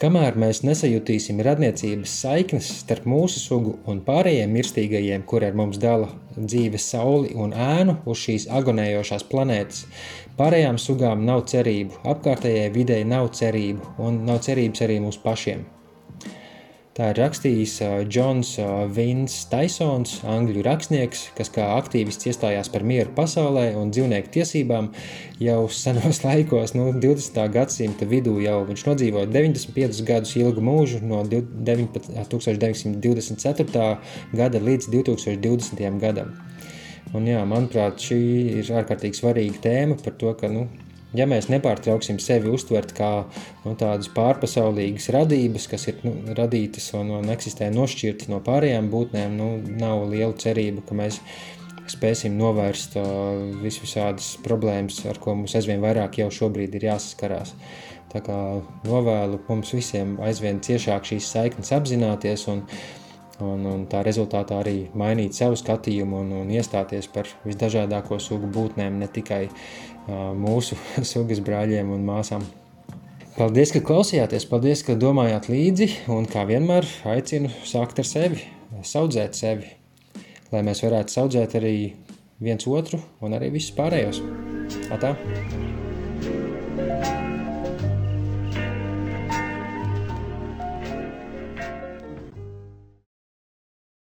Kamēr 0.00 0.36
mēs 0.40 0.62
nesajutīsim 0.64 1.40
radniecības 1.44 2.12
saiknes 2.22 2.68
starp 2.82 3.04
mūsu 3.08 3.40
sugu 3.40 3.74
un 3.88 3.98
pārējiem 4.04 4.52
mirstīgajiem, 4.56 5.26
kur 5.28 5.44
ar 5.44 5.56
mums 5.56 5.80
dala 5.80 6.08
dzīves 6.36 6.86
sauli 6.92 7.34
un 7.36 7.52
ēnu 7.52 7.98
uz 8.08 8.22
šīs 8.22 8.46
agonējošās 8.60 9.26
planētas, 9.32 9.82
pārējām 10.40 10.80
sugām 10.80 11.26
nav 11.28 11.44
cerību, 11.52 12.00
apkārtējai 12.14 12.70
videi 12.76 13.04
nav 13.08 13.28
cerību 13.36 14.00
un 14.06 14.24
nav 14.28 14.40
cerības 14.48 14.88
arī 14.88 15.02
mūsu 15.04 15.20
pašiem. 15.24 15.68
Tā 17.00 17.06
ir 17.14 17.16
rakstījis 17.16 17.78
Džons 18.12 18.48
Vins 18.92 19.32
Taisons, 19.48 20.18
angļu 20.28 20.60
rakstnieks, 20.66 21.22
kas 21.38 21.48
kā 21.54 21.64
aktīvists 21.78 22.26
iestājās 22.28 22.68
par 22.74 22.82
mieru 22.84 23.14
pasaulē 23.16 23.62
un 23.80 23.88
dzīvnieku 23.88 24.28
tiesībām 24.34 24.90
jau 25.40 25.62
senos 25.72 26.20
laikos, 26.26 26.74
nu, 26.76 26.92
20. 27.00 27.40
gadsimta 27.54 28.04
vidū 28.10 28.34
jau 28.44 28.58
viņš 28.68 28.84
nodzīvoja 28.90 29.30
95 29.32 30.04
gadus 30.10 30.34
ilgu 30.42 30.60
mūžu 30.68 31.00
no 31.00 31.22
1924. 31.24 33.88
gada 34.36 34.58
līdz 34.68 34.92
2020. 34.92 35.80
gadam. 36.04 36.36
Un 37.16 37.24
jā, 37.32 37.40
manuprāt, 37.48 37.96
šī 37.96 38.20
ir 38.60 38.68
ārkārtīgi 38.82 39.16
svarīga 39.22 39.56
tēma 39.64 39.96
par 40.04 40.12
to, 40.20 40.36
ka, 40.36 40.52
nu, 40.52 40.68
Ja 41.16 41.26
mēs 41.26 41.48
nepārtrauksim 41.50 42.20
sevi 42.22 42.52
uztvert 42.54 42.92
kā 42.94 43.10
nu, 43.64 43.72
tādas 43.78 44.10
pārpasaulīgas 44.14 45.08
radības, 45.16 45.66
kas 45.72 45.88
ir 45.90 46.04
nu, 46.06 46.12
radītas 46.38 46.92
un, 46.98 47.10
un 47.18 47.32
eksistē 47.34 47.66
nošķirti 47.74 48.30
no 48.30 48.38
pārējām 48.46 48.90
būtnēm, 48.92 49.34
nu, 49.38 49.48
nav 49.80 50.04
liela 50.12 50.36
cerība, 50.38 50.84
ka 50.86 50.98
mēs 51.00 51.18
spēsim 51.90 52.38
novērst 52.38 52.94
uh, 53.00 53.42
visvisādas 53.64 54.36
problēmas, 54.44 55.02
ar 55.10 55.18
ko 55.18 55.34
mums 55.34 55.56
aizvien 55.58 55.82
vairāk 55.82 56.20
jau 56.22 56.30
šobrīd 56.30 56.78
ir 56.78 56.92
jāsaskarās. 56.92 57.56
Tā 58.10 58.22
kā 58.26 58.38
novēlu 58.86 59.42
mums 59.48 59.74
visiem 59.74 60.16
aizvien 60.22 60.62
ciešāk 60.62 61.10
šīs 61.10 61.26
saiknes 61.34 61.74
apzināties 61.74 62.46
un, 62.50 62.62
un, 63.42 63.66
un 63.66 63.84
tā 63.90 64.04
rezultātā 64.06 64.62
arī 64.62 64.78
mainīt 64.94 65.34
savu 65.34 65.58
skatījumu 65.58 66.22
un, 66.22 66.32
un 66.44 66.54
iestāties 66.54 67.10
par 67.10 67.30
visdažādāko 67.42 68.18
sugu 68.22 68.50
būtnēm, 68.54 68.98
ne 69.02 69.10
tikai 69.10 69.44
uh, 69.46 69.89
mūsu 70.08 70.78
sugas 71.12 71.42
brāļiem 71.44 71.90
un 71.94 72.06
māsām. 72.06 72.46
Paldies, 73.36 73.72
ka 73.72 73.80
klausījāties, 73.86 74.44
paldies, 74.50 74.82
ka 74.84 74.98
domājāt 75.00 75.48
līdzi, 75.52 75.90
un 76.12 76.26
kā 76.28 76.44
vienmēr 76.48 76.88
aicinu 77.08 77.48
sākt 77.64 78.02
ar 78.02 78.08
sevi, 78.08 78.42
audzēt 79.00 79.38
sevi, 79.38 79.70
lai 80.52 80.64
mēs 80.66 80.82
varētu 80.84 81.22
audzēt 81.24 81.56
arī 81.60 81.76
viens 82.40 82.66
otru 82.66 83.00
un 83.24 83.38
arī 83.38 83.52
visus 83.54 83.76
pārējos. 83.76 84.20
Atā! 84.92 85.14